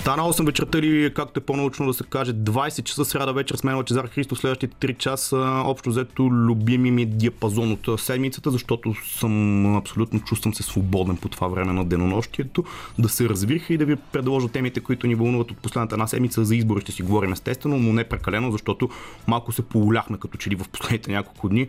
Стана 0.00 0.22
8 0.22 0.46
вечерта 0.46 0.78
или, 0.78 1.14
както 1.14 1.40
е 1.40 1.42
по-научно 1.42 1.86
да 1.86 1.94
се 1.94 2.04
каже, 2.04 2.32
20 2.32 2.82
часа 2.82 3.04
сряда 3.04 3.32
вечер 3.32 3.56
с 3.56 3.64
мен 3.64 3.76
Лачезар 3.76 4.06
Христо. 4.06 4.36
Следващите 4.36 4.86
3 4.86 4.96
часа 4.96 5.62
общо 5.64 5.90
взето 5.90 6.22
любими 6.22 6.90
ми 6.90 7.06
диапазон 7.06 7.72
от 7.72 8.00
седмицата, 8.00 8.50
защото 8.50 8.94
съм 9.18 9.76
абсолютно 9.76 10.20
чувствам 10.20 10.54
се 10.54 10.62
свободен 10.62 11.16
по 11.16 11.28
това 11.28 11.48
време 11.48 11.72
на 11.72 11.84
денонощието, 11.84 12.64
да 12.98 13.08
се 13.08 13.28
развиха 13.28 13.74
и 13.74 13.78
да 13.78 13.84
ви 13.84 13.96
предложа 13.96 14.48
темите, 14.48 14.80
които 14.80 15.06
ни 15.06 15.14
вълнуват 15.14 15.50
от 15.50 15.58
последната 15.58 15.94
една 15.94 16.06
седмица. 16.06 16.44
За 16.44 16.56
избори 16.56 16.80
ще 16.80 16.92
си 16.92 17.02
говорим 17.02 17.32
естествено, 17.32 17.78
но 17.78 17.92
не 17.92 18.04
прекалено, 18.04 18.52
защото 18.52 18.88
малко 19.26 19.52
се 19.52 19.62
поуляхме 19.62 20.18
като 20.18 20.38
че 20.38 20.50
ли 20.50 20.56
в 20.56 20.68
последните 20.68 21.12
няколко 21.12 21.48
дни. 21.48 21.66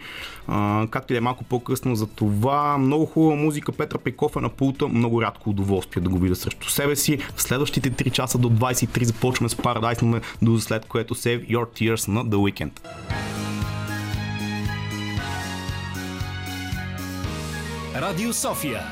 А, 0.47 0.87
както 0.91 1.13
и 1.13 1.15
да 1.15 1.17
е 1.17 1.21
малко 1.21 1.43
по-късно 1.43 1.95
за 1.95 2.07
това. 2.07 2.77
Много 2.77 3.05
хубава 3.05 3.35
музика. 3.35 3.71
Петър 3.71 3.97
Пеков 3.97 4.35
е 4.35 4.39
на 4.39 4.49
пулта. 4.49 4.87
Много 4.87 5.21
рядко 5.21 5.49
удоволствие 5.49 6.03
да 6.03 6.09
го 6.09 6.19
видя 6.19 6.35
срещу 6.35 6.69
себе 6.69 6.95
си. 6.95 7.17
В 7.35 7.41
следващите 7.41 7.91
3 7.91 8.11
часа 8.11 8.20
до 8.37 8.49
23 8.49 9.03
започваме 9.03 9.49
с 9.49 9.55
Paradise, 9.55 10.21
до 10.41 10.59
след 10.59 10.85
което 10.85 11.15
Save 11.15 11.49
Your 11.49 11.65
Tears 11.65 12.07
на 12.07 12.25
The 12.25 12.35
Weekend. 12.35 12.71
Радио 17.95 18.33
София. 18.33 18.83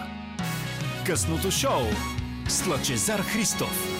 Късното 1.06 1.52
шоу 1.52 1.82
с 2.48 2.68
Лъчезар 2.68 3.20
Христов. 3.20 3.99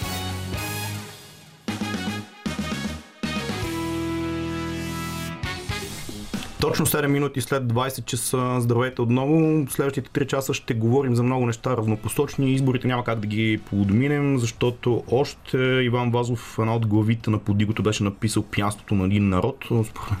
Точно 6.60 6.86
7 6.86 7.06
минути 7.06 7.40
след 7.40 7.62
20 7.62 8.04
часа. 8.04 8.56
Здравейте 8.60 9.02
отново. 9.02 9.66
Следващите 9.70 10.10
3 10.10 10.26
часа 10.26 10.54
ще 10.54 10.74
говорим 10.74 11.14
за 11.14 11.22
много 11.22 11.46
неща 11.46 11.76
равнопосочни. 11.76 12.52
Изборите 12.52 12.88
няма 12.88 13.04
как 13.04 13.20
да 13.20 13.26
ги 13.26 13.60
подминем, 13.70 14.38
защото 14.38 15.04
още 15.10 15.58
Иван 15.58 16.10
Вазов, 16.10 16.56
една 16.58 16.76
от 16.76 16.86
главите 16.86 17.30
на 17.30 17.38
подигото, 17.38 17.82
беше 17.82 18.04
написал 18.04 18.42
пянството 18.42 18.94
на 18.94 19.04
един 19.04 19.28
народ. 19.28 19.68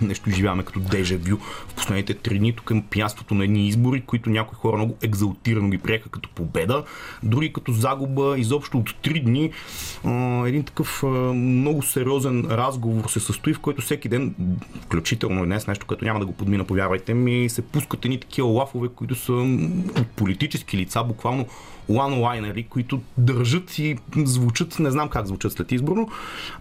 Нещо 0.02 0.30
живяваме 0.30 0.62
като 0.62 0.80
дежавю 0.80 1.36
в 1.68 1.74
последните 1.74 2.14
3 2.14 2.38
дни. 2.38 2.56
Тук 2.56 2.70
има 2.70 2.82
пянството 2.90 3.34
на 3.34 3.44
едни 3.44 3.68
избори, 3.68 4.00
които 4.00 4.30
някои 4.30 4.56
хора 4.56 4.76
много 4.76 4.96
екзалтирано 5.02 5.68
ги 5.68 5.78
приеха 5.78 6.08
като 6.08 6.28
победа, 6.28 6.84
други 7.22 7.52
като 7.52 7.72
загуба. 7.72 8.34
Изобщо 8.38 8.78
от 8.78 8.90
3 8.90 9.24
дни 9.24 9.50
един 10.48 10.64
такъв 10.64 11.02
много 11.34 11.82
сериозен 11.82 12.46
разговор 12.50 13.08
се 13.08 13.20
състои, 13.20 13.54
в 13.54 13.60
който 13.60 13.82
всеки 13.82 14.08
ден, 14.08 14.34
включително 14.82 15.42
и 15.44 15.46
днес, 15.46 15.66
нещо, 15.66 15.86
което 15.86 16.04
няма 16.04 16.20
да 16.20 16.26
го 16.30 16.36
подмина, 16.36 16.64
повярвайте 16.64 17.14
ми, 17.14 17.48
се 17.48 17.62
пускат 17.62 18.04
едни 18.04 18.20
такива 18.20 18.48
лафове, 18.48 18.88
които 18.88 19.14
са 19.14 19.58
политически 20.16 20.76
лица, 20.76 21.04
буквално 21.04 21.46
лайнери, 22.20 22.62
които 22.62 23.00
държат 23.18 23.78
и 23.78 23.96
звучат, 24.16 24.78
не 24.78 24.90
знам 24.90 25.08
как 25.08 25.26
звучат 25.26 25.52
след 25.52 25.72
изборно. 25.72 26.08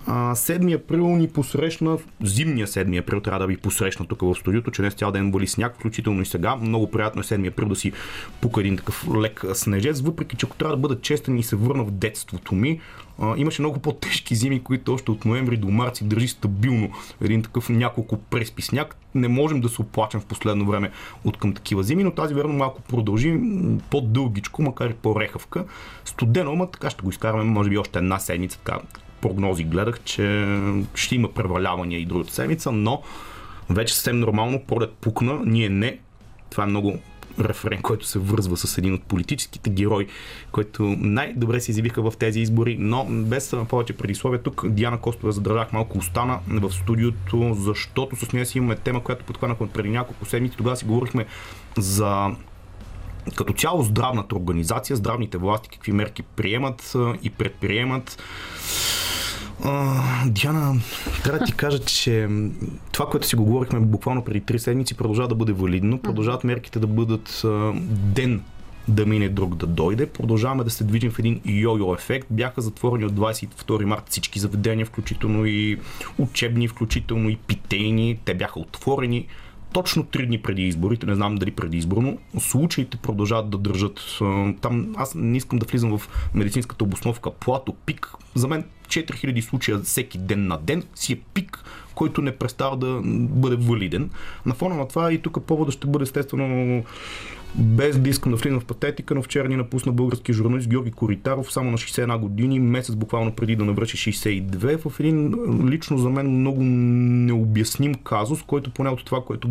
7 0.07 0.75
април 0.75 1.07
ни 1.07 1.27
посрещна, 1.27 1.97
зимния 2.23 2.67
7 2.67 2.99
април 2.99 3.19
трябва 3.19 3.39
да 3.39 3.47
ви 3.47 3.57
посрещна 3.57 4.05
тук 4.05 4.21
в 4.21 4.35
студиото, 4.35 4.71
че 4.71 4.81
днес 4.81 4.93
цял 4.93 5.11
ден 5.11 5.31
вали 5.31 5.47
сняг, 5.47 5.75
включително 5.75 6.21
и 6.21 6.25
сега. 6.25 6.55
Много 6.55 6.91
приятно 6.91 7.21
е 7.21 7.23
7 7.23 7.47
април 7.47 7.67
да 7.67 7.75
си 7.75 7.91
пука 8.41 8.61
един 8.61 8.77
такъв 8.77 9.07
лек 9.21 9.45
снежец, 9.53 10.01
въпреки 10.01 10.35
че 10.35 10.45
ако 10.45 10.55
трябва 10.55 10.75
да 10.75 10.81
бъда 10.81 11.01
честен 11.01 11.37
и 11.37 11.43
се 11.43 11.55
върна 11.55 11.83
в 11.83 11.91
детството 11.91 12.55
ми, 12.55 12.79
а, 13.21 13.33
имаше 13.37 13.61
много 13.61 13.79
по-тежки 13.79 14.35
зими, 14.35 14.63
които 14.63 14.93
още 14.93 15.11
от 15.11 15.25
ноември 15.25 15.57
до 15.57 15.67
март 15.67 15.95
си 15.95 16.03
държи 16.03 16.27
стабилно 16.27 16.91
един 17.21 17.43
такъв 17.43 17.69
няколко 17.69 18.17
преспи 18.17 18.61
сняг. 18.61 18.95
Не 19.15 19.27
можем 19.27 19.61
да 19.61 19.69
се 19.69 19.81
оплачем 19.81 20.19
в 20.19 20.25
последно 20.25 20.65
време 20.65 20.91
от 21.23 21.37
към 21.37 21.53
такива 21.53 21.83
зими, 21.83 22.03
но 22.03 22.11
тази 22.11 22.33
верно 22.33 22.53
малко 22.53 22.81
продължи 22.81 23.39
по-дългичко, 23.89 24.61
макар 24.61 24.89
и 24.89 24.93
по-рехавка. 24.93 25.65
Студено, 26.05 26.51
ама 26.51 26.71
така 26.71 26.89
ще 26.89 27.03
го 27.03 27.09
изкараме, 27.09 27.43
може 27.43 27.69
би 27.69 27.77
още 27.77 27.99
една 27.99 28.19
седмица. 28.19 28.57
Така, 28.57 28.79
прогнози 29.21 29.63
гледах, 29.63 29.99
че 30.03 30.57
ще 30.95 31.15
има 31.15 31.31
превалявания 31.33 31.99
и 31.99 32.05
другата 32.05 32.33
седмица, 32.33 32.71
но 32.71 33.01
вече 33.69 33.93
съвсем 33.93 34.19
нормално, 34.19 34.63
пролет 34.67 34.93
пукна, 34.93 35.39
ние 35.45 35.69
не. 35.69 35.99
Това 36.49 36.63
е 36.63 36.67
много 36.67 36.99
референ, 37.39 37.81
който 37.81 38.07
се 38.07 38.19
връзва 38.19 38.57
с 38.57 38.77
един 38.77 38.93
от 38.93 39.03
политическите 39.03 39.69
герои, 39.69 40.07
който 40.51 40.83
най-добре 40.99 41.59
се 41.59 41.71
изявиха 41.71 42.01
в 42.01 42.13
тези 42.19 42.39
избори, 42.39 42.77
но 42.79 43.05
без 43.09 43.55
повече 43.69 43.97
предисловия 43.97 44.43
тук 44.43 44.69
Диана 44.69 44.97
Костова 44.97 45.31
задържах 45.31 45.73
малко 45.73 45.97
остана 45.97 46.39
в 46.47 46.71
студиото, 46.71 47.53
защото 47.59 48.15
с 48.15 48.33
нея 48.33 48.45
си 48.45 48.57
имаме 48.57 48.75
тема, 48.75 49.03
която 49.03 49.25
подхванахме 49.25 49.67
преди 49.67 49.89
няколко 49.89 50.25
седмици. 50.25 50.57
Тогава 50.57 50.75
си 50.75 50.85
говорихме 50.85 51.25
за 51.77 52.27
като 53.35 53.53
цяло 53.53 53.83
здравната 53.83 54.35
организация, 54.35 54.95
здравните 54.95 55.37
власти, 55.37 55.69
какви 55.69 55.91
мерки 55.91 56.23
приемат 56.23 56.95
и 57.23 57.29
предприемат 57.29 58.23
Диана, 60.25 60.75
трябва 61.23 61.39
да 61.39 61.45
ти 61.45 61.53
кажа, 61.53 61.79
че 61.79 62.27
това, 62.91 63.09
което 63.09 63.27
си 63.27 63.35
го 63.35 63.45
говорихме 63.45 63.79
буквално 63.79 64.23
преди 64.23 64.41
три 64.41 64.59
седмици, 64.59 64.97
продължава 64.97 65.27
да 65.27 65.35
бъде 65.35 65.53
валидно. 65.53 66.01
Продължават 66.01 66.43
мерките 66.43 66.79
да 66.79 66.87
бъдат 66.87 67.45
ден 67.89 68.43
да 68.87 69.05
мине 69.05 69.29
друг 69.29 69.55
да 69.55 69.67
дойде. 69.67 70.05
Продължаваме 70.05 70.63
да 70.63 70.69
се 70.69 70.83
движим 70.83 71.11
в 71.11 71.19
един 71.19 71.39
йо-йо 71.39 71.95
ефект. 71.95 72.27
Бяха 72.29 72.61
затворени 72.61 73.05
от 73.05 73.13
22 73.13 73.85
марта 73.85 74.05
всички 74.09 74.39
заведения, 74.39 74.85
включително 74.85 75.45
и 75.45 75.79
учебни, 76.17 76.67
включително 76.67 77.29
и 77.29 77.35
питейни. 77.35 78.19
Те 78.25 78.33
бяха 78.33 78.59
отворени 78.59 79.27
точно 79.73 80.03
три 80.03 80.25
дни 80.25 80.41
преди 80.41 80.61
изборите, 80.61 81.05
не 81.05 81.15
знам 81.15 81.35
дали 81.35 81.51
преди 81.51 81.77
изборно, 81.77 82.17
случаите 82.39 82.97
продължават 82.97 83.49
да 83.49 83.57
държат. 83.57 84.01
Там 84.61 84.93
аз 84.97 85.15
не 85.15 85.37
искам 85.37 85.59
да 85.59 85.65
влизам 85.65 85.97
в 85.97 86.09
медицинската 86.33 86.83
обосновка. 86.83 87.31
Плато, 87.31 87.75
пик. 87.85 88.11
За 88.35 88.47
мен 88.47 88.63
4000 88.89 89.41
случая 89.41 89.79
всеки 89.79 90.17
ден 90.17 90.47
на 90.47 90.57
ден 90.57 90.83
си 90.95 91.13
е 91.13 91.19
пик, 91.33 91.63
който 91.95 92.21
не 92.21 92.35
престава 92.35 92.77
да 92.77 93.01
бъде 93.03 93.55
валиден. 93.55 94.09
На 94.45 94.53
фона 94.53 94.75
на 94.75 94.87
това 94.87 95.13
и 95.13 95.21
тук 95.21 95.43
повода 95.43 95.71
ще 95.71 95.87
бъде 95.87 96.03
естествено 96.03 96.83
без 97.55 97.99
да 97.99 98.09
искам 98.09 98.31
да 98.31 98.37
влизам 98.37 98.59
в 98.59 98.65
патетика, 98.65 99.15
но 99.15 99.23
вчера 99.23 99.47
ни 99.47 99.55
напусна 99.55 99.91
български 99.91 100.33
журналист 100.33 100.69
Георги 100.69 100.91
Коритаров, 100.91 101.53
само 101.53 101.71
на 101.71 101.77
61 101.77 102.17
години, 102.17 102.59
месец 102.59 102.95
буквално 102.95 103.31
преди 103.31 103.55
да 103.55 103.65
навърши 103.65 104.13
62, 104.13 104.89
в 104.89 104.99
един 104.99 105.35
лично 105.69 105.97
за 105.97 106.09
мен 106.09 106.39
много 106.39 106.63
необясним 106.63 107.93
казус, 107.93 108.43
който 108.43 108.71
поне 108.71 108.89
от 108.89 109.05
това, 109.05 109.21
което 109.25 109.49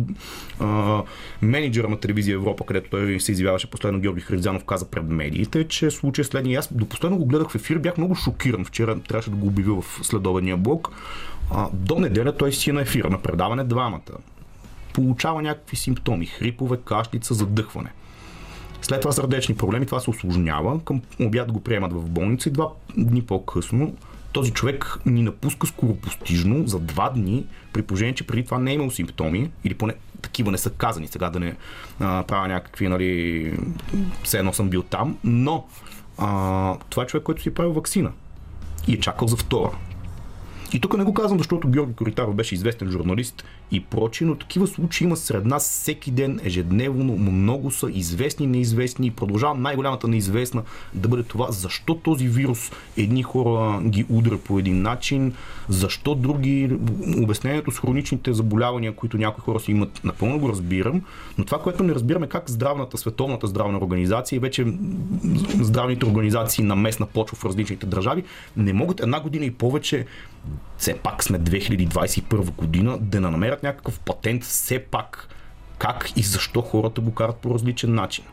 а, 0.59 1.01
менеджера 1.41 1.89
на 1.89 1.99
телевизия 1.99 2.33
Европа, 2.33 2.65
където 2.65 2.89
той 2.89 3.19
се 3.19 3.31
изявяваше 3.31 3.69
последно 3.69 3.99
Георги 3.99 4.21
Хризанов, 4.21 4.63
каза 4.63 4.85
пред 4.85 5.03
медиите, 5.03 5.67
че 5.67 5.91
случай 5.91 6.25
следния. 6.25 6.59
Аз 6.59 6.73
до 6.73 6.85
последно 6.85 7.17
го 7.17 7.25
гледах 7.25 7.49
в 7.49 7.55
ефир, 7.55 7.77
бях 7.77 7.97
много 7.97 8.15
шокиран. 8.15 8.65
Вчера 8.65 8.99
трябваше 8.99 9.29
да 9.29 9.35
го 9.35 9.47
обявя 9.47 9.81
в 9.81 9.99
следобедния 10.01 10.57
блок. 10.57 10.89
А, 11.51 11.67
до 11.73 11.99
неделя 11.99 12.37
той 12.37 12.53
си 12.53 12.69
е 12.69 12.73
на 12.73 12.81
ефира, 12.81 13.09
на 13.09 13.21
предаване 13.21 13.63
двамата 13.63 14.11
получава 14.93 15.41
някакви 15.41 15.75
симптоми, 15.75 16.25
хрипове, 16.25 16.77
кашлица, 16.85 17.33
задъхване. 17.33 17.91
След 18.81 19.01
това 19.01 19.11
сърдечни 19.11 19.57
проблеми, 19.57 19.85
това 19.85 19.99
се 19.99 20.09
осложнява, 20.09 20.79
към 20.83 21.01
обяд 21.21 21.51
го 21.51 21.63
приемат 21.63 21.93
в 21.93 22.09
болница 22.09 22.49
и 22.49 22.51
два 22.51 22.69
дни 22.97 23.21
по-късно 23.21 23.93
този 24.31 24.51
човек 24.51 24.97
ни 25.05 25.21
напуска 25.21 25.67
скоропостижно 25.67 26.67
за 26.67 26.79
два 26.79 27.09
дни, 27.09 27.45
при 27.73 27.81
положение, 27.81 28.15
че 28.15 28.27
преди 28.27 28.45
това 28.45 28.59
не 28.59 28.71
е 28.71 28.73
имал 28.73 28.91
симптоми, 28.91 29.51
или 29.63 29.73
поне 29.73 29.93
такива 30.21 30.51
не 30.51 30.57
са 30.57 30.69
казани, 30.69 31.07
сега 31.07 31.29
да 31.29 31.39
не 31.39 31.55
а, 31.99 32.23
правя 32.23 32.47
някакви, 32.47 32.87
нали, 32.87 33.53
все 34.23 34.39
едно 34.39 34.53
съм 34.53 34.69
бил 34.69 34.83
там, 34.83 35.17
но 35.23 35.65
а, 36.17 36.77
това 36.89 37.03
е 37.03 37.07
човек, 37.07 37.23
който 37.23 37.41
си 37.41 37.49
е 37.49 37.53
правил 37.53 37.73
вакцина 37.73 38.11
и 38.87 38.93
е 38.93 38.99
чакал 38.99 39.27
за 39.27 39.35
втора. 39.35 39.71
И 40.73 40.79
тук 40.79 40.97
не 40.97 41.03
го 41.03 41.13
казвам, 41.13 41.37
защото 41.37 41.67
Георги 41.67 41.93
Коритаров 41.93 42.35
беше 42.35 42.55
известен 42.55 42.89
журналист 42.91 43.43
и 43.71 43.83
прочи, 43.83 44.25
но 44.25 44.35
такива 44.35 44.67
случаи 44.67 45.05
има 45.05 45.17
сред 45.17 45.45
нас 45.45 45.69
всеки 45.69 46.11
ден, 46.11 46.39
ежедневно, 46.43 47.17
много 47.17 47.71
са 47.71 47.91
известни, 47.91 48.47
неизвестни 48.47 49.07
и 49.07 49.11
продължавам 49.11 49.61
най-голямата 49.61 50.07
неизвестна 50.07 50.63
да 50.93 51.07
бъде 51.07 51.23
това, 51.23 51.51
защо 51.51 51.95
този 51.95 52.27
вирус 52.27 52.71
едни 52.97 53.23
хора 53.23 53.81
ги 53.81 54.05
удря 54.09 54.37
по 54.37 54.59
един 54.59 54.81
начин, 54.81 55.33
защо 55.69 56.15
други, 56.15 56.77
обяснението 57.17 57.71
с 57.71 57.79
хроничните 57.79 58.33
заболявания, 58.33 58.95
които 58.95 59.17
някои 59.17 59.41
хора 59.41 59.59
си 59.59 59.71
имат, 59.71 60.01
напълно 60.03 60.39
го 60.39 60.49
разбирам, 60.49 61.01
но 61.37 61.45
това, 61.45 61.59
което 61.59 61.83
не 61.83 61.95
разбираме 61.95 62.27
как 62.27 62.49
здравната, 62.49 62.97
световната 62.97 63.47
здравна 63.47 63.77
организация 63.77 64.37
и 64.37 64.39
вече 64.39 64.65
здравните 65.61 66.05
организации 66.05 66.63
на 66.63 66.75
местна 66.75 67.05
почва 67.05 67.37
в 67.37 67.45
различните 67.45 67.85
държави 67.85 68.23
не 68.57 68.73
могат 68.73 68.99
една 68.99 69.19
година 69.19 69.45
и 69.45 69.51
повече 69.51 70.05
все 70.77 70.93
пак 70.93 71.23
сме 71.23 71.39
2021 71.39 72.55
година, 72.55 72.97
да 73.01 73.21
не 73.21 73.29
намерят 73.29 73.63
някакъв 73.63 73.99
патент 73.99 74.43
все 74.43 74.79
пак 74.79 75.27
как 75.77 76.11
и 76.15 76.21
защо 76.21 76.61
хората 76.61 77.01
го 77.01 77.13
карат 77.13 77.35
по 77.35 77.53
различен 77.53 77.93
начин. 77.93 78.25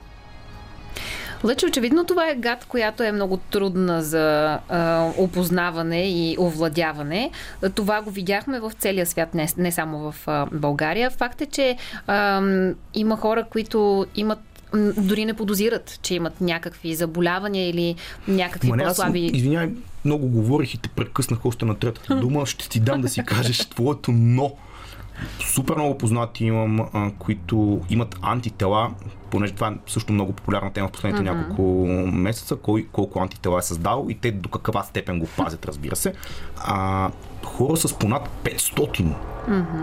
Лъче, 1.44 1.66
очевидно 1.66 2.04
това 2.04 2.30
е 2.30 2.34
гад, 2.34 2.64
която 2.64 3.02
е 3.02 3.12
много 3.12 3.36
трудна 3.36 4.02
за 4.02 4.58
а, 4.68 5.10
опознаване 5.18 6.10
и 6.10 6.36
овладяване. 6.38 7.30
Това 7.74 8.02
го 8.02 8.10
видяхме 8.10 8.60
в 8.60 8.72
целия 8.78 9.06
свят, 9.06 9.34
не, 9.34 9.48
не 9.56 9.72
само 9.72 10.12
в 10.12 10.14
а, 10.26 10.46
България. 10.52 11.10
Факт 11.10 11.40
е, 11.40 11.46
че 11.46 11.76
а, 12.06 12.42
има 12.94 13.16
хора, 13.16 13.44
които 13.50 14.06
имат 14.14 14.38
дори 14.96 15.24
не 15.24 15.34
подозират, 15.34 15.98
че 16.02 16.14
имат 16.14 16.40
някакви 16.40 16.94
заболявания 16.94 17.68
или 17.68 17.94
някакви 18.28 18.68
Ма 18.68 18.76
не, 18.76 18.82
аз 18.82 18.96
по-слаби. 18.96 19.30
Извинявай, 19.34 19.70
много 20.04 20.28
говорих 20.28 20.74
и 20.74 20.78
те 20.78 20.88
прекъснах 20.88 21.46
още 21.46 21.64
на 21.64 21.74
третата 21.74 22.16
дума. 22.16 22.46
Ще 22.46 22.68
ти 22.68 22.80
дам 22.80 23.00
да 23.00 23.08
си 23.08 23.24
кажеш 23.24 23.58
твоето 23.58 24.12
но. 24.12 24.52
Супер 25.54 25.74
много 25.76 25.98
познати 25.98 26.44
имам, 26.44 26.80
а, 26.92 27.10
които 27.18 27.80
имат 27.90 28.16
антитела, 28.22 28.90
понеже 29.30 29.52
това 29.52 29.68
е 29.68 29.72
също 29.86 30.12
много 30.12 30.32
популярна 30.32 30.72
тема 30.72 30.88
в 30.88 30.92
последните 30.92 31.22
няколко 31.22 31.62
месеца, 32.12 32.56
кой 32.56 32.86
колко 32.92 33.20
антитела 33.20 33.58
е 33.58 33.62
създал 33.62 34.06
и 34.08 34.14
те 34.14 34.30
до 34.30 34.48
каква 34.48 34.82
степен 34.82 35.18
го 35.18 35.26
пазят, 35.36 35.66
разбира 35.66 35.96
се. 35.96 36.14
А, 36.56 37.10
хора 37.44 37.76
с 37.76 37.98
понад 37.98 38.28
500, 38.44 39.14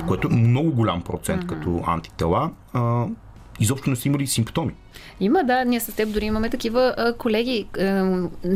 което 0.08 0.28
е 0.28 0.36
много 0.36 0.72
голям 0.72 1.02
процент 1.02 1.48
като 1.48 1.84
антитела, 1.86 2.52
а, 2.74 3.06
изобщо 3.60 3.90
не 3.90 3.96
са 3.96 4.08
имали 4.08 4.28
симптоми. 4.28 4.74
Има, 5.20 5.44
да, 5.44 5.66
ние 5.66 5.80
с 5.80 5.96
теб 5.96 6.10
дори 6.10 6.26
имаме 6.26 6.50
такива 6.50 6.94
а, 6.98 7.14
колеги. 7.14 7.68
А, 7.80 7.84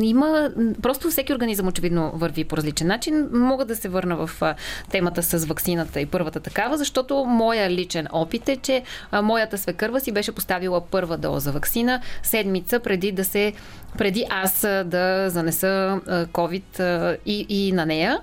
има, 0.02 0.50
просто 0.82 1.10
всеки 1.10 1.34
организъм 1.34 1.68
очевидно 1.68 2.12
върви 2.14 2.44
по 2.44 2.58
различен 2.58 2.88
начин. 2.88 3.30
Мога 3.34 3.66
да 3.66 3.76
се 3.76 3.90
върна 3.90 4.28
в 4.28 4.42
а, 4.42 4.56
темата 4.92 5.24
с 5.24 5.46
ваксината 5.46 6.02
и 6.02 6.06
първата 6.06 6.40
такава, 6.40 6.78
защото 6.78 7.26
моя 7.26 7.70
личен 7.70 8.08
опит 8.12 8.50
е, 8.50 8.56
че 8.56 8.84
а, 9.12 9.22
моята 9.22 9.58
свекърва 9.58 10.00
си 10.00 10.12
беше 10.12 10.32
поставила 10.32 10.82
първа 10.82 11.18
доза 11.18 11.52
вакцина 11.52 12.02
седмица 12.24 12.80
преди 12.80 13.12
да 13.12 13.24
се 13.24 13.54
преди 13.98 14.26
аз 14.30 14.62
да 14.86 15.30
занеса 15.30 16.00
COVID 16.08 17.18
и, 17.26 17.46
и 17.50 17.72
на 17.72 17.86
нея, 17.86 18.20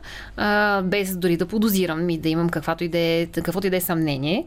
без 0.85 1.17
дори 1.17 1.37
да 1.37 1.47
подозирам 1.47 2.11
и 2.11 2.19
да 2.19 2.29
имам 2.29 2.49
каквато 2.49 2.85
и 2.85 2.89
да 2.89 2.99
е, 2.99 3.27
каквото 3.27 3.67
и 3.67 3.71
да 3.71 3.77
е 3.77 3.81
съмнение. 3.81 4.45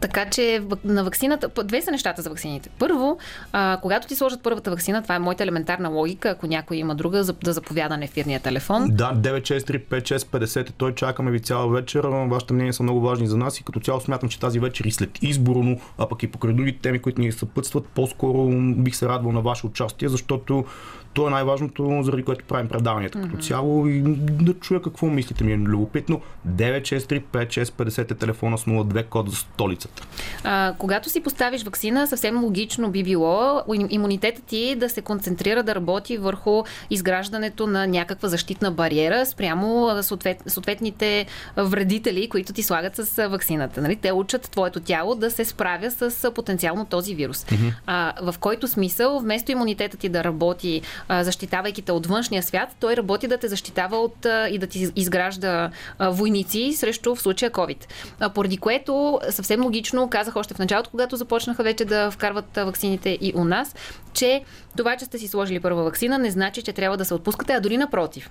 Така 0.00 0.26
че 0.26 0.62
на 0.84 1.04
вакцината, 1.04 1.48
п- 1.48 1.64
две 1.64 1.82
са 1.82 1.90
нещата 1.90 2.22
за 2.22 2.30
вакцините. 2.30 2.68
Първо, 2.78 3.18
а, 3.52 3.78
когато 3.82 4.06
ти 4.06 4.14
сложат 4.16 4.42
първата 4.42 4.70
вакцина, 4.70 5.02
това 5.02 5.14
е 5.14 5.18
моята 5.18 5.42
елементарна 5.42 5.88
логика, 5.88 6.28
ако 6.28 6.46
някой 6.46 6.76
има 6.76 6.94
друга, 6.94 7.24
за- 7.24 7.32
да 7.34 7.52
заповяда 7.52 7.96
на 7.96 8.04
ефирния 8.04 8.40
телефон. 8.40 8.86
Да, 8.88 9.12
9635650, 9.14 10.72
той 10.72 10.94
чакаме 10.94 11.30
ви 11.30 11.40
цяла 11.40 11.68
вечер. 11.68 12.00
Вашите 12.04 12.52
мнения 12.54 12.72
са 12.72 12.82
много 12.82 13.00
важни 13.00 13.26
за 13.26 13.36
нас 13.36 13.60
и 13.60 13.64
като 13.64 13.80
цяло 13.80 14.00
смятам, 14.00 14.28
че 14.28 14.40
тази 14.40 14.58
вечер 14.58 14.84
и 14.84 14.90
след 14.90 15.10
изборно, 15.22 15.80
а 15.98 16.08
пък 16.08 16.22
и 16.22 16.26
покрай 16.26 16.54
други 16.54 16.78
теми, 16.78 16.98
които 16.98 17.20
ни 17.20 17.32
съпътстват, 17.32 17.86
по-скоро 17.86 18.48
бих 18.74 18.96
се 18.96 19.08
радвал 19.08 19.32
на 19.32 19.40
ваше 19.40 19.66
участие, 19.66 20.08
защото 20.08 20.64
то 21.14 21.26
е 21.26 21.30
най-важното, 21.30 22.00
заради 22.02 22.22
което 22.22 22.44
правим 22.44 22.68
предаванията 22.68 23.22
като 23.22 23.36
цяло 23.36 23.86
и 23.86 24.02
да 24.16 24.54
чуя 24.54 24.82
какво 24.82 25.06
мислите 25.06 25.44
ми 25.44 25.52
е 25.52 25.56
любопитно. 25.56 26.20
9635650 26.48 28.10
е 28.10 28.14
телефона 28.14 28.58
с 28.58 28.64
02 28.64 29.04
код 29.04 29.30
за 29.30 29.36
столицата. 29.36 30.06
А, 30.44 30.74
когато 30.78 31.10
си 31.10 31.22
поставиш 31.22 31.62
вакцина, 31.64 32.06
съвсем 32.06 32.44
логично 32.44 32.90
би 32.90 33.02
било 33.04 33.62
им- 33.74 33.86
имунитетът 33.90 34.44
ти 34.44 34.74
да 34.74 34.88
се 34.88 35.02
концентрира, 35.02 35.62
да 35.62 35.74
работи 35.74 36.16
върху 36.18 36.62
изграждането 36.90 37.66
на 37.66 37.86
някаква 37.86 38.28
защитна 38.28 38.70
бариера 38.70 39.26
спрямо 39.26 39.90
съответ, 40.02 40.42
съответните 40.46 41.26
вредители, 41.56 42.28
които 42.28 42.52
ти 42.52 42.62
слагат 42.62 42.96
с 42.96 43.28
вакцината. 43.28 43.80
Нали? 43.80 43.96
Те 43.96 44.12
учат 44.12 44.42
твоето 44.42 44.80
тяло 44.80 45.14
да 45.14 45.30
се 45.30 45.44
справя 45.44 45.90
с 45.90 46.30
потенциално 46.30 46.84
този 46.84 47.14
вирус. 47.14 47.46
А, 47.86 48.12
в 48.32 48.38
който 48.38 48.68
смисъл, 48.68 49.18
вместо 49.20 49.52
имунитетът 49.52 50.00
ти 50.00 50.08
да 50.08 50.24
работи, 50.24 50.82
защитавайки 51.10 51.82
те 51.82 51.92
от 51.92 52.06
външния 52.06 52.42
свят, 52.42 52.68
той 52.80 52.96
работи 52.96 53.28
да 53.28 53.38
те 53.38 53.48
защитава 53.48 53.96
от 53.96 54.26
и 54.50 54.58
да 54.58 54.66
ти 54.66 54.88
изгражда 54.96 55.70
войници 56.00 56.72
срещу 56.72 57.14
в 57.14 57.22
случая 57.22 57.50
COVID. 57.50 57.86
Поради 58.34 58.56
което 58.56 59.20
съвсем 59.30 59.64
логично 59.64 60.10
казах 60.10 60.36
още 60.36 60.54
в 60.54 60.58
началото, 60.58 60.90
когато 60.90 61.16
започнаха 61.16 61.62
вече 61.62 61.84
да 61.84 62.10
вкарват 62.10 62.56
ваксините 62.56 63.18
и 63.20 63.32
у 63.36 63.44
нас, 63.44 63.74
че 64.12 64.44
това, 64.76 64.96
че 64.96 65.04
сте 65.04 65.18
си 65.18 65.28
сложили 65.28 65.60
първа 65.60 65.84
вакцина, 65.84 66.18
не 66.18 66.30
значи, 66.30 66.62
че 66.62 66.72
трябва 66.72 66.96
да 66.96 67.04
се 67.04 67.14
отпускате, 67.14 67.52
а 67.52 67.60
дори 67.60 67.76
напротив. 67.76 68.30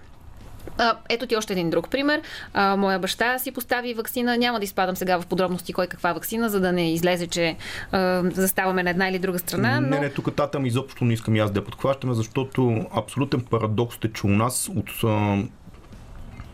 А, 0.78 0.98
ето 1.10 1.28
ти 1.28 1.36
още 1.36 1.54
един 1.54 1.70
друг 1.70 1.90
пример. 1.90 2.22
А, 2.54 2.76
моя 2.76 3.00
баща 3.00 3.40
си 3.40 3.52
постави 3.52 3.94
вакцина. 3.94 4.38
Няма 4.38 4.60
да 4.60 4.64
изпадам 4.64 4.96
сега 4.96 5.22
в 5.22 5.26
подробности 5.26 5.74
кой 5.74 5.88
каква 5.88 6.14
вакцина, 6.14 6.50
за 6.50 6.60
да 6.60 6.72
не 6.72 6.94
излезе, 6.94 7.28
че 7.28 7.56
а, 7.92 8.24
заставаме 8.34 8.84
на 8.84 8.90
една 8.90 9.10
или 9.10 9.20
друга 9.20 9.40
страна. 9.40 9.80
Но... 9.80 9.88
Не, 9.88 10.00
не, 10.00 10.10
тук 10.10 10.36
татам 10.36 10.66
изобщо 10.66 11.06
не 11.06 11.14
искам 11.14 11.36
и 11.36 11.40
аз 11.40 11.52
да 11.52 11.60
я 11.60 11.66
подхващаме, 11.66 12.14
защото 12.14 12.86
абсолютен 12.96 13.42
парадокс 13.42 13.98
е, 14.04 14.14
че 14.14 14.28
у 14.28 14.30
нас 14.30 14.70
от 14.76 14.90
а, 15.04 15.38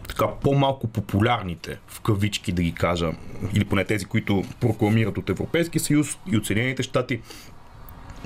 така 0.07 0.27
по-малко 0.44 0.88
популярните, 0.88 1.80
в 1.88 2.01
кавички 2.01 2.51
да 2.51 2.62
ги 2.62 2.74
кажа, 2.74 3.12
или 3.53 3.65
поне 3.65 3.86
тези, 3.86 4.06
които 4.06 4.44
прокламират 4.60 5.18
от 5.18 5.30
Европейския 5.30 5.81
съюз 5.81 6.18
и 6.31 6.38
от 6.38 6.45
Съединените 6.45 6.83
щати, 6.83 7.21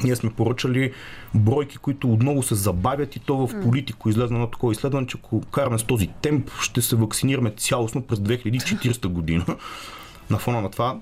ние 0.04 0.16
сме 0.16 0.30
поръчали 0.30 0.92
бройки, 1.36 1.78
които 1.78 2.14
отново 2.14 2.44
се 2.44 2.56
забавят 2.56 3.16
и 3.16 3.20
то 3.20 3.48
в 3.48 3.62
политико 3.62 4.10
излезна 4.10 4.40
на 4.40 4.52
такова 4.52 4.74
изследване, 4.74 5.08
че 5.08 5.18
ако 5.18 5.42
караме 5.42 5.78
с 5.78 5.84
този 5.84 6.08
темп, 6.22 6.52
ще 6.62 6.82
се 6.82 6.96
вакцинираме 6.96 7.52
цялостно 7.52 8.02
през 8.02 8.20
2040 8.20 9.08
година. 9.08 9.46
На 10.30 10.38
фона 10.38 10.62
на 10.62 10.72
това 10.72 11.00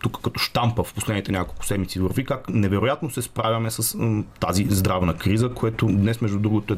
тук 0.00 0.20
като 0.22 0.40
штампа 0.40 0.84
в 0.84 0.94
последните 0.94 1.32
няколко 1.32 1.66
седмици 1.66 2.00
върви, 2.00 2.24
как 2.24 2.48
невероятно 2.48 3.10
се 3.10 3.22
справяме 3.22 3.70
с 3.70 3.98
тази 4.40 4.66
здравна 4.70 5.14
криза, 5.14 5.50
което 5.54 5.86
днес, 5.86 6.20
между 6.20 6.38
другото, 6.38 6.74
е 6.74 6.76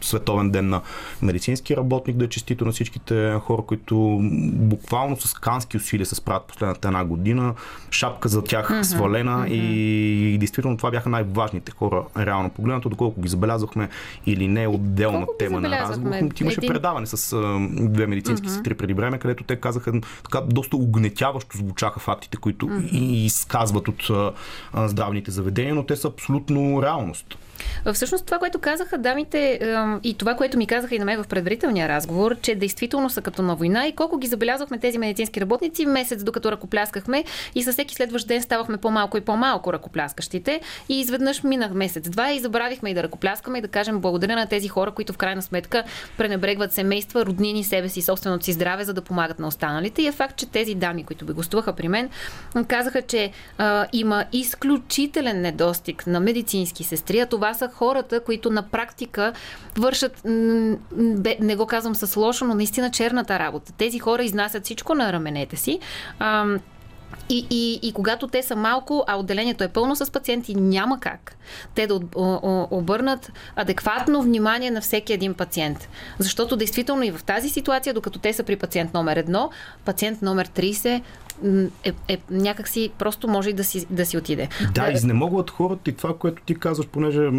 световен 0.00 0.50
ден 0.50 0.68
на 0.68 0.80
медицински 1.22 1.76
работник, 1.76 2.16
да 2.16 2.24
е 2.24 2.28
честито 2.28 2.64
на 2.64 2.72
всичките 2.72 3.38
хора, 3.40 3.62
които 3.62 4.20
буквално 4.52 5.16
с 5.16 5.34
кански 5.34 5.76
усилия 5.76 6.06
се 6.06 6.14
справят 6.14 6.44
последната 6.44 6.88
една 6.88 7.04
година. 7.04 7.54
Шапка 7.90 8.28
за 8.28 8.44
тях 8.44 8.68
mm-hmm. 8.70 8.82
свалена 8.82 9.48
и, 9.48 10.34
и 10.34 10.38
действително 10.38 10.76
това 10.76 10.90
бяха 10.90 11.08
най-важните 11.08 11.72
хора, 11.72 12.04
реално 12.18 12.50
погледнато, 12.50 12.88
доколко 12.88 13.20
ги 13.20 13.28
забелязахме 13.28 13.88
или 14.26 14.48
не 14.48 14.62
е 14.62 14.68
отделна 14.68 15.26
Колко 15.26 15.38
тема 15.38 15.60
на 15.60 15.70
разговор. 15.70 16.16
Имаше 16.40 16.60
Един- 16.60 16.72
предаване 16.72 17.06
с 17.06 17.32
а, 17.32 17.68
две 17.70 18.06
медицински 18.06 18.48
сестри 18.48 18.74
преди 18.74 18.94
време, 18.94 19.18
където 19.18 19.44
те 19.44 19.56
казаха 19.56 19.92
така 20.24 20.40
доста 20.40 20.76
угнетяващо 20.76 21.56
звучаха 21.56 22.00
фактите, 22.00 22.36
които 22.36 22.55
и 22.92 23.24
изказват 23.26 23.88
от 23.88 24.10
здравните 24.74 25.30
заведения, 25.30 25.74
но 25.74 25.86
те 25.86 25.96
са 25.96 26.08
абсолютно 26.08 26.82
реалност. 26.82 27.38
Всъщност 27.92 28.26
това, 28.26 28.38
което 28.38 28.58
казаха 28.58 28.98
дамите 28.98 29.60
и 30.02 30.14
това, 30.18 30.34
което 30.34 30.58
ми 30.58 30.66
казаха 30.66 30.94
и 30.94 30.98
на 30.98 31.04
мен 31.04 31.22
в 31.22 31.26
предварителния 31.26 31.88
разговор, 31.88 32.36
че 32.40 32.54
действително 32.54 33.10
са 33.10 33.22
като 33.22 33.42
на 33.42 33.54
война 33.54 33.86
и 33.86 33.92
колко 33.92 34.18
ги 34.18 34.26
забелязахме 34.26 34.78
тези 34.78 34.98
медицински 34.98 35.40
работници 35.40 35.86
месец, 35.86 36.24
докато 36.24 36.52
ръкопляскахме 36.52 37.24
и 37.54 37.62
със 37.62 37.72
всеки 37.74 37.94
следващ 37.94 38.28
ден 38.28 38.42
ставахме 38.42 38.76
по-малко 38.76 39.16
и 39.16 39.20
по-малко 39.20 39.72
ръкопляскащите 39.72 40.60
и 40.88 41.00
изведнъж 41.00 41.42
минах 41.42 41.72
месец-два 41.72 42.32
и 42.32 42.38
забравихме 42.38 42.90
и 42.90 42.94
да 42.94 43.02
ръкопляскаме 43.02 43.58
и 43.58 43.60
да 43.60 43.68
кажем 43.68 44.00
благодаря 44.00 44.36
на 44.36 44.46
тези 44.46 44.68
хора, 44.68 44.90
които 44.90 45.12
в 45.12 45.16
крайна 45.16 45.42
сметка 45.42 45.84
пренебрегват 46.18 46.72
семейства, 46.72 47.26
роднини, 47.26 47.64
себе 47.64 47.88
си, 47.88 48.02
собственото 48.02 48.44
си 48.44 48.52
здраве, 48.52 48.84
за 48.84 48.94
да 48.94 49.02
помагат 49.02 49.38
на 49.38 49.46
останалите. 49.46 50.02
И 50.02 50.06
е 50.06 50.12
факт, 50.12 50.36
че 50.36 50.46
тези 50.46 50.74
дами, 50.74 51.04
които 51.04 51.24
би 51.24 51.32
гостуваха 51.32 51.72
при 51.72 51.88
мен, 51.88 52.10
казаха, 52.68 53.02
че 53.02 53.30
а, 53.58 53.86
има 53.92 54.24
изключителен 54.32 55.40
недостиг 55.40 56.06
на 56.06 56.20
медицински 56.20 56.84
сестри, 56.84 57.18
а 57.18 57.26
това 57.26 57.45
са 57.54 57.68
хората, 57.74 58.20
които 58.20 58.50
на 58.50 58.62
практика 58.62 59.32
вършат, 59.78 60.20
не 61.40 61.56
го 61.56 61.66
казвам 61.66 61.94
с 61.94 62.16
лошо, 62.16 62.44
но 62.44 62.54
наистина 62.54 62.90
черната 62.90 63.38
работа. 63.38 63.72
Тези 63.72 63.98
хора 63.98 64.24
изнасят 64.24 64.64
всичко 64.64 64.94
на 64.94 65.12
раменете 65.12 65.56
си. 65.56 65.80
И, 67.28 67.46
и, 67.50 67.88
и 67.88 67.92
когато 67.92 68.28
те 68.28 68.42
са 68.42 68.56
малко, 68.56 69.04
а 69.06 69.16
отделението 69.16 69.64
е 69.64 69.68
пълно 69.68 69.96
с 69.96 70.10
пациенти, 70.12 70.54
няма 70.54 71.00
как 71.00 71.36
те 71.74 71.86
да 71.86 72.00
обърнат 72.70 73.32
адекватно 73.56 74.22
внимание 74.22 74.70
на 74.70 74.80
всеки 74.80 75.12
един 75.12 75.34
пациент. 75.34 75.88
Защото 76.18 76.56
действително 76.56 77.02
и 77.02 77.10
в 77.10 77.24
тази 77.24 77.48
ситуация, 77.48 77.94
докато 77.94 78.18
те 78.18 78.32
са 78.32 78.42
при 78.42 78.56
пациент 78.56 78.94
номер 78.94 79.16
едно, 79.16 79.50
пациент 79.84 80.22
номер 80.22 80.48
30 80.48 81.02
м, 81.42 81.68
е, 81.84 81.92
е 82.08 82.18
някакси 82.30 82.90
просто 82.98 83.28
може 83.28 83.50
и 83.50 83.52
да 83.52 83.64
си, 83.64 83.86
да 83.90 84.06
си 84.06 84.16
отиде. 84.16 84.48
Да, 84.74 84.90
изнемогват 84.92 85.50
хората 85.50 85.90
и 85.90 85.96
това, 85.96 86.18
което 86.18 86.42
ти 86.42 86.54
казваш, 86.54 86.86
понеже 86.86 87.30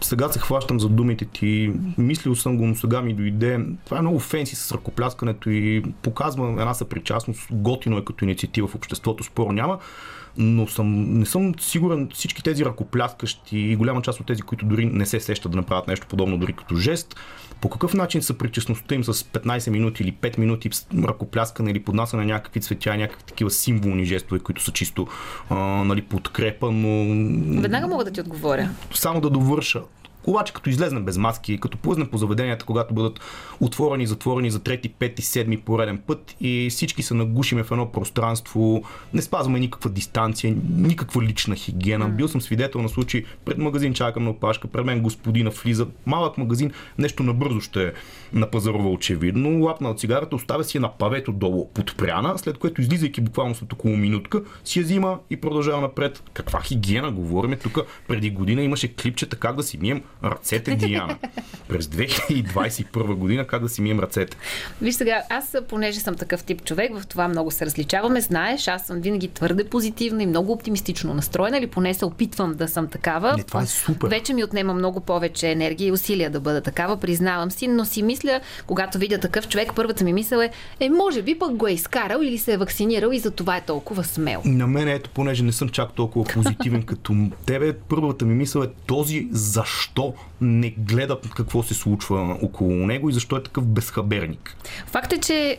сега 0.00 0.28
се 0.28 0.38
хващам 0.38 0.80
за 0.80 0.88
думите 0.88 1.24
ти, 1.24 1.72
мислил 1.98 2.36
съм 2.36 2.56
го, 2.56 2.66
но 2.66 2.74
сега 2.74 3.02
ми 3.02 3.14
дойде. 3.14 3.60
Това 3.84 3.98
е 3.98 4.00
много 4.00 4.18
фенси 4.18 4.56
с 4.56 4.72
ръкопляскането 4.72 5.50
и 5.50 5.82
показва 6.02 6.48
една 6.48 6.74
съпричастност. 6.74 7.48
Готино 7.50 7.98
е 7.98 8.04
като 8.04 8.24
инициатива 8.24 8.68
в 8.68 8.74
обществото, 8.74 9.24
споро 9.24 9.52
няма. 9.52 9.78
Но 10.36 10.66
съм, 10.68 11.18
не 11.18 11.26
съм 11.26 11.54
сигурен 11.60 12.08
всички 12.14 12.42
тези 12.42 12.64
ръкопляскащи 12.64 13.58
и 13.58 13.76
голяма 13.76 14.02
част 14.02 14.20
от 14.20 14.26
тези, 14.26 14.42
които 14.42 14.66
дори 14.66 14.86
не 14.86 15.06
се 15.06 15.20
сещат 15.20 15.52
да 15.52 15.56
направят 15.56 15.88
нещо 15.88 16.06
подобно, 16.06 16.38
дори 16.38 16.52
като 16.52 16.76
жест, 16.76 17.16
по 17.60 17.68
какъв 17.70 17.94
начин 17.94 18.22
съпричастността 18.22 18.94
им 18.94 19.04
с 19.04 19.14
15 19.14 19.70
минути 19.70 20.02
или 20.02 20.12
5 20.12 20.38
минути 20.38 20.70
ръкопляскане 21.04 21.70
или 21.70 21.82
поднасяне 21.82 22.24
на 22.24 22.32
някакви 22.32 22.60
цветя, 22.60 22.96
някакви 22.96 23.24
такива 23.24 23.50
символни 23.50 24.04
жестове, 24.04 24.40
които 24.40 24.62
са 24.62 24.72
чисто 24.72 25.06
а, 25.50 25.54
нали, 25.56 26.02
подкрепа, 26.02 26.70
но 26.70 26.98
Веднага 27.62 27.86
мога 27.88 28.04
да 28.04 28.10
ти 28.10 28.20
отговоря. 28.20 28.70
само 28.94 29.20
да 29.20 29.30
довърша. 29.30 29.82
Обаче 30.26 30.52
като 30.52 30.70
излезнем 30.70 31.04
без 31.04 31.18
маски, 31.18 31.60
като 31.60 31.78
плъзнем 31.78 32.08
по 32.08 32.18
заведенията, 32.18 32.64
когато 32.64 32.94
бъдат 32.94 33.20
отворени, 33.60 34.06
затворени 34.06 34.50
за 34.50 34.58
трети, 34.58 34.88
пети, 34.88 35.22
седми 35.22 35.60
пореден 35.60 35.98
път 36.06 36.36
и 36.40 36.68
всички 36.70 37.02
се 37.02 37.14
нагушиме 37.14 37.62
в 37.62 37.70
едно 37.70 37.92
пространство, 37.92 38.82
не 39.14 39.22
спазваме 39.22 39.60
никаква 39.60 39.90
дистанция, 39.90 40.56
никаква 40.76 41.22
лична 41.22 41.54
хигиена. 41.54 42.08
Бил 42.08 42.28
съм 42.28 42.40
свидетел 42.40 42.82
на 42.82 42.88
случаи 42.88 43.24
пред 43.44 43.58
магазин 43.58 43.94
чакам 43.94 44.24
на 44.24 44.30
опашка, 44.30 44.68
пред 44.68 44.84
мен 44.84 45.00
господина 45.00 45.50
влиза, 45.50 45.86
малък 46.06 46.38
магазин, 46.38 46.72
нещо 46.98 47.22
набързо 47.22 47.60
ще 47.60 47.86
е 47.86 47.92
напазарува 48.32 48.90
очевидно, 48.90 49.64
лапна 49.64 49.90
от 49.90 50.00
цигарата, 50.00 50.36
оставя 50.36 50.64
си 50.64 50.78
на 50.78 50.92
павето 50.92 51.32
долу 51.32 51.68
подпряна, 51.74 52.38
след 52.38 52.58
което 52.58 52.80
излизайки 52.80 53.20
буквално 53.20 53.54
след 53.54 53.72
около 53.72 53.96
минутка, 53.96 54.42
си 54.64 54.78
я 54.78 54.84
взима 54.84 55.18
и 55.30 55.36
продължава 55.36 55.80
напред. 55.80 56.22
Каква 56.32 56.60
хигиена 56.60 57.12
говорим? 57.12 57.58
Тук 57.62 57.78
преди 58.08 58.30
година 58.30 58.62
имаше 58.62 58.94
клипчета 58.94 59.36
как 59.36 59.56
да 59.56 59.62
си 59.62 59.78
мием 59.78 60.02
ръцете 60.24 60.76
Диана. 60.76 61.16
През 61.68 61.86
2021 61.86 63.14
година 63.14 63.46
как 63.46 63.62
да 63.62 63.68
си 63.68 63.82
мием 63.82 64.00
ръцете. 64.00 64.36
Виж 64.82 64.94
сега, 64.94 65.22
аз 65.28 65.56
понеже 65.68 66.00
съм 66.00 66.14
такъв 66.14 66.44
тип 66.44 66.64
човек, 66.64 67.00
в 67.00 67.06
това 67.06 67.28
много 67.28 67.50
се 67.50 67.66
различаваме. 67.66 68.20
Знаеш, 68.20 68.68
аз 68.68 68.86
съм 68.86 69.00
винаги 69.00 69.28
твърде 69.28 69.64
позитивна 69.64 70.22
и 70.22 70.26
много 70.26 70.52
оптимистично 70.52 71.14
настроена, 71.14 71.58
или 71.58 71.66
поне 71.66 71.94
се 71.94 72.04
опитвам 72.04 72.54
да 72.54 72.68
съм 72.68 72.88
такава. 72.88 73.36
Не, 73.36 73.42
това 73.42 73.62
е 73.62 73.66
супер. 73.66 74.08
Вече 74.08 74.34
ми 74.34 74.44
отнема 74.44 74.74
много 74.74 75.00
повече 75.00 75.50
енергия 75.50 75.88
и 75.88 75.92
усилия 75.92 76.30
да 76.30 76.40
бъда 76.40 76.60
такава, 76.60 76.96
признавам 76.96 77.50
си, 77.50 77.68
но 77.68 77.84
си 77.84 78.02
мисля, 78.02 78.40
когато 78.66 78.98
видя 78.98 79.18
такъв 79.18 79.48
човек, 79.48 79.72
първата 79.76 80.04
ми 80.04 80.12
мисъл 80.12 80.40
е, 80.40 80.50
е, 80.80 80.90
може 80.90 81.22
би 81.22 81.38
пък 81.38 81.56
го 81.56 81.66
е 81.66 81.72
изкарал 81.72 82.20
или 82.22 82.38
се 82.38 82.52
е 82.52 82.56
вакцинирал 82.56 83.10
и 83.10 83.18
за 83.18 83.30
това 83.30 83.56
е 83.56 83.60
толкова 83.60 84.04
смел. 84.04 84.42
На 84.44 84.66
мен 84.66 84.88
ето, 84.88 85.10
понеже 85.10 85.42
не 85.42 85.52
съм 85.52 85.68
чак 85.68 85.92
толкова 85.92 86.24
позитивен 86.24 86.82
като 86.86 87.14
тебе, 87.46 87.72
първата 87.72 88.24
ми 88.24 88.34
мисъл 88.34 88.62
е 88.62 88.68
този 88.86 89.28
защо 89.30 90.11
не 90.40 90.70
гледат 90.70 91.28
какво 91.34 91.62
се 91.62 91.74
случва 91.74 92.38
около 92.42 92.70
него 92.70 93.10
и 93.10 93.12
защо 93.12 93.36
е 93.36 93.42
такъв 93.42 93.66
безхаберник. 93.66 94.56
Факт 94.86 95.12
е, 95.12 95.18
че 95.18 95.58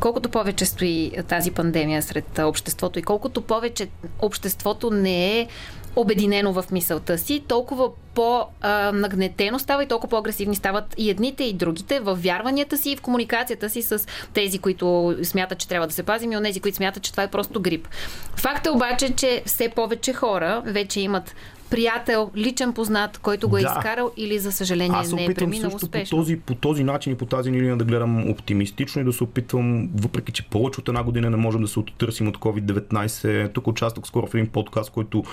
колкото 0.00 0.28
повече 0.28 0.66
стои 0.66 1.12
тази 1.28 1.50
пандемия 1.50 2.02
сред 2.02 2.38
обществото 2.38 2.98
и 2.98 3.02
колкото 3.02 3.42
повече 3.42 3.88
обществото 4.18 4.90
не 4.90 5.40
е 5.40 5.48
обединено 5.96 6.52
в 6.52 6.64
мисълта 6.72 7.18
си, 7.18 7.44
толкова 7.48 7.90
по-нагнетено 8.14 9.58
става 9.58 9.84
и 9.84 9.88
толкова 9.88 10.10
по-агресивни 10.10 10.56
стават 10.56 10.94
и 10.98 11.10
едните 11.10 11.44
и 11.44 11.52
другите 11.52 12.00
в 12.00 12.14
вярванията 12.14 12.76
си 12.76 12.90
и 12.90 12.96
в 12.96 13.00
комуникацията 13.00 13.70
си 13.70 13.82
с 13.82 14.06
тези, 14.34 14.58
които 14.58 15.16
смятат, 15.22 15.58
че 15.58 15.68
трябва 15.68 15.86
да 15.86 15.92
се 15.92 16.02
пазим 16.02 16.32
и 16.32 16.36
от 16.36 16.44
тези, 16.44 16.60
които 16.60 16.76
смятат, 16.76 17.02
че 17.02 17.10
това 17.10 17.22
е 17.22 17.30
просто 17.30 17.60
грип. 17.60 17.88
Факт 18.36 18.66
е 18.66 18.70
обаче, 18.70 19.14
че 19.14 19.42
все 19.46 19.68
повече 19.68 20.12
хора 20.12 20.62
вече 20.66 21.00
имат 21.00 21.34
приятел, 21.70 22.30
личен 22.36 22.72
познат, 22.72 23.18
който 23.18 23.48
го 23.48 23.58
е 23.58 23.62
да. 23.62 23.74
изкарал 23.76 24.12
или 24.16 24.38
за 24.38 24.52
съжаление 24.52 24.98
Аз 24.98 25.12
не 25.12 25.24
е 25.24 25.34
преминал 25.34 25.70
също 25.70 25.86
успешно. 25.86 26.16
По 26.16 26.22
този, 26.22 26.36
по 26.36 26.54
този 26.54 26.84
начин 26.84 27.12
и 27.12 27.16
по 27.16 27.26
тази 27.26 27.52
линия 27.52 27.76
да 27.76 27.84
гледам 27.84 28.30
оптимистично 28.30 29.02
и 29.02 29.04
да 29.04 29.12
се 29.12 29.24
опитвам, 29.24 29.90
въпреки 29.94 30.32
че 30.32 30.42
повече 30.42 30.80
от 30.80 30.88
една 30.88 31.02
година 31.02 31.30
не 31.30 31.36
можем 31.36 31.62
да 31.62 31.68
се 31.68 31.78
оттърсим 31.78 32.28
от 32.28 32.38
COVID-19. 32.38 33.52
Тук 33.52 33.66
участвах 33.66 34.06
скоро 34.06 34.26
в 34.26 34.34
един 34.34 34.46
подкаст, 34.46 34.90
който 34.90 35.24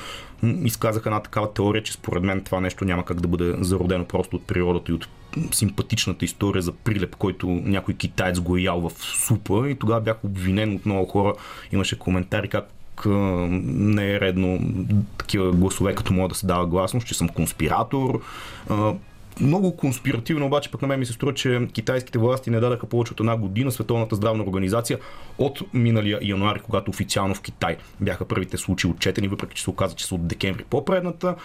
изказах 0.63 1.04
една 1.06 1.20
такава 1.20 1.54
теория, 1.54 1.84
че 1.84 1.94
според 1.94 2.24
мен 2.24 2.42
това 2.42 2.60
нещо 2.60 2.86
няма 2.86 3.06
как 3.06 3.22
да 3.22 3.28
бъде 3.28 3.56
зародено 3.60 4.06
просто 4.06 4.36
от 4.36 4.44
природата 4.48 4.92
и 4.92 4.96
от 4.96 5.08
симпатичната 5.52 6.25
история 6.25 6.62
за 6.62 6.72
прилеп, 6.72 7.16
който 7.16 7.48
някой 7.48 7.94
китаец 7.94 8.40
го 8.40 8.58
е 8.58 8.62
ял 8.62 8.90
в 8.90 8.92
супа 9.04 9.70
и 9.70 9.75
тогава 9.75 10.02
бях 10.02 10.24
обвинен 10.24 10.75
от 10.75 10.86
много 10.86 11.06
хора. 11.06 11.34
Имаше 11.72 12.00
коментари 12.00 12.48
как 12.48 12.70
не 13.06 14.12
е 14.12 14.20
редно 14.20 14.60
такива 15.18 15.52
гласове, 15.52 15.96
като 15.96 16.14
мога 16.14 16.30
да 16.30 16.36
се 16.36 16.48
дава 16.48 16.68
гласност, 16.68 17.08
че 17.08 17.14
съм 17.14 17.30
конспиратор. 17.30 18.22
Много 19.42 19.78
конспиративно 19.78 20.46
обаче 20.46 20.72
пък 20.72 20.82
на 20.82 20.88
мен 20.88 21.00
ми 21.00 21.06
се 21.06 21.14
струва, 21.14 21.34
че 21.34 21.68
китайските 21.74 22.20
власти 22.20 22.50
не 22.50 22.60
дадаха 22.60 22.86
повече 22.86 23.14
от 23.14 23.20
една 23.20 23.38
година 23.38 23.72
Световната 23.72 24.16
здравна 24.16 24.44
организация 24.44 25.00
от 25.38 25.62
миналия 25.74 26.20
януари, 26.22 26.60
когато 26.60 26.92
официално 26.92 27.36
в 27.36 27.42
Китай 27.42 27.78
бяха 28.02 28.26
първите 28.26 28.58
случаи 28.58 28.92
отчетени, 28.92 29.28
въпреки 29.28 29.56
че 29.56 29.64
се 29.64 29.70
оказа, 29.70 29.96
че 29.96 30.06
са 30.06 30.16
от 30.16 30.28
декември 30.28 30.64
по-предната. 30.70 31.36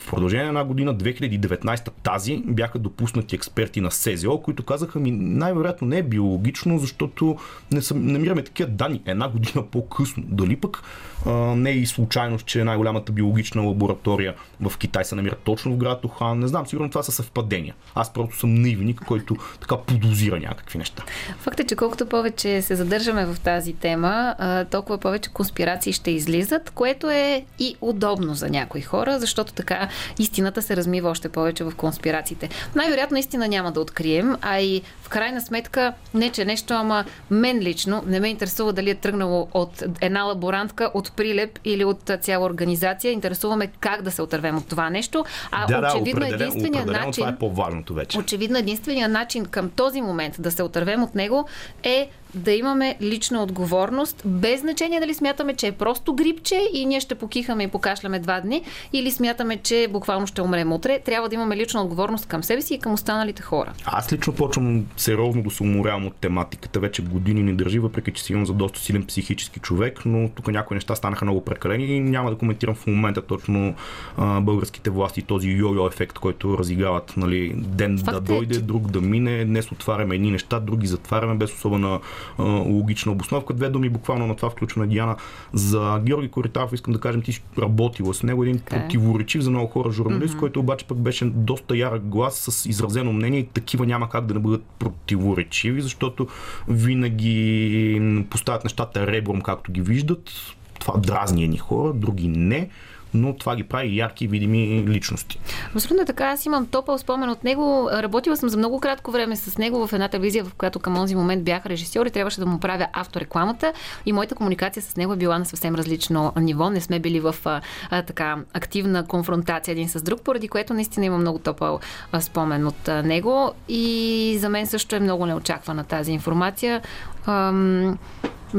В 0.00 0.10
продължение 0.10 0.44
на 0.44 0.48
една 0.48 0.64
година, 0.64 0.94
2019 0.94 1.90
тази, 2.02 2.42
бяха 2.46 2.78
допуснати 2.78 3.36
експерти 3.36 3.80
на 3.80 3.90
СЗО, 3.90 4.42
които 4.42 4.62
казаха 4.62 5.00
ми 5.00 5.10
най-вероятно 5.10 5.88
не 5.88 5.98
е 5.98 6.02
биологично, 6.02 6.78
защото 6.78 7.36
не 7.72 7.82
съм, 7.82 8.06
намираме 8.06 8.44
такива 8.44 8.70
данни 8.70 9.02
една 9.06 9.28
година 9.28 9.66
по-късно. 9.70 10.22
Дали 10.26 10.56
пък 10.56 10.82
а, 11.26 11.30
не 11.30 11.70
е 11.70 11.74
и 11.74 11.86
случайност, 11.86 12.46
че 12.46 12.64
най-голямата 12.64 13.12
биологична 13.12 13.62
лаборатория 13.62 14.34
в 14.60 14.78
Китай 14.78 15.04
се 15.04 15.14
намира 15.14 15.34
точно 15.34 15.72
в 15.72 15.76
град 15.76 16.04
Охан. 16.04 16.38
Не 16.38 16.48
знам, 16.48 16.66
сигурно 16.66 16.90
това 16.90 17.02
са 17.02 17.12
съвпадения. 17.12 17.74
Аз 17.94 18.12
просто 18.12 18.38
съм 18.38 18.54
наивник, 18.54 19.00
който 19.06 19.36
така 19.60 19.76
подозира 19.76 20.40
някакви 20.40 20.78
неща. 20.78 21.04
Факт 21.38 21.60
е, 21.60 21.64
че 21.64 21.76
колкото 21.76 22.06
повече 22.06 22.62
се 22.62 22.74
задържаме 22.74 23.26
в 23.26 23.40
тази 23.40 23.72
тема, 23.72 24.34
толкова 24.70 24.98
повече 24.98 25.30
конспирации 25.30 25.92
ще 25.92 26.10
излизат, 26.10 26.70
което 26.70 27.10
е 27.10 27.44
и 27.58 27.76
удобно 27.80 28.34
за 28.34 28.50
някои 28.50 28.80
хора, 28.80 29.20
защото 29.20 29.52
така 29.52 29.88
истината 30.18 30.62
се 30.62 30.76
размива 30.76 31.10
още 31.10 31.28
повече 31.28 31.64
в 31.64 31.72
конспирациите. 31.76 32.48
Най-вероятно 32.74 33.18
истина 33.18 33.48
няма 33.48 33.72
да 33.72 33.80
открием, 33.80 34.36
а 34.42 34.60
и 34.60 34.82
в 35.02 35.08
крайна 35.08 35.40
сметка, 35.40 35.92
не 36.14 36.30
че 36.30 36.44
нещо, 36.44 36.74
ама 36.74 37.04
мен 37.30 37.58
лично 37.58 38.02
не 38.06 38.20
ме 38.20 38.28
интересува 38.28 38.72
дали 38.72 38.90
е 38.90 38.94
тръгнало 38.94 39.48
от 39.52 39.82
една 40.00 40.22
лаборантка, 40.22 40.90
от 40.94 41.12
прилеп 41.12 41.58
или 41.64 41.84
от 41.84 42.10
цяла 42.20 42.46
организация. 42.46 43.12
Интересуваме 43.12 43.66
как 43.80 44.02
да 44.02 44.10
се 44.10 44.22
отървем 44.22 44.56
от 44.56 44.68
това 44.68 44.90
нещо. 44.90 45.24
А 45.50 45.66
да, 45.66 45.92
очевидно 45.94 46.20
да, 46.20 46.34
единствения 46.34 46.86
начин. 46.86 47.12
Това 47.12 47.28
е 47.28 47.36
по-важното 47.36 47.94
вече. 47.94 48.18
Очевидно 48.18 48.58
единствения 48.58 49.08
начин 49.08 49.46
към 49.46 49.70
този 49.70 50.00
момент 50.02 50.36
да 50.38 50.50
се 50.50 50.62
отървем 50.62 51.02
от 51.02 51.14
него 51.14 51.48
е 51.82 52.10
да 52.34 52.52
имаме 52.52 52.96
лична 53.02 53.42
отговорност, 53.42 54.22
без 54.24 54.60
значение 54.60 55.00
дали 55.00 55.14
смятаме, 55.14 55.54
че 55.54 55.66
е 55.66 55.72
просто 55.72 56.14
грипче 56.14 56.60
и 56.72 56.86
ние 56.86 57.00
ще 57.00 57.14
покихаме 57.14 57.62
и 57.62 57.68
покашляме 57.68 58.18
два 58.18 58.40
дни, 58.40 58.62
или 58.92 59.10
смятаме, 59.10 59.56
че 59.56 59.88
буквално 59.90 60.26
ще 60.26 60.42
умрем 60.42 60.72
утре. 60.72 61.00
Трябва 61.04 61.28
да 61.28 61.34
имаме 61.34 61.56
лична 61.56 61.82
отговорност 61.82 62.26
към 62.26 62.44
себе 62.44 62.62
си 62.62 62.74
и 62.74 62.78
към 62.78 62.92
останалите 62.92 63.42
хора. 63.42 63.72
Аз 63.84 64.12
лично 64.12 64.32
почвам 64.32 64.86
сериозно 64.96 65.42
да 65.42 65.50
се 65.50 65.62
уморявам 65.62 66.06
от 66.06 66.14
тематиката. 66.14 66.80
Вече 66.80 67.02
години 67.02 67.42
ни 67.42 67.54
държи, 67.54 67.78
въпреки 67.78 68.12
че 68.12 68.22
си 68.22 68.32
имам 68.32 68.46
за 68.46 68.52
доста 68.52 68.80
силен 68.80 69.06
психически 69.06 69.60
човек, 69.60 70.00
но 70.04 70.28
тук 70.28 70.48
някои 70.48 70.74
неща 70.74 70.94
станаха 70.94 71.24
много 71.24 71.44
прекалени 71.44 71.84
и 71.84 72.00
няма 72.00 72.30
да 72.30 72.36
коментирам 72.36 72.74
в 72.74 72.86
момента 72.86 73.22
точно 73.22 73.74
а, 74.16 74.40
българските 74.40 74.90
власти 74.90 75.22
този 75.22 75.48
йо-йо 75.48 75.88
ефект, 75.88 76.18
който 76.18 76.58
разиграват. 76.58 77.14
Нали, 77.16 77.52
ден 77.56 77.98
Факт 77.98 78.24
да 78.24 78.34
е, 78.34 78.36
дойде, 78.36 78.54
че... 78.54 78.60
друг 78.60 78.90
да 78.90 79.00
мине, 79.00 79.44
днес 79.44 79.72
отваряме 79.72 80.14
едни 80.14 80.30
неща, 80.30 80.60
други 80.60 80.86
затваряме 80.86 81.34
без 81.34 81.54
особена 81.54 82.00
логична 82.38 83.12
обосновка. 83.12 83.54
Две 83.54 83.68
думи 83.68 83.88
буквално 83.88 84.26
на 84.26 84.36
това 84.36 84.50
включване 84.50 84.86
Диана. 84.86 85.16
За 85.52 86.00
Георги 86.04 86.28
Коритаров 86.28 86.72
искам 86.72 86.92
да 86.92 87.00
кажем, 87.00 87.22
ти 87.22 87.32
си 87.32 87.42
работила 87.58 88.14
с 88.14 88.22
него 88.22 88.44
един 88.44 88.58
okay. 88.58 88.76
Е. 88.76 88.80
противоречив 88.80 89.42
за 89.42 89.50
много 89.50 89.66
хора 89.66 89.90
журналист, 89.90 90.34
mm-hmm. 90.34 90.38
който 90.38 90.60
обаче 90.60 90.86
пък 90.86 90.98
беше 90.98 91.24
доста 91.24 91.76
ярък 91.76 92.02
глас 92.02 92.34
с 92.34 92.66
изразено 92.66 93.12
мнение 93.12 93.40
и 93.40 93.46
такива 93.46 93.86
няма 93.86 94.08
как 94.08 94.26
да 94.26 94.34
не 94.34 94.40
бъдат 94.40 94.64
противоречиви, 94.78 95.80
защото 95.80 96.28
винаги 96.68 98.24
поставят 98.30 98.64
нещата 98.64 99.06
ребром, 99.06 99.40
както 99.40 99.72
ги 99.72 99.80
виждат. 99.80 100.30
Това 100.78 100.94
дразни 100.96 101.48
ни 101.48 101.58
хора, 101.58 101.92
други 101.92 102.28
не 102.28 102.68
но 103.14 103.36
това 103.36 103.56
ги 103.56 103.62
прави 103.62 103.96
ярки, 103.96 104.26
видими 104.26 104.84
личности. 104.88 105.40
Абсолютно 105.74 106.06
така. 106.06 106.26
Аз 106.26 106.46
имам 106.46 106.66
топъл 106.66 106.98
спомен 106.98 107.30
от 107.30 107.44
него. 107.44 107.88
Работила 107.92 108.36
съм 108.36 108.48
за 108.48 108.56
много 108.56 108.80
кратко 108.80 109.10
време 109.10 109.36
с 109.36 109.58
него 109.58 109.86
в 109.86 109.92
една 109.92 110.08
телевизия, 110.08 110.44
в 110.44 110.54
която 110.54 110.80
към 110.80 110.94
този 110.94 111.14
момент 111.14 111.44
бях 111.44 111.66
режисьор 111.66 112.06
и 112.06 112.10
трябваше 112.10 112.40
да 112.40 112.46
му 112.46 112.60
правя 112.60 112.86
авторекламата. 112.92 113.72
И 114.06 114.12
моята 114.12 114.34
комуникация 114.34 114.82
с 114.82 114.96
него 114.96 115.12
е 115.12 115.16
била 115.16 115.38
на 115.38 115.46
съвсем 115.46 115.74
различно 115.74 116.32
ниво. 116.36 116.70
Не 116.70 116.80
сме 116.80 116.98
били 116.98 117.20
в 117.20 117.36
а, 117.44 117.60
а, 117.90 118.02
така 118.02 118.36
активна 118.52 119.06
конфронтация 119.06 119.72
един 119.72 119.88
с 119.88 120.02
друг, 120.02 120.20
поради 120.22 120.48
което 120.48 120.74
наистина 120.74 121.06
има 121.06 121.18
много 121.18 121.38
топъл 121.38 121.80
спомен 122.20 122.66
от 122.66 122.88
а, 122.88 123.02
него. 123.02 123.52
И 123.68 124.36
за 124.40 124.48
мен 124.48 124.66
също 124.66 124.96
е 124.96 125.00
много 125.00 125.26
неочаквана 125.26 125.84
тази 125.84 126.12
информация. 126.12 126.82
Ам, 127.26 127.98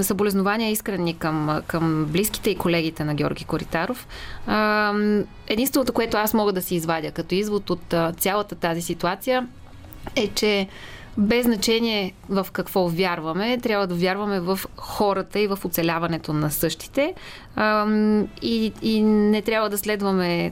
съболезнования 0.01 0.71
искрени 0.71 1.17
към, 1.17 1.61
към 1.67 2.05
близките 2.05 2.49
и 2.49 2.55
колегите 2.55 3.03
на 3.03 3.15
Георги 3.15 3.45
Коритаров. 3.45 4.07
Единственото, 5.47 5.93
което 5.93 6.17
аз 6.17 6.33
мога 6.33 6.53
да 6.53 6.61
си 6.61 6.75
извадя 6.75 7.11
като 7.11 7.35
извод 7.35 7.69
от 7.69 7.93
цялата 8.17 8.55
тази 8.55 8.81
ситуация 8.81 9.47
е, 10.15 10.27
че 10.27 10.67
без 11.17 11.45
значение 11.45 12.13
в 12.29 12.47
какво 12.51 12.89
вярваме, 12.89 13.57
трябва 13.57 13.87
да 13.87 13.95
вярваме 13.95 14.39
в 14.39 14.59
хората 14.77 15.39
и 15.39 15.47
в 15.47 15.59
оцеляването 15.65 16.33
на 16.33 16.51
същите. 16.51 17.13
И, 18.41 18.73
и 18.81 19.01
не 19.03 19.41
трябва 19.41 19.69
да 19.69 19.77
следваме 19.77 20.51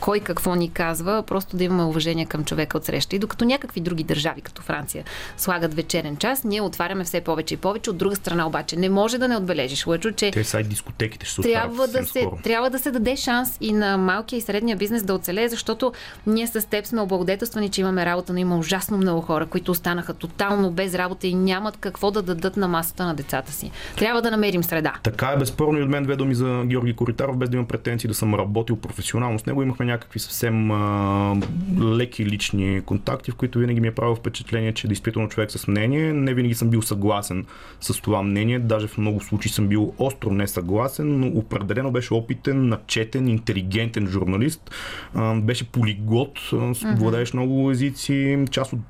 кой 0.00 0.20
какво 0.20 0.54
ни 0.54 0.70
казва, 0.70 1.22
просто 1.26 1.56
да 1.56 1.64
имаме 1.64 1.84
уважение 1.84 2.26
към 2.26 2.44
човека 2.44 2.76
от 2.76 2.84
среща. 2.84 3.16
И 3.16 3.18
докато 3.18 3.44
някакви 3.44 3.80
други 3.80 4.04
държави, 4.04 4.40
като 4.40 4.62
Франция, 4.62 5.04
слагат 5.36 5.74
вечерен 5.74 6.16
час, 6.16 6.44
ние 6.44 6.60
отваряме 6.60 7.04
все 7.04 7.20
повече 7.20 7.54
и 7.54 7.56
повече. 7.56 7.90
От 7.90 7.96
друга 7.96 8.16
страна 8.16 8.46
обаче 8.46 8.76
не 8.76 8.88
може 8.88 9.18
да 9.18 9.28
не 9.28 9.36
отбележиш, 9.36 9.86
Лъчо, 9.86 10.12
че 10.12 10.30
Те 10.30 10.44
сайт 10.44 10.68
дискотеките 10.68 11.26
ще 11.26 11.34
се 11.34 11.42
трябва 11.42 11.86
да, 11.86 12.04
се, 12.04 12.20
скоро. 12.20 12.38
трябва 12.42 12.70
да 12.70 12.78
се 12.78 12.90
даде 12.90 13.16
шанс 13.16 13.58
и 13.60 13.72
на 13.72 13.96
малкия 13.98 14.36
и 14.36 14.40
средния 14.40 14.76
бизнес 14.76 15.02
да 15.02 15.14
оцелее, 15.14 15.48
защото 15.48 15.92
ние 16.26 16.46
с 16.46 16.68
теб 16.68 16.86
сме 16.86 17.00
облагодетелствани, 17.00 17.68
че 17.68 17.80
имаме 17.80 18.06
работа, 18.06 18.32
но 18.32 18.38
има 18.38 18.58
ужасно 18.58 18.96
много 18.96 19.20
хора, 19.20 19.46
които 19.46 19.72
останаха 19.72 20.14
тотално 20.14 20.70
без 20.70 20.94
работа 20.94 21.26
и 21.26 21.34
нямат 21.34 21.76
какво 21.76 22.10
да 22.10 22.22
дадат 22.22 22.56
на 22.56 22.68
масата 22.68 23.04
на 23.04 23.14
децата 23.14 23.52
си. 23.52 23.70
Трябва 23.96 24.22
да 24.22 24.30
намерим 24.30 24.64
среда. 24.64 24.94
Така 25.02 25.26
е 25.26 25.36
безспорно 25.36 25.78
и 25.78 25.82
от 25.82 25.88
мен 25.88 26.02
две 26.02 26.16
думи 26.16 26.34
за 26.34 26.62
Георги 26.66 26.96
Коритаров, 26.96 27.36
без 27.36 27.50
да 27.50 27.56
имам 27.56 27.66
претенции 27.66 28.08
да 28.08 28.14
съм 28.14 28.34
работил 28.34 28.76
професионално 28.76 29.11
с 29.12 29.46
него. 29.46 29.62
Имахме 29.62 29.86
някакви 29.86 30.18
съвсем 30.20 30.70
а, 30.70 31.36
леки 31.80 32.26
лични 32.26 32.80
контакти, 32.80 33.30
в 33.30 33.34
които 33.34 33.58
винаги 33.58 33.80
ми 33.80 33.88
е 33.88 33.94
правил 33.94 34.14
впечатление, 34.14 34.72
че 34.72 34.88
действително 34.88 35.28
човек 35.28 35.50
с 35.50 35.66
мнение. 35.66 36.12
Не 36.12 36.34
винаги 36.34 36.54
съм 36.54 36.70
бил 36.70 36.82
съгласен 36.82 37.46
с 37.80 38.00
това 38.00 38.22
мнение, 38.22 38.58
даже 38.58 38.86
в 38.86 38.98
много 38.98 39.20
случаи 39.20 39.50
съм 39.50 39.68
бил 39.68 39.94
остро 39.98 40.30
несъгласен, 40.30 41.20
но 41.20 41.26
определено 41.26 41.90
беше 41.90 42.14
опитен, 42.14 42.68
начетен, 42.68 43.28
интелигентен 43.28 44.06
журналист. 44.06 44.70
А, 45.14 45.34
беше 45.34 45.70
полиглот, 45.70 46.38
mm-hmm. 46.38 46.98
владееш 46.98 47.32
много 47.32 47.70
езици. 47.70 48.44
Част 48.50 48.72
от 48.72 48.80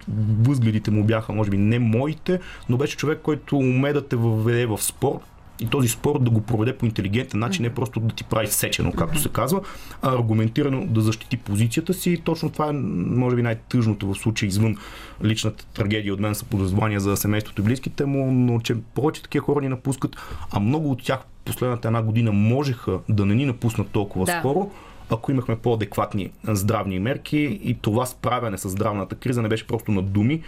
възгледите 0.42 0.90
му 0.90 1.04
бяха, 1.04 1.32
може 1.32 1.50
би, 1.50 1.58
не 1.58 1.78
моите, 1.78 2.40
но 2.68 2.76
беше 2.76 2.96
човек, 2.96 3.18
който 3.22 3.56
уме 3.56 3.92
да 3.92 4.08
те 4.08 4.16
въведе 4.16 4.66
в 4.66 4.82
спорт 4.82 5.31
и 5.60 5.66
този 5.66 5.88
спор 5.88 6.18
да 6.18 6.30
го 6.30 6.40
проведе 6.40 6.76
по 6.76 6.86
интелигентен 6.86 7.40
начин, 7.40 7.62
не 7.62 7.74
просто 7.74 8.00
да 8.00 8.14
ти 8.14 8.24
прави 8.24 8.46
сечено, 8.46 8.92
както 8.92 9.18
се 9.18 9.28
казва, 9.28 9.60
а 10.02 10.14
аргументирано 10.14 10.86
да 10.86 11.00
защити 11.00 11.36
позицията 11.36 11.94
си. 11.94 12.20
Точно 12.24 12.50
това 12.50 12.68
е, 12.68 12.72
може 12.72 13.36
би, 13.36 13.42
най-тъжното 13.42 14.06
в 14.06 14.18
случая 14.18 14.48
извън 14.48 14.76
личната 15.24 15.66
трагедия 15.66 16.14
от 16.14 16.20
мен 16.20 16.34
са 16.34 16.44
подозрения 16.44 17.00
за 17.00 17.16
семейството 17.16 17.60
и 17.60 17.64
близките 17.64 18.04
му, 18.04 18.32
но 18.32 18.60
че 18.60 18.76
повече 18.94 19.22
такива 19.22 19.44
хора 19.44 19.60
ни 19.60 19.68
напускат, 19.68 20.16
а 20.52 20.60
много 20.60 20.90
от 20.90 21.02
тях 21.02 21.18
последната 21.44 21.88
една 21.88 22.02
година 22.02 22.32
можеха 22.32 22.98
да 23.08 23.26
не 23.26 23.34
ни 23.34 23.46
напуснат 23.46 23.88
толкова 23.88 24.24
Да. 24.24 24.38
скоро, 24.38 24.70
ако 25.10 25.32
имахме 25.32 25.56
по-адекватни 25.56 26.30
здравни 26.48 26.98
мерки 26.98 27.60
и 27.64 27.74
това 27.74 28.06
справяне 28.06 28.58
с 28.58 28.68
здравната 28.68 29.14
криза 29.14 29.42
не 29.42 29.48
беше 29.48 29.66
просто 29.66 29.92
на 29.92 30.02
думи, 30.02 30.42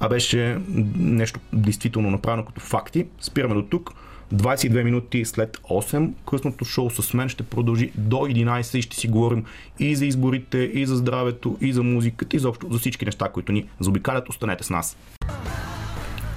а 0.00 0.08
беше 0.08 0.60
нещо 0.96 1.40
действително 1.52 2.10
направено 2.10 2.44
като 2.44 2.60
факти. 2.60 3.06
Спираме 3.20 3.54
до 3.54 3.62
тук. 3.62 3.94
22 4.34 4.82
минути 4.82 5.24
след 5.24 5.56
8 5.56 6.10
късното 6.30 6.64
шоу 6.64 6.90
с 6.90 7.14
мен 7.14 7.28
ще 7.28 7.42
продължи 7.42 7.92
до 7.94 8.16
11 8.16 8.78
и 8.78 8.82
ще 8.82 8.96
си 8.96 9.08
говорим 9.08 9.44
и 9.78 9.96
за 9.96 10.06
изборите, 10.06 10.58
и 10.58 10.86
за 10.86 10.96
здравето, 10.96 11.56
и 11.60 11.72
за 11.72 11.82
музиката, 11.82 12.36
и 12.36 12.38
заобщо 12.38 12.66
за 12.70 12.78
всички 12.78 13.04
неща, 13.04 13.28
които 13.28 13.52
ни 13.52 13.68
заобикалят. 13.80 14.28
Останете 14.28 14.64
с 14.64 14.70
нас. 14.70 14.96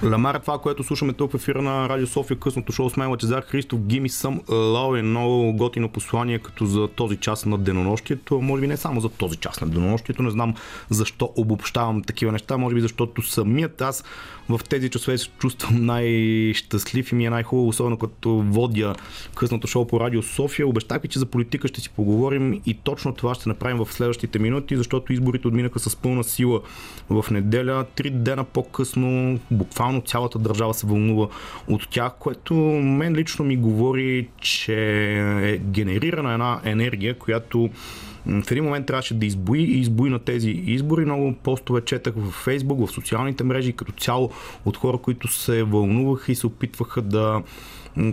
Ламар 0.04 0.34
това, 0.34 0.58
което 0.58 0.84
слушаме 0.84 1.12
тук 1.12 1.32
в 1.32 1.34
ефира 1.34 1.62
на 1.62 1.88
Радио 1.88 2.06
София, 2.06 2.38
късното 2.38 2.72
шоу 2.72 2.90
с 2.90 2.96
мен 2.96 3.10
Лачезар 3.10 3.42
Христов, 3.42 3.80
Гими 3.80 4.08
съм 4.08 4.40
Лао 4.48 4.96
е 4.96 5.02
много 5.02 5.52
готино 5.52 5.88
послание 5.88 6.38
като 6.38 6.66
за 6.66 6.88
този 6.88 7.16
час 7.16 7.46
на 7.46 7.58
денонощието, 7.58 8.40
може 8.40 8.60
би 8.60 8.66
не 8.66 8.76
само 8.76 9.00
за 9.00 9.08
този 9.08 9.36
час 9.36 9.60
на 9.60 9.68
денонощието, 9.68 10.22
не 10.22 10.30
знам 10.30 10.54
защо 10.90 11.32
обобщавам 11.36 12.02
такива 12.02 12.32
неща, 12.32 12.56
може 12.56 12.74
би 12.74 12.80
защото 12.80 13.22
самият 13.22 13.80
аз 13.80 14.04
в 14.48 14.60
тези 14.68 14.90
часове 14.90 15.18
се 15.18 15.28
чувствам 15.28 15.86
най-щастлив 15.86 17.12
и 17.12 17.14
ми 17.14 17.26
е 17.26 17.30
най-хубаво, 17.30 17.68
особено 17.68 17.98
като 17.98 18.30
водя 18.30 18.94
късното 19.34 19.66
шоу 19.66 19.86
по 19.86 20.00
Радио 20.00 20.22
София. 20.22 20.66
Обещах 20.66 21.02
ви, 21.02 21.08
че 21.08 21.18
за 21.18 21.26
политика 21.26 21.68
ще 21.68 21.80
си 21.80 21.90
поговорим 21.90 22.60
и 22.66 22.74
точно 22.74 23.14
това 23.14 23.34
ще 23.34 23.48
направим 23.48 23.84
в 23.84 23.92
следващите 23.92 24.38
минути, 24.38 24.76
защото 24.76 25.12
изборите 25.12 25.48
отминаха 25.48 25.78
с 25.78 25.96
пълна 25.96 26.24
сила 26.24 26.60
в 27.10 27.24
неделя. 27.30 27.84
Три 27.94 28.10
дена 28.10 28.44
по-късно, 28.44 29.38
буквално 29.50 30.00
цялата 30.00 30.38
държава 30.38 30.74
се 30.74 30.86
вълнува 30.86 31.28
от 31.68 31.88
тях, 31.90 32.12
което 32.18 32.54
мен 32.54 33.16
лично 33.16 33.44
ми 33.44 33.56
говори, 33.56 34.28
че 34.40 34.74
е 35.42 35.56
генерирана 35.58 36.32
една 36.32 36.60
енергия, 36.64 37.18
която 37.18 37.70
в 38.26 38.50
един 38.50 38.64
момент 38.64 38.86
трябваше 38.86 39.14
да 39.14 39.26
избои 39.26 39.60
и 39.60 39.80
избои 39.80 40.10
на 40.10 40.18
тези 40.18 40.50
избори. 40.50 41.04
Много 41.04 41.34
постове 41.42 41.80
четах 41.80 42.14
в 42.16 42.30
Фейсбук, 42.30 42.86
в 42.86 42.92
социалните 42.92 43.44
мрежи, 43.44 43.72
като 43.72 43.92
цяло 43.92 44.30
от 44.64 44.76
хора, 44.76 44.98
които 44.98 45.28
се 45.28 45.62
вълнуваха 45.62 46.32
и 46.32 46.34
се 46.34 46.46
опитваха 46.46 47.02
да 47.02 47.42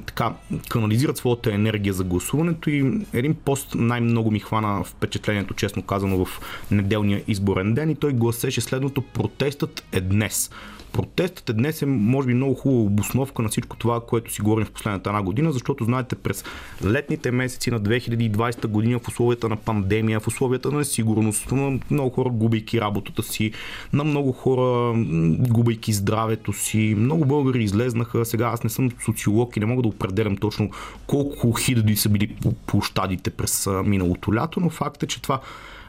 така, 0.06 0.34
канализират 0.70 1.18
своята 1.18 1.54
енергия 1.54 1.94
за 1.94 2.04
гласуването 2.04 2.70
и 2.70 3.06
един 3.13 3.36
пост 3.36 3.75
най-много 3.75 4.32
ми 4.32 4.39
хвана 4.39 4.84
впечатлението, 4.84 5.54
честно 5.54 5.84
казано, 5.84 6.25
в 6.25 6.42
неделния 6.72 7.24
изборен 7.28 7.74
ден 7.74 7.89
и 7.89 7.96
той 7.96 8.13
гласеше 8.13 8.62
следното 8.62 9.01
протестът 9.01 9.84
е 9.92 10.01
днес. 10.01 10.52
Протестът 10.93 11.49
е 11.49 11.54
днес 11.54 11.82
е, 11.82 11.86
може 11.86 12.28
би, 12.28 12.34
много 12.34 12.54
хубава 12.54 12.82
обосновка 12.82 13.41
на 13.41 13.49
всичко 13.49 13.78
това, 13.78 14.02
което 14.02 14.34
си 14.34 14.41
говорим 14.41 14.65
в 14.65 14.71
последната 14.71 15.10
една 15.10 15.21
година, 15.21 15.52
защото, 15.52 15.84
знаете, 15.84 16.15
през 16.15 16.43
летните 16.86 17.32
месеци 17.32 17.71
на 17.71 17.82
2020 17.82 18.67
година, 18.67 18.99
в 18.99 19.08
условията 19.08 19.49
на 19.49 19.56
пандемия, 19.56 20.19
в 20.19 20.28
условията 20.28 20.71
на 20.71 20.78
несигурност, 20.78 21.52
на 21.52 21.80
много 21.91 22.10
хора 22.10 22.30
губейки 22.30 22.82
работата 22.82 23.23
си, 23.23 23.52
на 23.93 24.04
много 24.04 24.32
хора 24.32 24.93
губейки 25.39 25.93
здравето 25.93 26.54
си, 26.54 26.95
много 26.97 27.25
българи 27.25 27.63
излезнаха. 27.63 28.25
Сега 28.25 28.47
аз 28.47 28.63
не 28.63 28.69
съм 28.69 28.91
социолог 29.06 29.58
и 29.58 29.60
не 29.60 29.65
мога 29.65 29.82
да 29.82 29.88
определям 29.88 30.38
точно 30.38 30.69
колко 31.08 31.54
хиляди 31.54 31.95
са 31.95 32.10
били 32.10 32.36
площадите 32.65 33.30
през 33.30 33.67
миналото 33.86 34.36
лято, 34.36 34.60
но 34.60 34.69
факт 34.69 35.04
е, 35.04 35.08
че 35.08 35.21
това 35.21 35.41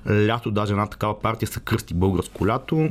лято, 0.09 0.51
даже 0.51 0.73
една 0.73 0.87
такава 0.87 1.21
партия 1.21 1.49
се 1.49 1.61
кръсти 1.61 1.95
българско 1.95 2.47
лято. 2.47 2.89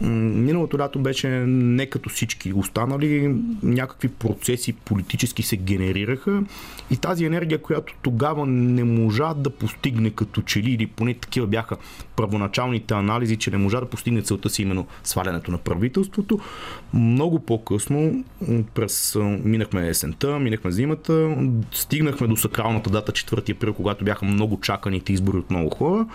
Миналото 0.00 0.78
лято 0.78 0.98
беше 0.98 1.28
не 1.46 1.86
като 1.86 2.08
всички 2.08 2.52
останали, 2.52 3.34
някакви 3.62 4.08
процеси 4.08 4.72
политически 4.72 5.42
се 5.42 5.56
генерираха 5.56 6.42
и 6.90 6.96
тази 6.96 7.24
енергия, 7.24 7.62
която 7.62 7.94
тогава 8.02 8.46
не 8.46 8.84
можа 8.84 9.34
да 9.34 9.50
постигне 9.50 10.10
като 10.10 10.42
че 10.42 10.62
ли, 10.62 10.70
или 10.70 10.86
поне 10.86 11.14
такива 11.14 11.46
бяха 11.46 11.76
първоначалните 12.16 12.94
анализи, 12.94 13.36
че 13.36 13.50
не 13.50 13.56
можа 13.56 13.80
да 13.80 13.86
постигне 13.86 14.22
целта 14.22 14.50
си 14.50 14.62
именно 14.62 14.86
свалянето 15.04 15.50
на 15.50 15.58
правителството. 15.58 16.38
Много 16.94 17.38
по-късно, 17.38 18.24
през 18.74 19.18
минахме 19.44 19.88
есента, 19.88 20.38
минахме 20.38 20.70
зимата, 20.70 21.36
стигнахме 21.72 22.26
до 22.26 22.36
сакралната 22.36 22.90
дата 22.90 23.12
4 23.12 23.56
април, 23.56 23.74
когато 23.74 24.04
бяха 24.04 24.24
много 24.24 24.60
чаканите 24.60 25.12
избори 25.12 25.36
от 25.36 25.50
много 25.50 25.70
хора. 25.70 26.06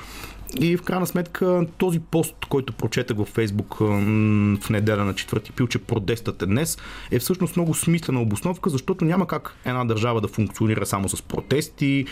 И 0.59 0.77
в 0.77 0.81
крайна 0.81 1.07
сметка 1.07 1.65
този 1.77 1.99
пост, 1.99 2.35
който 2.49 2.73
прочетах 2.73 3.17
във 3.17 3.27
Фейсбук 3.27 3.75
в 3.79 4.69
неделя 4.69 5.05
на 5.05 5.13
4 5.13 5.49
април, 5.49 5.67
че 5.67 5.79
протестът 5.79 6.41
е 6.41 6.45
днес, 6.45 6.77
е 7.11 7.19
всъщност 7.19 7.55
много 7.55 7.73
смислена 7.73 8.21
обосновка, 8.21 8.69
защото 8.69 9.05
няма 9.05 9.27
как 9.27 9.55
една 9.65 9.85
държава 9.85 10.21
да 10.21 10.27
функционира 10.27 10.85
само 10.85 11.09
с 11.09 11.21
протести, 11.21 12.05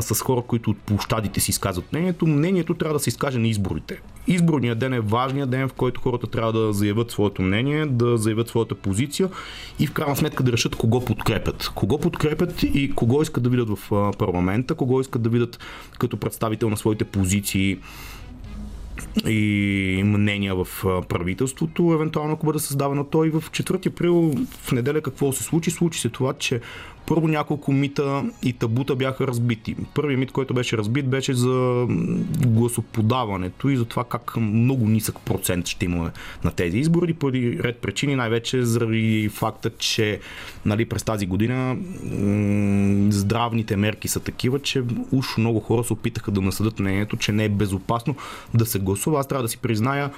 с 0.00 0.20
хора, 0.20 0.42
които 0.42 0.70
от 0.70 0.78
площадите 0.78 1.40
си 1.40 1.50
изказват 1.50 1.92
мнението. 1.92 2.26
Мнението 2.26 2.74
трябва 2.74 2.94
да 2.94 3.00
се 3.00 3.08
изкаже 3.08 3.38
на 3.38 3.48
изборите. 3.48 4.00
Изборният 4.26 4.78
ден 4.78 4.92
е 4.92 5.00
важният 5.00 5.50
ден, 5.50 5.68
в 5.68 5.72
който 5.72 6.00
хората 6.00 6.26
трябва 6.26 6.52
да 6.52 6.72
заявят 6.72 7.10
своето 7.10 7.42
мнение, 7.42 7.86
да 7.86 8.16
заявят 8.16 8.48
своята 8.48 8.74
позиция 8.74 9.28
и 9.78 9.86
в 9.86 9.92
крайна 9.92 10.16
сметка 10.16 10.42
да 10.42 10.52
решат 10.52 10.76
кого 10.76 11.04
подкрепят. 11.04 11.72
Кого 11.74 11.98
подкрепят 11.98 12.62
и 12.62 12.92
кого 12.94 13.22
искат 13.22 13.42
да 13.42 13.50
видят 13.50 13.68
в 13.68 14.12
парламента, 14.18 14.74
кого 14.74 15.00
искат 15.00 15.22
да 15.22 15.28
видят 15.28 15.58
като 15.98 16.16
представител 16.16 16.70
на 16.70 16.76
своите 16.76 17.04
позиции 17.04 17.71
и 19.26 20.02
мнения 20.04 20.54
в 20.54 20.66
правителството, 21.08 21.92
евентуално 21.94 22.32
ако 22.32 22.46
бъде 22.46 22.58
създавано 22.58 23.04
той. 23.04 23.30
В 23.30 23.40
4 23.50 23.86
април 23.86 24.34
в 24.50 24.72
неделя 24.72 25.00
какво 25.00 25.32
се 25.32 25.42
случи? 25.42 25.70
Случи 25.70 26.00
се 26.00 26.08
това, 26.08 26.32
че 26.32 26.60
първо 27.06 27.28
няколко 27.28 27.72
мита 27.72 28.24
и 28.42 28.52
табута 28.52 28.96
бяха 28.96 29.26
разбити. 29.26 29.76
Първият 29.94 30.20
мит, 30.20 30.32
който 30.32 30.54
беше 30.54 30.76
разбит, 30.76 31.08
беше 31.08 31.34
за 31.34 31.86
гласоподаването 32.46 33.68
и 33.68 33.76
за 33.76 33.84
това 33.84 34.04
как 34.04 34.36
много 34.36 34.88
нисък 34.88 35.18
процент 35.24 35.66
ще 35.66 35.84
имаме 35.84 36.10
на 36.44 36.50
тези 36.50 36.78
избори, 36.78 37.14
поради 37.14 37.58
ред 37.62 37.78
причини, 37.78 38.16
най-вече 38.16 38.62
заради 38.62 39.28
факта, 39.28 39.70
че 39.70 40.20
нали, 40.64 40.84
през 40.84 41.02
тази 41.02 41.26
година 41.26 41.76
здравните 43.10 43.76
мерки 43.76 44.08
са 44.08 44.20
такива, 44.20 44.58
че 44.58 44.82
уж 45.12 45.36
много 45.36 45.60
хора 45.60 45.84
се 45.84 45.92
опитаха 45.92 46.30
да 46.30 46.40
насъдат 46.40 46.78
мнението, 46.78 47.16
че 47.16 47.32
не 47.32 47.44
е 47.44 47.48
безопасно 47.48 48.14
да 48.54 48.66
се 48.66 48.78
гласува. 48.78 49.20
Аз 49.20 49.28
трябва 49.28 49.42
да 49.42 49.48
си 49.48 49.58
призная, 49.58 50.10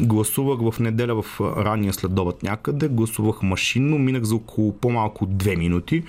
гласувах 0.00 0.72
в 0.72 0.80
неделя 0.80 1.22
в 1.22 1.40
ранния 1.40 1.92
следобед 1.92 2.42
някъде, 2.42 2.88
гласувах 2.88 3.42
машинно, 3.42 3.98
минах 3.98 4.22
за 4.22 4.34
около 4.34 4.72
по-малко 4.72 5.26
2 5.26 5.56
минути 5.56 6.02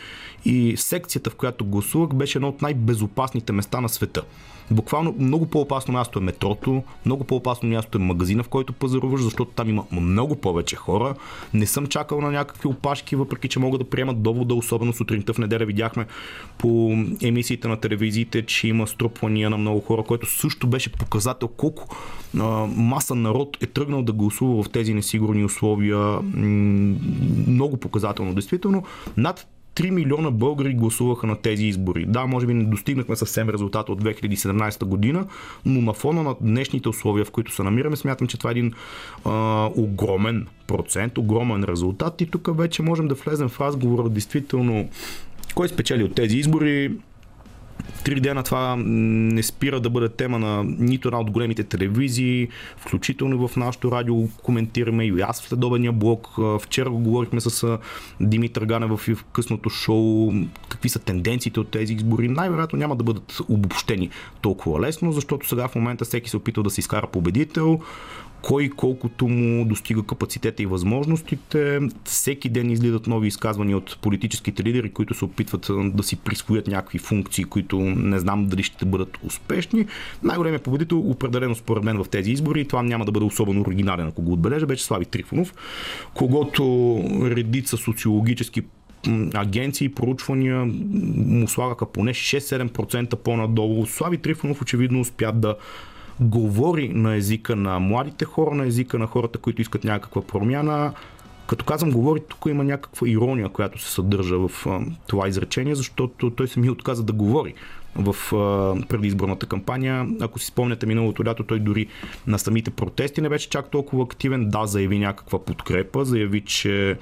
и 0.46 0.78
секцията, 0.78 1.30
в 1.30 1.36
която 1.36 1.66
гласувах, 1.66 2.10
беше 2.10 2.38
едно 2.38 2.50
от 2.50 2.62
най-безопасните 2.62 3.54
места 3.54 3.82
на 3.82 3.90
света. 3.90 4.24
Буквално 4.72 5.16
много 5.20 5.46
по-опасно 5.46 5.94
място 5.94 6.20
е 6.20 6.22
метрото, 6.22 6.84
много 7.06 7.24
по-опасно 7.24 7.70
място 7.70 7.98
е 7.98 8.02
магазина, 8.02 8.44
в 8.44 8.50
който 8.50 8.74
пазаруваш, 8.74 9.22
защото 9.22 9.52
там 9.52 9.70
има 9.70 9.84
много 9.92 10.36
повече 10.36 10.76
хора. 10.76 11.16
Не 11.54 11.66
съм 11.66 11.88
чакал 11.88 12.22
на 12.22 12.32
някакви 12.32 12.68
опашки, 12.68 13.16
въпреки 13.16 13.50
че 13.50 13.60
могат 13.60 13.82
да 13.82 13.90
приемат 13.90 14.22
довода, 14.22 14.56
особено 14.56 14.94
сутринта 14.94 15.34
в 15.34 15.38
неделя 15.38 15.66
видяхме 15.66 16.06
по 16.58 16.98
емисиите 17.22 17.68
на 17.68 17.78
телевизиите, 17.78 18.46
че 18.46 18.68
има 18.68 18.88
струпвания 18.88 19.50
на 19.50 19.58
много 19.58 19.80
хора, 19.80 20.04
което 20.04 20.30
също 20.30 20.68
беше 20.68 20.92
показател 20.92 21.48
колко 21.48 21.96
а, 22.40 22.44
маса 22.76 23.16
народ 23.16 23.58
е 23.62 23.66
тръгнал 23.66 24.04
да 24.04 24.14
гласува 24.14 24.64
в 24.64 24.70
тези 24.70 24.94
несигурни 24.94 25.46
условия. 25.46 26.20
Много 27.48 27.78
показателно, 27.78 28.34
действително. 28.34 28.84
Над 29.18 29.48
3 29.76 29.90
милиона 29.90 30.32
българи 30.32 30.74
гласуваха 30.74 31.28
на 31.28 31.36
тези 31.36 31.66
избори. 31.66 32.06
Да, 32.06 32.26
може 32.26 32.46
би 32.46 32.54
не 32.54 32.64
достигнахме 32.64 33.16
съвсем 33.16 33.50
резултата 33.50 33.92
от 33.92 34.04
2017 34.04 34.86
година, 34.86 35.26
но 35.66 35.82
на 35.82 35.94
фона 35.94 36.24
на 36.24 36.36
днешните 36.42 36.90
условия, 36.90 37.26
в 37.26 37.32
които 37.32 37.52
се 37.52 37.64
намираме, 37.64 37.96
смятам, 37.96 38.28
че 38.28 38.38
това 38.38 38.50
е 38.50 38.52
един 38.52 38.74
а, 39.26 39.66
огромен 39.76 40.48
процент, 40.68 41.18
огромен 41.18 41.64
резултат 41.64 42.22
и 42.22 42.26
тук 42.26 42.58
вече 42.58 42.82
можем 42.82 43.08
да 43.08 43.16
влезем 43.16 43.50
в 43.50 43.62
разговора 43.62 44.10
действително 44.10 44.90
кой 45.56 45.70
спечели 45.70 46.04
от 46.04 46.16
тези 46.16 46.38
избори, 46.38 46.92
Три 48.10 48.20
дена 48.20 48.44
това 48.44 48.76
не 48.86 49.44
спира 49.44 49.80
да 49.80 49.90
бъде 49.90 50.10
тема 50.10 50.40
на 50.40 50.64
нито 50.64 51.08
една 51.08 51.20
от 51.20 51.32
големите 51.32 51.64
телевизии, 51.64 52.48
включително 52.78 53.48
в 53.48 53.58
нашото 53.58 53.92
радио 53.92 54.28
коментираме 54.28 55.06
и 55.06 55.22
аз 55.22 55.42
в 55.42 55.48
следобедния 55.48 55.92
блог. 55.92 56.28
Вчера 56.62 56.90
го 56.90 57.00
говорихме 57.00 57.42
с 57.42 57.78
Димитър 58.22 58.66
Ганев 58.66 58.92
в 58.92 59.26
късното 59.34 59.70
шоу, 59.70 60.32
какви 60.70 60.90
са 60.90 61.00
тенденциите 61.00 61.60
от 61.60 61.72
тези 61.72 61.94
избори. 61.94 62.28
Най-вероятно 62.28 62.80
няма 62.80 62.96
да 62.96 63.04
бъдат 63.04 63.38
обобщени 63.50 64.10
толкова 64.42 64.80
лесно, 64.80 65.12
защото 65.12 65.48
сега 65.48 65.68
в 65.68 65.76
момента 65.76 66.06
всеки 66.06 66.30
се 66.30 66.38
опитва 66.38 66.64
да 66.64 66.70
се 66.70 66.80
изкара 66.80 67.08
победител 67.08 67.80
кой 68.42 68.70
колкото 68.70 69.28
му 69.28 69.66
достига 69.66 70.04
капацитета 70.04 70.64
и 70.64 70.66
възможностите. 70.66 71.80
Всеки 72.04 72.50
ден 72.50 72.72
излизат 72.72 73.08
нови 73.08 73.28
изказвания 73.28 73.78
от 73.78 73.98
политическите 74.02 74.64
лидери, 74.64 74.90
които 74.90 75.14
се 75.14 75.26
опитват 75.26 75.72
да 75.96 76.04
си 76.04 76.16
присвоят 76.16 76.68
някакви 76.68 77.00
функции, 77.00 77.44
които 77.44 77.80
не 77.80 78.20
знам 78.20 78.48
дали 78.48 78.64
ще 78.64 78.86
бъдат 78.86 79.18
успешни. 79.24 79.86
Най-големият 80.24 80.64
победител, 80.64 81.00
определено 81.00 81.56
според 81.56 81.84
мен 81.84 82.04
в 82.04 82.10
тези 82.10 82.32
избори, 82.32 82.68
това 82.68 82.84
няма 82.84 83.06
да 83.06 83.12
бъде 83.12 83.26
особено 83.26 83.62
оригинален, 83.62 84.08
ако 84.08 84.22
го 84.22 84.34
отбележа, 84.34 84.66
беше 84.66 84.84
Слави 84.84 85.06
Трифонов, 85.06 85.54
когато 86.14 86.98
редица 87.22 87.78
социологически 87.78 88.62
агенции 89.34 89.90
проучвания 89.90 90.66
му 91.16 91.48
слагаха 91.48 91.86
поне 91.86 92.14
6-7% 92.14 93.16
по-надолу. 93.16 93.86
Слави 93.86 94.18
Трифонов 94.18 94.62
очевидно 94.62 95.00
успя 95.00 95.32
да 95.32 95.56
говори 96.20 96.90
на 96.90 97.16
езика 97.16 97.56
на 97.56 97.80
младите 97.80 98.26
хора, 98.26 98.56
на 98.56 98.66
езика 98.66 99.00
на 99.00 99.08
хората, 99.08 99.40
които 99.40 99.62
искат 99.62 99.84
някаква 99.84 100.22
промяна. 100.22 100.94
Като 101.48 101.66
казвам 101.66 101.92
говори, 101.92 102.20
тук 102.28 102.46
има 102.50 102.64
някаква 102.64 103.10
ирония, 103.10 103.50
която 103.50 103.82
се 103.82 103.92
съдържа 103.92 104.48
в 104.48 104.68
а, 104.68 104.80
това 105.08 105.28
изречение, 105.28 105.76
защото 105.76 106.30
той 106.30 106.48
сами 106.48 106.70
отказа 106.70 107.04
да 107.04 107.14
говори 107.14 107.54
в 107.96 108.36
а, 108.36 108.86
предизборната 108.88 109.46
кампания. 109.46 110.08
Ако 110.22 110.40
си 110.40 110.46
спомняте 110.46 110.86
миналото 110.86 111.26
лято, 111.26 111.44
той 111.44 111.60
дори 111.60 111.88
на 112.28 112.40
самите 112.40 112.72
протести 112.72 113.22
не 113.22 113.30
беше 113.30 113.50
чак 113.50 113.72
толкова 113.72 114.04
активен. 114.04 114.50
Да, 114.50 114.66
заяви 114.66 115.00
някаква 115.00 115.46
подкрепа, 115.46 116.06
заяви, 116.06 116.42
че 116.42 116.98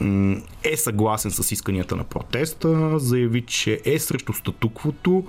м- 0.00 0.36
е 0.64 0.76
съгласен 0.76 1.30
с 1.30 1.52
исканията 1.52 1.96
на 1.96 2.04
протеста, 2.04 2.98
заяви, 2.98 3.42
че 3.42 3.80
е 3.84 3.98
срещу 3.98 4.32
статуквото 4.32 5.24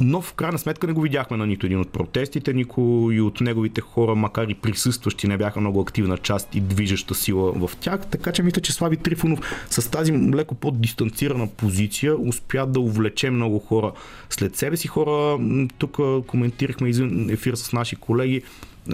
но 0.00 0.20
в 0.20 0.34
крайна 0.34 0.58
сметка 0.58 0.86
не 0.86 0.92
го 0.92 1.00
видяхме 1.00 1.36
на 1.36 1.46
нито 1.46 1.66
един 1.66 1.80
от 1.80 1.92
протестите. 1.92 2.52
Никой 2.52 3.20
от 3.20 3.40
неговите 3.40 3.80
хора, 3.80 4.14
макар 4.14 4.48
и 4.48 4.54
присъстващи, 4.54 5.26
не 5.26 5.36
бяха 5.36 5.60
много 5.60 5.80
активна 5.80 6.18
част 6.18 6.54
и 6.54 6.60
движеща 6.60 7.14
сила 7.14 7.52
в 7.52 7.76
тях. 7.80 8.06
Така 8.10 8.32
че 8.32 8.42
мисля, 8.42 8.62
че 8.62 8.72
Слави 8.72 8.96
Трифонов 8.96 9.40
с 9.70 9.90
тази 9.90 10.12
леко 10.12 10.54
по-дистанцирана 10.54 11.46
позиция 11.46 12.16
успя 12.16 12.66
да 12.66 12.80
увлече 12.80 13.30
много 13.30 13.58
хора 13.58 13.92
след 14.30 14.56
себе 14.56 14.76
си. 14.76 14.88
Хора, 14.88 15.38
тук 15.78 15.98
коментирахме 16.26 16.88
извън 16.88 17.30
ефир 17.30 17.54
с 17.54 17.72
наши 17.72 17.96
колеги, 17.96 18.42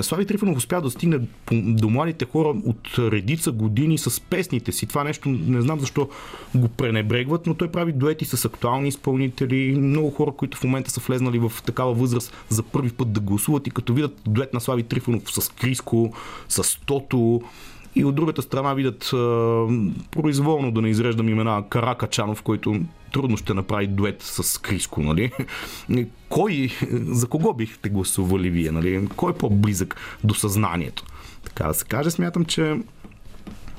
Слави 0.01 0.27
Трифонов 0.27 0.57
успя 0.57 0.81
да 0.81 0.91
стигне 0.91 1.21
до 1.53 1.91
младите 1.91 2.25
хора 2.25 2.49
от 2.49 2.99
редица 2.99 3.53
години 3.53 3.99
с 3.99 4.21
песните 4.21 4.73
си. 4.73 4.87
Това 4.87 5.05
нещо 5.05 5.29
не 5.29 5.61
знам 5.61 5.81
защо 5.81 6.09
го 6.55 6.69
пренебрегват, 6.69 7.47
но 7.47 7.55
той 7.55 7.69
прави 7.69 7.93
дуети 7.93 8.25
с 8.25 8.45
актуални 8.45 8.89
изпълнители, 8.89 9.77
много 9.79 10.11
хора, 10.11 10.33
които 10.33 10.59
в 10.59 10.65
момента 10.65 10.91
са 10.91 11.01
влезнали 11.01 11.39
в 11.39 11.53
такава 11.67 11.95
възраст 11.95 12.33
за 12.49 12.63
първи 12.63 12.91
път 12.91 13.13
да 13.13 13.21
гласуват 13.21 13.67
и 13.67 13.71
като 13.71 13.95
видят 13.95 14.21
дует 14.27 14.55
на 14.55 14.61
Слави 14.61 14.83
Трифонов 14.83 15.23
с 15.27 15.53
Криско, 15.53 16.13
с 16.49 16.81
Тото, 16.87 17.43
и 17.97 18.05
от 18.05 18.15
другата 18.15 18.43
страна 18.43 18.75
видят 18.75 19.11
произволно 20.11 20.73
да 20.73 20.83
не 20.83 20.89
изреждам 20.89 21.29
имена 21.29 21.65
Каракачанов, 21.69 22.43
който 22.43 22.81
трудно 23.15 23.37
ще 23.37 23.55
направи 23.55 23.87
дует 23.87 24.23
с 24.23 24.61
Криско, 24.61 25.03
нали? 25.03 25.33
Кой, 26.29 26.71
за 26.93 27.27
кого 27.27 27.55
бихте 27.55 27.89
гласували 27.89 28.51
вие, 28.51 28.71
нали? 28.71 29.09
Кой 29.17 29.33
е 29.33 29.35
по-близък 29.35 29.97
до 30.25 30.35
съзнанието? 30.35 31.05
Така 31.45 31.65
да 31.65 31.75
се 31.75 31.85
каже, 31.85 32.11
смятам, 32.11 32.45
че 32.45 32.77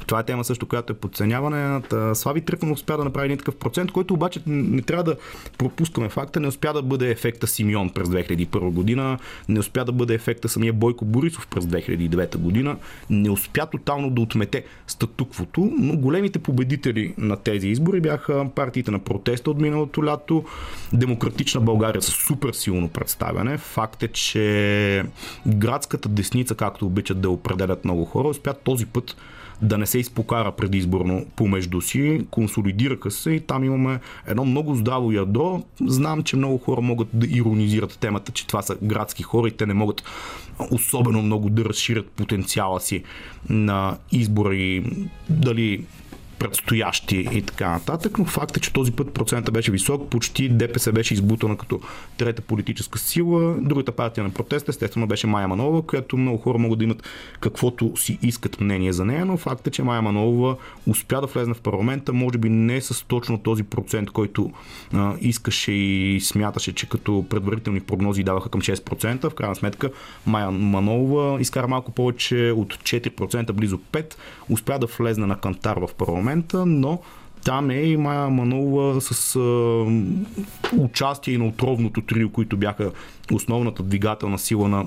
това 0.07 0.19
е 0.19 0.23
тема 0.23 0.43
също, 0.43 0.65
която 0.65 0.93
е 0.93 0.95
подценяване. 0.95 1.81
Слави 2.13 2.41
Трифонов 2.41 2.75
успя 2.75 2.97
да 2.97 3.03
направи 3.03 3.25
един 3.25 3.37
такъв 3.37 3.55
процент, 3.55 3.91
който 3.91 4.13
обаче 4.13 4.41
не 4.45 4.81
трябва 4.81 5.03
да 5.03 5.15
пропускаме 5.57 6.09
факта. 6.09 6.39
Не 6.39 6.47
успя 6.47 6.73
да 6.73 6.81
бъде 6.81 7.09
ефекта 7.11 7.47
Симеон 7.47 7.89
през 7.89 8.07
2001 8.07 8.71
година, 8.71 9.19
не 9.49 9.59
успя 9.59 9.85
да 9.85 9.91
бъде 9.91 10.13
ефекта 10.13 10.49
самия 10.49 10.73
Бойко 10.73 11.05
Борисов 11.05 11.47
през 11.47 11.65
2009 11.65 12.37
година, 12.37 12.77
не 13.09 13.29
успя 13.29 13.65
тотално 13.65 14.09
да 14.09 14.21
отмете 14.21 14.65
статуквото, 14.87 15.71
но 15.77 15.97
големите 15.97 16.39
победители 16.39 17.13
на 17.17 17.37
тези 17.37 17.67
избори 17.67 18.01
бяха 18.01 18.49
партиите 18.55 18.91
на 18.91 18.99
протеста 18.99 19.51
от 19.51 19.61
миналото 19.61 20.05
лято, 20.05 20.45
Демократична 20.93 21.61
България 21.61 22.01
с 22.01 22.11
супер 22.11 22.51
силно 22.53 22.89
представяне. 22.89 23.57
Факт 23.57 24.03
е, 24.03 24.07
че 24.07 25.03
градската 25.47 26.09
десница, 26.09 26.55
както 26.55 26.85
обичат 26.85 27.21
да 27.21 27.29
определят 27.29 27.85
много 27.85 28.05
хора, 28.05 28.27
успя 28.27 28.53
този 28.53 28.85
път 28.85 29.15
да 29.61 29.77
не 29.77 29.85
се 29.85 29.99
изпокара 29.99 30.51
предизборно 30.51 31.25
помежду 31.35 31.81
си, 31.81 32.25
консолидираха 32.31 33.11
се 33.11 33.31
и 33.31 33.39
там 33.39 33.63
имаме 33.63 33.99
едно 34.27 34.45
много 34.45 34.75
здраво 34.75 35.11
ядро. 35.11 35.63
Знам, 35.85 36.23
че 36.23 36.35
много 36.35 36.57
хора 36.57 36.81
могат 36.81 37.07
да 37.13 37.27
иронизират 37.29 37.97
темата, 37.99 38.31
че 38.31 38.47
това 38.47 38.61
са 38.61 38.75
градски 38.83 39.23
хора 39.23 39.47
и 39.47 39.51
те 39.51 39.65
не 39.65 39.73
могат 39.73 40.03
особено 40.71 41.21
много 41.21 41.49
да 41.49 41.65
разширят 41.65 42.07
потенциала 42.07 42.79
си 42.79 43.03
на 43.49 43.97
избори, 44.11 44.83
дали 45.29 45.83
предстоящи 46.39 47.27
и 47.31 47.41
така 47.41 47.69
нататък, 47.69 48.17
но 48.17 48.25
факт 48.25 48.57
е, 48.57 48.59
че 48.59 48.73
този 48.73 48.91
път 48.91 49.13
процента 49.13 49.51
беше 49.51 49.71
висок, 49.71 50.09
почти 50.09 50.49
ДПС 50.49 50.91
беше 50.91 51.13
избутана 51.13 51.57
като 51.57 51.79
трета 52.17 52.41
политическа 52.41 52.99
сила. 52.99 53.55
Другата 53.61 53.91
партия 53.91 54.23
на 54.23 54.29
протеста, 54.29 54.71
естествено, 54.71 55.07
беше 55.07 55.27
Майя 55.27 55.47
Манова, 55.47 55.81
която 55.81 56.17
много 56.17 56.37
хора 56.37 56.57
могат 56.57 56.79
да 56.79 56.85
имат 56.85 57.03
каквото 57.39 57.97
си 57.97 58.19
искат 58.21 58.61
мнение 58.61 58.93
за 58.93 59.05
нея, 59.05 59.25
но 59.25 59.37
факт 59.37 59.67
е, 59.67 59.69
че 59.69 59.83
Майя 59.83 60.01
Манова 60.01 60.55
успя 60.87 61.21
да 61.21 61.27
влезне 61.27 61.53
в 61.53 61.61
парламента, 61.61 62.13
може 62.13 62.37
би 62.37 62.49
не 62.49 62.81
с 62.81 63.05
точно 63.07 63.37
този 63.37 63.63
процент, 63.63 64.11
който 64.11 64.51
а, 64.93 65.13
искаше 65.21 65.71
и 65.71 66.21
смяташе, 66.21 66.73
че 66.73 66.89
като 66.89 67.25
предварителни 67.29 67.79
прогнози 67.79 68.23
даваха 68.23 68.49
към 68.49 68.61
6%. 68.61 69.29
В 69.29 69.33
крайна 69.33 69.55
сметка 69.55 69.89
Майя 70.25 70.51
Манова 70.51 71.41
изкара 71.41 71.67
малко 71.67 71.91
повече 71.91 72.53
от 72.55 72.73
4%, 72.73 73.51
близо 73.51 73.79
5%, 73.91 74.15
успя 74.49 74.79
да 74.79 74.85
влезне 74.85 75.25
на 75.25 75.39
кантар 75.39 75.77
в 75.77 75.89
парламент 75.97 76.24
момента, 76.25 76.65
но 76.65 76.99
там 77.43 77.69
е 77.69 77.81
и 77.81 77.97
Майя 77.97 78.29
Манова 78.29 79.01
с 79.01 79.35
а, 79.35 79.85
участие 80.77 81.33
и 81.33 81.37
на 81.37 81.47
отровното 81.47 82.01
трио, 82.01 82.29
които 82.29 82.57
бяха 82.57 82.91
основната 83.33 83.83
двигателна 83.83 84.39
сила 84.39 84.67
на 84.67 84.85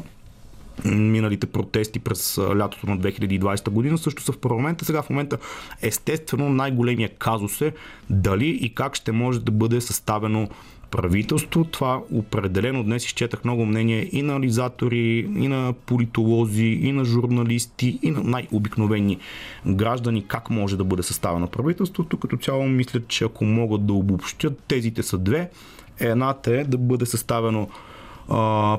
миналите 0.84 1.46
протести 1.46 1.98
през 1.98 2.38
лятото 2.38 2.90
на 2.90 2.98
2020 2.98 3.70
година 3.70 3.98
също 3.98 4.22
са 4.22 4.32
в 4.32 4.38
парламента. 4.38 4.84
Сега 4.84 5.02
в 5.02 5.10
момента 5.10 5.38
естествено 5.82 6.48
най-големия 6.48 7.08
казус 7.08 7.60
е 7.60 7.72
дали 8.10 8.48
и 8.48 8.74
как 8.74 8.94
ще 8.94 9.12
може 9.12 9.40
да 9.40 9.52
бъде 9.52 9.80
съставено 9.80 10.48
правителство. 10.90 11.64
Това 11.64 12.02
определено 12.12 12.84
днес 12.84 13.04
изчетах 13.04 13.44
много 13.44 13.66
мнения 13.66 14.08
и 14.12 14.22
на 14.22 14.32
анализатори, 14.32 15.18
и 15.18 15.48
на 15.48 15.74
политолози, 15.86 16.78
и 16.82 16.92
на 16.92 17.04
журналисти, 17.04 17.98
и 18.02 18.10
на 18.10 18.20
най-обикновени 18.24 19.18
граждани 19.66 20.24
как 20.28 20.50
може 20.50 20.76
да 20.76 20.84
бъде 20.84 21.02
съставено 21.02 21.46
правителството. 21.46 22.16
Като 22.16 22.36
цяло 22.36 22.68
мисля, 22.68 23.00
че 23.08 23.24
ако 23.24 23.44
могат 23.44 23.86
да 23.86 23.92
обобщят, 23.92 24.62
тезите 24.68 25.02
са 25.02 25.18
две. 25.18 25.50
Едната 26.00 26.60
е 26.60 26.64
да 26.64 26.78
бъде 26.78 27.06
съставено 27.06 27.68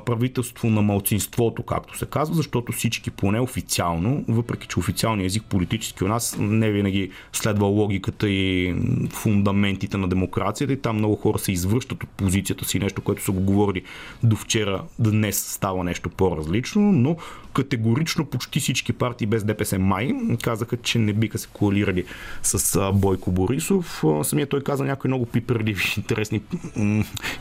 правителство 0.06 0.70
на 0.70 0.82
малцинството, 0.82 1.64
както 1.64 1.98
се 1.98 2.06
казва, 2.06 2.36
защото 2.36 2.72
всички 2.72 3.12
поне 3.12 3.40
официално, 3.40 4.24
въпреки 4.28 4.68
че 4.68 4.80
официалният 4.80 5.26
език 5.26 5.44
политически 5.44 6.04
у 6.04 6.08
нас 6.08 6.38
не 6.40 6.72
винаги 6.72 7.12
следва 7.34 7.66
логиката 7.66 8.30
и 8.30 8.76
фундаментите 9.10 9.98
на 9.98 10.08
демокрацията 10.08 10.74
и 10.74 10.82
там 10.82 10.96
много 10.96 11.16
хора 11.16 11.40
се 11.40 11.52
извръщат 11.52 12.04
от 12.04 12.10
позицията 12.10 12.66
си, 12.66 12.80
нещо, 12.80 13.02
което 13.02 13.24
са 13.24 13.32
го 13.32 13.42
говорили 13.42 13.84
до 14.24 14.36
вчера, 14.36 14.84
днес 15.00 15.54
става 15.54 15.84
нещо 15.84 16.10
по-различно, 16.10 16.82
но 16.82 17.18
категорично 17.54 18.26
почти 18.26 18.60
всички 18.60 18.94
партии 18.94 19.28
без 19.28 19.44
ДПС 19.44 19.80
май 19.80 20.12
казаха, 20.42 20.78
че 20.78 21.00
не 21.00 21.14
биха 21.14 21.38
се 21.38 21.48
коалирали 21.54 22.06
с 22.44 22.92
Бойко 22.94 23.32
Борисов. 23.32 24.04
Самия 24.24 24.48
той 24.48 24.64
каза 24.64 24.84
някои 24.84 25.08
много 25.08 25.26
пиперливи, 25.26 25.84
интересни 25.98 26.42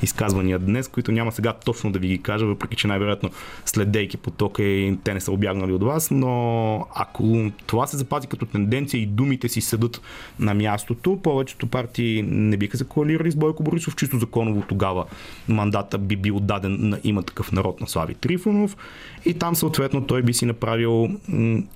изказвания 0.02 0.58
днес, 0.58 0.88
които 0.88 1.12
няма 1.12 1.32
сега 1.32 1.52
точно 1.52 1.92
да 1.92 1.97
ви 1.98 2.08
ги 2.08 2.22
кажа, 2.22 2.46
въпреки 2.46 2.76
че 2.76 2.88
най-вероятно 2.88 3.30
следейки 3.64 4.16
потока 4.16 4.62
и 4.62 4.98
те 5.04 5.14
не 5.14 5.20
са 5.20 5.32
обягнали 5.32 5.72
от 5.72 5.82
вас, 5.82 6.10
но 6.10 6.86
ако 6.94 7.50
това 7.66 7.86
се 7.86 7.96
запази 7.96 8.26
като 8.26 8.46
тенденция 8.46 9.00
и 9.00 9.06
думите 9.06 9.48
си 9.48 9.60
седат 9.60 10.00
на 10.38 10.54
мястото, 10.54 11.20
повечето 11.22 11.66
партии 11.66 12.22
не 12.22 12.56
биха 12.56 12.76
се 12.76 12.84
коалирали 12.84 13.30
с 13.30 13.36
Бойко 13.36 13.62
Борисов, 13.62 13.96
чисто 13.96 14.18
законово 14.18 14.62
тогава 14.68 15.04
мандата 15.48 15.98
би 15.98 16.16
бил 16.16 16.40
даден 16.40 16.76
на 16.80 17.00
има 17.04 17.22
такъв 17.22 17.52
народ 17.52 17.80
на 17.80 17.86
Слави 17.86 18.14
Трифонов. 18.14 18.76
И 19.24 19.34
там 19.34 19.56
съответно 19.56 20.06
той 20.06 20.22
би 20.22 20.34
си 20.34 20.46
направил 20.46 21.08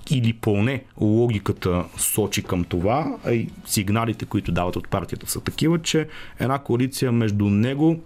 или 0.09 0.33
поне 0.33 0.83
логиката 1.01 1.85
сочи 1.97 2.43
към 2.43 2.63
това, 2.63 3.17
а 3.25 3.31
и 3.31 3.47
сигналите, 3.65 4.25
които 4.25 4.51
дават 4.51 4.75
от 4.75 4.87
партията 4.87 5.29
са 5.29 5.41
такива, 5.41 5.81
че 5.81 6.07
една 6.39 6.59
коалиция 6.59 7.11
между 7.11 7.45
него, 7.49 7.99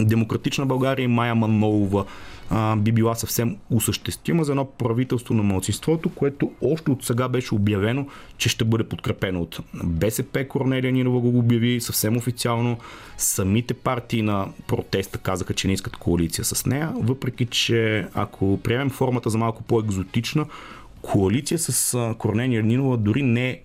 Демократична 0.00 0.66
България 0.66 1.04
и 1.04 1.08
Майя 1.08 1.34
Манолова 1.34 2.04
а, 2.50 2.76
би 2.76 2.92
била 2.92 3.14
съвсем 3.14 3.56
осъществима 3.70 4.44
за 4.44 4.52
едно 4.52 4.64
правителство 4.64 5.34
на 5.34 5.42
младсинството, 5.42 6.08
което 6.08 6.52
още 6.62 6.90
от 6.90 7.04
сега 7.04 7.28
беше 7.28 7.54
обявено, 7.54 8.06
че 8.36 8.48
ще 8.48 8.64
бъде 8.64 8.84
подкрепено 8.84 9.42
от 9.42 9.60
БСП. 9.84 10.48
Корнелия 10.48 10.92
Нинова 10.92 11.20
го 11.20 11.38
обяви 11.38 11.80
съвсем 11.80 12.16
официално. 12.16 12.78
Самите 13.16 13.74
партии 13.74 14.22
на 14.22 14.48
протеста 14.66 15.18
казаха, 15.18 15.54
че 15.54 15.66
не 15.66 15.72
искат 15.72 15.96
коалиция 15.96 16.44
с 16.44 16.66
нея, 16.66 16.92
въпреки 16.96 17.46
че 17.46 18.06
ако 18.14 18.60
приемем 18.62 18.90
формата 18.90 19.30
за 19.30 19.38
малко 19.38 19.62
по-екзотична, 19.62 20.46
коалиция 21.02 21.58
с 21.58 22.14
Корнелия 22.18 22.62
Нинова 22.62 22.96
дори 22.96 23.22
не 23.22 23.50
е 23.50 23.60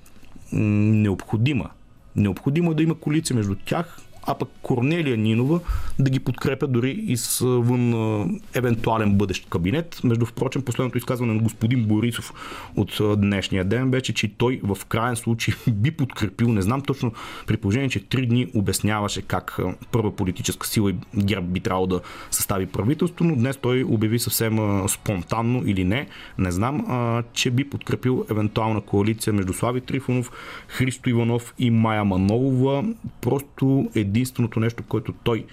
необходима. 0.52 1.70
Необходимо 2.16 2.72
е 2.72 2.76
да 2.76 2.84
има 2.84 2.96
коалиция 2.96 3.36
между 3.36 3.56
тях 3.66 4.00
а 4.26 4.36
пък 4.36 4.50
Корнелия 4.62 5.18
Нинова 5.18 5.60
да 6.00 6.10
ги 6.10 6.20
подкрепя 6.20 6.68
дори 6.68 6.92
и 6.92 7.18
с 7.18 7.40
вън 7.40 8.40
евентуален 8.54 9.18
бъдещ 9.18 9.50
кабинет. 9.50 10.02
Между 10.04 10.26
впрочем, 10.26 10.62
последното 10.62 10.98
изказване 10.98 11.34
на 11.34 11.40
господин 11.40 11.86
Борисов 11.86 12.34
от 12.76 13.20
днешния 13.22 13.66
ден 13.66 13.92
беше, 13.92 14.14
че 14.14 14.38
той 14.38 14.60
в 14.64 14.86
крайен 14.86 15.16
случай 15.16 15.54
би 15.72 15.92
подкрепил, 15.92 16.48
не 16.48 16.62
знам 16.62 16.82
точно, 16.82 17.12
при 17.48 17.58
положение, 17.58 17.90
че 17.90 18.06
три 18.06 18.28
дни 18.28 18.48
обясняваше 18.56 19.22
как 19.22 19.60
първа 19.92 20.16
политическа 20.16 20.68
сила 20.68 20.92
и 20.92 20.96
ГЕРБ 21.16 21.48
би 21.48 21.60
трябвало 21.60 21.88
да 21.88 22.02
състави 22.32 22.66
правителство, 22.66 23.26
но 23.26 23.36
днес 23.36 23.58
той 23.58 23.84
обяви 23.84 24.20
съвсем 24.20 24.88
спонтанно 24.88 25.64
или 25.66 25.84
не, 25.84 26.08
не 26.38 26.52
знам, 26.52 26.86
че 27.34 27.52
би 27.52 27.70
подкрепил 27.70 28.26
евентуална 28.32 28.82
коалиция 28.82 29.34
между 29.34 29.54
Слави 29.54 29.82
Трифонов, 29.82 30.32
Христо 30.68 31.10
Иванов 31.10 31.54
и 31.60 31.72
Майя 31.72 32.06
Манолова. 32.06 32.84
Просто 33.22 33.90
един 33.96 34.15
единственото 34.16 34.60
нещо, 34.60 34.84
което 34.84 35.14
той 35.24 35.46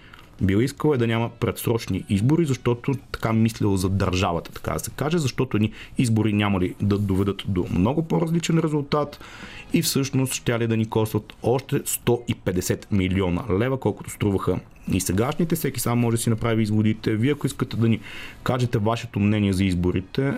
бил 0.42 0.56
искал 0.56 0.94
е 0.94 0.96
да 0.98 1.06
няма 1.06 1.30
предсрочни 1.40 2.04
избори, 2.08 2.44
защото 2.44 2.94
така 3.12 3.32
мислил 3.32 3.76
за 3.76 3.88
държавата, 3.88 4.52
така 4.52 4.72
да 4.72 4.78
се 4.78 4.90
каже, 4.90 5.18
защото 5.18 5.58
ни 5.58 5.72
избори 5.98 6.32
няма 6.32 6.60
ли 6.60 6.74
да 6.82 6.98
доведат 6.98 7.42
до 7.48 7.66
много 7.70 8.02
по-различен 8.02 8.58
резултат 8.58 9.20
и 9.72 9.82
всъщност 9.82 10.34
ще 10.34 10.58
ли 10.58 10.66
да 10.66 10.76
ни 10.76 10.88
костват 10.88 11.34
още 11.42 11.80
150 11.80 12.86
милиона 12.92 13.42
лева, 13.58 13.80
колкото 13.80 14.10
струваха 14.10 14.60
и 14.92 15.00
сегашните. 15.00 15.56
Всеки 15.56 15.80
сам 15.80 15.98
може 15.98 16.16
да 16.16 16.22
си 16.22 16.30
направи 16.30 16.62
изводите. 16.62 17.16
Вие, 17.16 17.32
ако 17.32 17.46
искате 17.46 17.76
да 17.76 17.88
ни 17.88 18.00
кажете 18.42 18.78
вашето 18.78 19.20
мнение 19.20 19.52
за 19.52 19.64
изборите, 19.64 20.32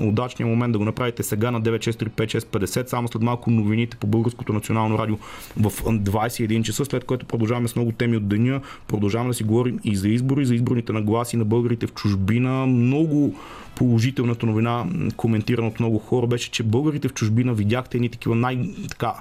удачният 0.00 0.50
момент 0.50 0.72
да 0.72 0.78
го 0.78 0.84
направите 0.84 1.22
сега 1.22 1.50
на 1.50 1.62
9635650, 1.62 2.88
само 2.88 3.08
след 3.08 3.22
малко 3.22 3.50
новините 3.50 3.96
по 3.96 4.06
Българското 4.06 4.52
национално 4.52 4.98
радио 4.98 5.16
в 5.60 5.70
21 5.70 6.62
часа, 6.62 6.84
след 6.84 7.04
което 7.04 7.26
продължаваме 7.26 7.68
с 7.68 7.76
много 7.76 7.92
теми 7.92 8.16
от 8.16 8.28
деня. 8.28 8.60
Продължаваме 8.88 9.30
да 9.30 9.34
си 9.34 9.44
говорим 9.44 9.78
и 9.84 9.96
за 9.96 10.08
избори, 10.08 10.46
за 10.46 10.54
изборните 10.54 10.92
нагласи 10.92 11.36
на 11.36 11.44
българите 11.44 11.86
в 11.86 11.94
чужбина. 11.94 12.66
Много 12.66 13.34
положителната 13.74 14.46
новина, 14.46 14.86
коментирана 15.16 15.68
от 15.68 15.80
много 15.80 15.98
хора, 15.98 16.26
беше, 16.26 16.50
че 16.50 16.62
българите 16.62 17.08
в 17.08 17.14
чужбина 17.14 17.54
видяхте 17.54 17.96
едни 17.96 18.08
такива 18.08 18.34
най- 18.34 18.70
така 18.88 19.12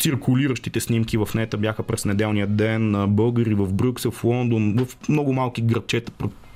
циркулиращите 0.00 0.80
снимки 0.80 1.18
в 1.18 1.28
нета 1.34 1.56
бяха 1.56 1.82
през 1.82 2.04
неделния 2.04 2.46
ден. 2.46 3.06
Българи 3.08 3.54
в 3.54 3.72
Брюксел, 3.72 4.10
в 4.10 4.24
Лондон, 4.24 4.84
в 4.84 5.08
много 5.08 5.32
малки 5.32 5.62
градчета 5.62 6.12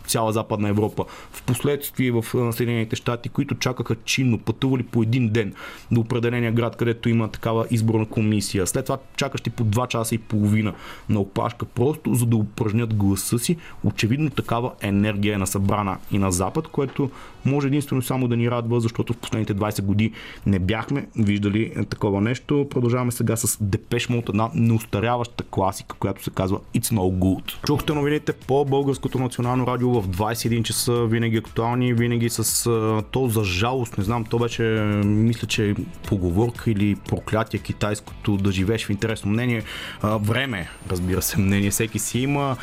цяла 0.07 0.33
Западна 0.33 0.69
Европа. 0.69 1.05
В 1.33 1.43
последствие 1.43 2.11
в 2.11 2.25
Съединените 2.53 2.97
щати, 2.97 3.29
които 3.29 3.55
чакаха 3.55 3.97
чинно, 4.05 4.39
пътували 4.39 4.83
по 4.83 5.03
един 5.03 5.29
ден 5.29 5.55
до 5.91 6.01
определения 6.01 6.53
град, 6.53 6.77
където 6.77 7.09
има 7.09 7.29
такава 7.29 7.67
изборна 7.71 8.07
комисия. 8.07 8.67
След 8.67 8.85
това 8.85 8.99
чакащи 9.17 9.51
по 9.51 9.65
2 9.65 9.89
часа 9.89 10.15
и 10.15 10.19
половина 10.19 10.73
на 11.09 11.21
опашка, 11.21 11.67
просто 11.67 12.15
за 12.15 12.27
да 12.27 12.37
упражнят 12.37 12.95
гласа 12.95 13.39
си. 13.39 13.57
Очевидно 13.85 14.31
такава 14.31 14.73
енергия 14.81 15.35
е 15.35 15.39
насъбрана 15.39 15.99
и 16.13 16.19
на 16.19 16.33
Запад, 16.33 16.69
което 16.69 17.11
може 17.45 17.67
единствено 17.67 18.03
само 18.03 18.29
да 18.29 18.37
ни 18.37 18.51
радва, 18.51 18.81
защото 18.81 19.13
в 19.13 19.17
последните 19.17 19.55
20 19.55 19.83
години 19.83 20.13
не 20.47 20.59
бяхме 20.59 21.07
виждали 21.17 21.87
такова 21.91 22.21
нещо. 22.21 22.67
Продължаваме 22.71 23.13
сега 23.13 23.37
с 23.37 23.59
Депеш 23.61 24.09
Мод, 24.09 24.29
една 24.29 24.51
неустаряваща 24.55 25.45
класика, 25.45 25.97
която 25.99 26.25
се 26.25 26.31
казва 26.31 26.59
It's 26.75 26.95
No 26.95 27.19
Good. 27.19 27.67
Чухте 27.67 27.95
новините 27.95 28.33
по 28.33 28.65
Българското 28.65 29.19
национално 29.19 29.67
радио 29.67 29.94
в 30.01 30.09
21 30.09 30.63
часа, 30.63 30.93
винаги 30.93 31.37
актуални, 31.37 31.95
винаги 31.95 32.31
с 32.31 32.71
то 33.11 33.29
за 33.29 33.45
жалост, 33.45 33.99
не 33.99 34.05
знам, 34.05 34.25
то 34.25 34.39
беше, 34.39 34.63
мисля, 35.05 35.49
че 35.49 35.75
поговорка 36.09 36.71
или 36.71 36.95
проклятие 36.95 37.61
китайското 37.61 38.37
да 38.37 38.53
живееш 38.53 38.87
в 38.87 38.91
интересно 38.91 39.31
мнение. 39.31 39.63
Време, 40.03 40.69
разбира 40.91 41.23
се, 41.23 41.39
мнение 41.39 41.71
всеки 41.71 41.99
си 41.99 42.19
има. 42.19 42.57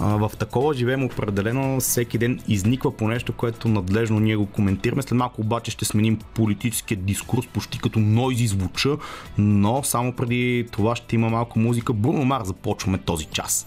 В 0.00 0.30
такова 0.38 0.74
живеем 0.74 1.04
определено, 1.04 1.80
всеки 1.80 2.18
ден 2.18 2.40
изниква 2.48 2.96
по 2.96 3.08
нещо, 3.08 3.32
което 3.32 3.68
надлежно 3.68 4.20
ние 4.20 4.36
го 4.36 4.46
коментираме. 4.46 5.02
След 5.02 5.18
малко 5.18 5.40
обаче 5.40 5.70
ще 5.70 5.84
сменим 5.84 6.18
политическия 6.34 6.96
дискурс, 6.96 7.46
почти 7.46 7.78
като 7.78 7.98
нойзи 7.98 8.46
звуча, 8.46 8.96
но 9.38 9.82
само 9.82 10.12
преди 10.12 10.66
това 10.72 10.96
ще 10.96 11.16
има 11.16 11.28
малко 11.28 11.58
музика. 11.58 11.92
Бруно 11.92 12.24
Мар 12.24 12.42
започваме 12.44 12.98
този 12.98 13.24
час. 13.24 13.66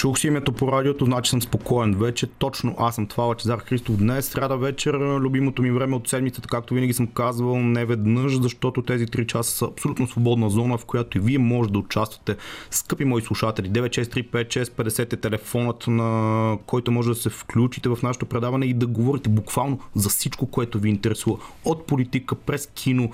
Чух 0.00 0.18
си 0.18 0.26
името 0.26 0.52
по 0.52 0.72
радиото, 0.72 1.04
значи 1.04 1.30
съм 1.30 1.42
спокоен 1.42 1.94
вече. 1.94 2.26
Точно 2.26 2.74
аз 2.78 2.94
съм 2.94 3.06
това 3.06 3.24
Лачезар 3.24 3.58
Христов 3.58 3.96
днес. 3.96 4.26
Сряда 4.26 4.56
вечер, 4.56 4.94
любимото 4.94 5.62
ми 5.62 5.70
време 5.70 5.96
от 5.96 6.08
седмицата, 6.08 6.48
както 6.48 6.74
винаги 6.74 6.92
съм 6.92 7.06
казвал, 7.06 7.60
не 7.60 7.84
веднъж, 7.84 8.40
защото 8.40 8.82
тези 8.82 9.06
3 9.06 9.26
часа 9.26 9.50
са 9.50 9.64
абсолютно 9.64 10.06
свободна 10.06 10.50
зона, 10.50 10.78
в 10.78 10.84
която 10.84 11.18
и 11.18 11.20
вие 11.20 11.38
може 11.38 11.70
да 11.70 11.78
участвате. 11.78 12.36
Скъпи 12.70 13.04
мои 13.04 13.22
слушатели, 13.22 13.70
9635650 13.70 15.12
е 15.12 15.16
телефонът, 15.16 15.84
на 15.86 16.58
който 16.66 16.92
може 16.92 17.08
да 17.08 17.14
се 17.14 17.30
включите 17.30 17.88
в 17.88 17.98
нашето 18.02 18.26
предаване 18.26 18.66
и 18.66 18.74
да 18.74 18.86
говорите 18.86 19.28
буквално 19.28 19.80
за 19.94 20.08
всичко, 20.08 20.46
което 20.46 20.78
ви 20.78 20.88
интересува. 20.88 21.36
От 21.64 21.86
политика, 21.86 22.34
през 22.34 22.66
кино, 22.66 23.10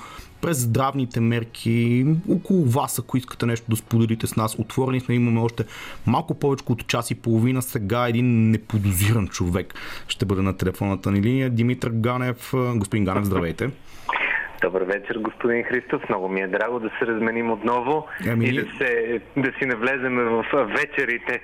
през 0.46 0.56
здравните 0.56 1.20
мерки, 1.20 2.06
около 2.30 2.64
вас, 2.64 2.98
ако 2.98 3.16
искате 3.16 3.46
нещо 3.46 3.66
да 3.68 3.76
споделите 3.76 4.26
с 4.26 4.36
нас. 4.36 4.58
Отворени 4.58 5.00
сме, 5.00 5.14
имаме 5.14 5.40
още 5.40 5.64
малко 6.06 6.38
повече 6.38 6.64
от 6.68 6.86
час 6.86 7.10
и 7.10 7.22
половина. 7.22 7.62
Сега 7.62 8.08
един 8.08 8.50
неподозиран 8.50 9.28
човек 9.28 9.74
ще 10.08 10.26
бъде 10.26 10.42
на 10.42 10.56
телефонната 10.56 11.10
ни 11.10 11.22
линия. 11.22 11.50
Димитър 11.50 11.90
Ганев. 11.94 12.52
Господин 12.74 13.04
Ганев, 13.04 13.24
здравейте. 13.24 13.70
Добър 14.62 14.82
вечер, 14.82 15.18
господин 15.18 15.64
Христов. 15.64 16.02
Много 16.08 16.28
ми 16.28 16.40
е 16.40 16.48
драго 16.48 16.80
да 16.80 16.90
се 16.98 17.06
разменим 17.06 17.50
отново 17.50 18.06
ами... 18.28 18.46
и 18.46 18.52
да, 18.52 18.66
се, 18.78 19.20
да 19.36 19.52
си 19.58 19.66
навлеземе 19.66 20.22
в 20.22 20.44
вечерите 20.66 21.40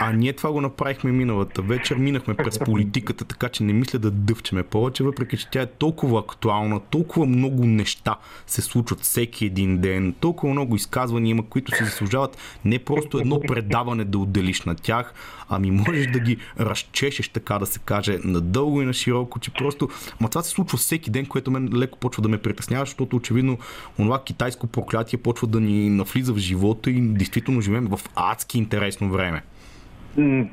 А 0.00 0.12
ние 0.12 0.32
това 0.32 0.52
го 0.52 0.60
направихме 0.60 1.12
миналата 1.12 1.62
вечер. 1.62 1.96
Минахме 1.96 2.34
през 2.34 2.58
политиката, 2.58 3.24
така 3.24 3.48
че 3.48 3.62
не 3.62 3.72
мисля 3.72 3.98
да 3.98 4.10
дъвчеме 4.10 4.62
повече, 4.62 5.04
въпреки 5.04 5.36
че 5.36 5.50
тя 5.50 5.62
е 5.62 5.66
толкова 5.66 6.20
актуална, 6.20 6.80
толкова 6.80 7.26
много 7.26 7.64
неща 7.64 8.16
се 8.46 8.62
случват 8.62 9.00
всеки 9.00 9.46
един 9.46 9.78
ден, 9.78 10.14
толкова 10.20 10.52
много 10.52 10.76
изказвания 10.76 11.30
има, 11.30 11.46
които 11.46 11.76
се 11.76 11.84
заслужават 11.84 12.38
не 12.64 12.78
просто 12.78 13.18
едно 13.18 13.40
предаване 13.40 14.04
да 14.04 14.18
отделиш 14.18 14.62
на 14.62 14.74
тях, 14.74 15.14
ами 15.48 15.70
можеш 15.70 16.06
да 16.06 16.18
ги 16.18 16.36
разчешеш, 16.60 17.28
така 17.28 17.58
да 17.58 17.66
се 17.66 17.78
каже, 17.78 18.18
надълго 18.24 18.82
и 18.82 18.84
на 18.84 18.92
широко, 18.92 19.38
че 19.38 19.50
просто... 19.50 19.88
Ма 20.20 20.28
това 20.28 20.42
се 20.42 20.50
случва 20.50 20.78
всеки 20.78 21.10
ден, 21.10 21.26
което 21.26 21.50
мен 21.50 21.70
леко 21.74 21.98
почва 21.98 22.22
да 22.22 22.28
ме 22.28 22.38
притеснява, 22.38 22.84
защото 22.84 23.16
очевидно 23.16 23.58
онова 23.98 24.22
китайско 24.24 24.66
проклятие 24.66 25.18
почва 25.18 25.46
да 25.46 25.60
ни 25.60 25.90
навлиза 25.90 26.32
в 26.32 26.38
живота 26.38 26.90
и 26.90 27.00
действително 27.00 27.60
живеем 27.60 27.86
в 27.86 28.00
адски 28.14 28.58
интересно 28.58 29.10
време. 29.10 29.42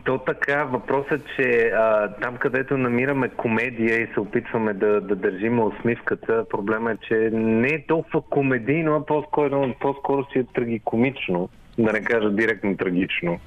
То 0.04 0.18
така, 0.18 0.64
въпросът, 0.64 1.22
че 1.36 1.72
а, 1.76 2.08
там 2.22 2.38
където 2.38 2.78
намираме 2.78 3.30
комедия 3.30 4.02
и 4.02 4.08
се 4.14 4.20
опитваме 4.20 4.74
да, 4.74 5.02
да 5.02 5.16
държим 5.16 5.60
усмивката, 5.60 6.46
проблема 6.50 6.92
е, 6.92 6.98
че 7.08 7.30
не 7.34 7.68
е 7.68 7.86
толкова 7.88 8.22
комедийно, 8.22 8.96
а 8.96 9.06
по-скоро, 9.06 9.74
по-скоро 9.80 10.26
си 10.32 10.40
е 10.40 10.44
трагикомично, 10.54 11.50
да 11.78 11.94
не 11.94 12.02
кажа 12.02 12.32
директно 12.32 12.78
трагично. 12.78 13.40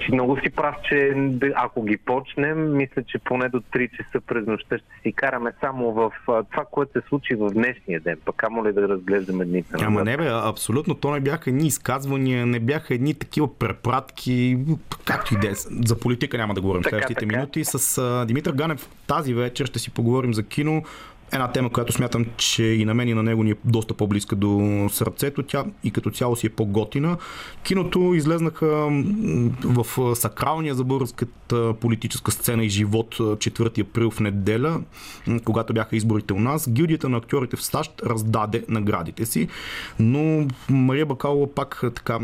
Че 0.00 0.12
много 0.12 0.36
си 0.36 0.50
прав, 0.50 0.74
че 0.88 1.14
ако 1.54 1.82
ги 1.82 1.96
почнем, 1.96 2.76
мисля, 2.76 3.02
че 3.02 3.18
поне 3.18 3.48
до 3.48 3.60
3 3.60 3.90
часа 3.90 4.20
през 4.26 4.46
нощта 4.46 4.78
ще 4.78 4.86
си 5.02 5.12
караме 5.12 5.52
само 5.60 5.92
в 5.92 6.10
това, 6.26 6.64
което 6.70 6.92
се 6.92 7.08
случи 7.08 7.34
в 7.34 7.50
днешния 7.50 8.00
ден. 8.00 8.16
Пък 8.24 8.42
амо 8.42 8.64
ли 8.64 8.72
да 8.72 8.88
разглеждаме 8.88 9.44
дните 9.44 9.68
Ама 9.80 10.04
не 10.04 10.16
бе, 10.16 10.28
абсолютно. 10.32 10.94
То 10.94 11.10
не 11.10 11.20
бяха 11.20 11.50
едни 11.50 11.66
изказвания, 11.66 12.46
не 12.46 12.60
бяха 12.60 12.94
едни 12.94 13.14
такива 13.14 13.58
препратки, 13.58 14.58
както 15.04 15.34
и 15.34 15.36
днес. 15.36 15.68
За 15.86 16.00
политика 16.00 16.38
няма 16.38 16.54
да 16.54 16.60
говорим 16.60 16.82
в 16.82 16.88
следващите 16.88 17.26
минути. 17.26 17.64
С 17.64 18.24
Димитър 18.26 18.52
Ганев 18.52 18.88
тази 19.06 19.34
вечер 19.34 19.66
ще 19.66 19.78
си 19.78 19.90
поговорим 19.90 20.34
за 20.34 20.42
кино 20.42 20.82
една 21.32 21.52
тема, 21.52 21.70
която 21.70 21.92
смятам, 21.92 22.26
че 22.36 22.64
и 22.64 22.84
на 22.84 22.94
мен 22.94 23.08
и 23.08 23.14
на 23.14 23.22
него 23.22 23.42
ни 23.42 23.50
е 23.50 23.56
доста 23.64 23.94
по-близка 23.94 24.36
до 24.36 24.86
сърцето. 24.92 25.42
Тя 25.42 25.64
и 25.84 25.90
като 25.90 26.10
цяло 26.10 26.36
си 26.36 26.46
е 26.46 26.50
по-готина. 26.50 27.16
Киното 27.62 28.14
излезнаха 28.14 28.88
в 29.64 30.16
сакралния 30.16 30.74
за 30.74 30.84
българската 30.84 31.74
политическа 31.80 32.32
сцена 32.32 32.64
и 32.64 32.68
живот 32.68 33.14
4 33.16 33.80
април 33.80 34.10
в 34.10 34.20
неделя, 34.20 34.80
когато 35.44 35.74
бяха 35.74 35.96
изборите 35.96 36.32
у 36.32 36.40
нас. 36.40 36.70
Гилдията 36.70 37.08
на 37.08 37.16
актьорите 37.16 37.56
в 37.56 37.64
САЩ 37.64 38.02
раздаде 38.06 38.64
наградите 38.68 39.26
си, 39.26 39.48
но 39.98 40.46
Мария 40.70 41.06
Бакалова 41.06 41.54
пак 41.54 41.84
така 41.94 42.18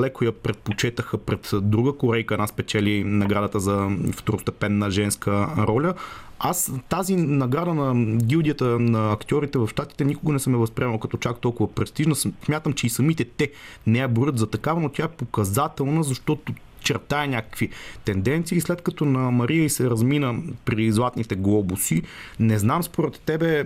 леко 0.00 0.24
я 0.24 0.32
предпочетаха 0.32 1.18
пред 1.18 1.50
друга 1.62 1.92
корейка. 1.92 2.34
Една 2.34 2.46
спечели 2.46 3.04
наградата 3.04 3.60
за 3.60 3.88
второстепенна 4.12 4.90
женска 4.90 5.48
роля, 5.58 5.94
аз 6.38 6.72
тази 6.88 7.16
награда 7.16 7.74
на 7.74 8.16
гилдията 8.16 8.64
на 8.64 9.12
актьорите 9.12 9.58
в 9.58 9.68
щатите 9.68 10.04
никога 10.04 10.32
не 10.32 10.38
съм 10.38 10.52
я 10.52 10.58
възприемал 10.58 10.98
като 10.98 11.16
чак 11.16 11.38
толкова 11.38 11.74
престижна. 11.74 12.14
Смятам, 12.14 12.72
че 12.72 12.86
и 12.86 12.90
самите 12.90 13.24
те 13.24 13.50
не 13.86 13.98
я 13.98 14.08
борят 14.08 14.38
за 14.38 14.46
такава, 14.46 14.80
но 14.80 14.88
тя 14.88 15.04
е 15.04 15.08
показателна, 15.08 16.02
защото 16.02 16.52
чертая 16.82 17.28
някакви 17.28 17.68
тенденции. 18.04 18.60
След 18.60 18.82
като 18.82 19.04
на 19.04 19.30
Мария 19.30 19.64
и 19.64 19.70
се 19.70 19.90
размина 19.90 20.34
при 20.64 20.92
златните 20.92 21.34
глобуси, 21.34 22.02
не 22.40 22.58
знам 22.58 22.82
според 22.82 23.20
тебе 23.20 23.64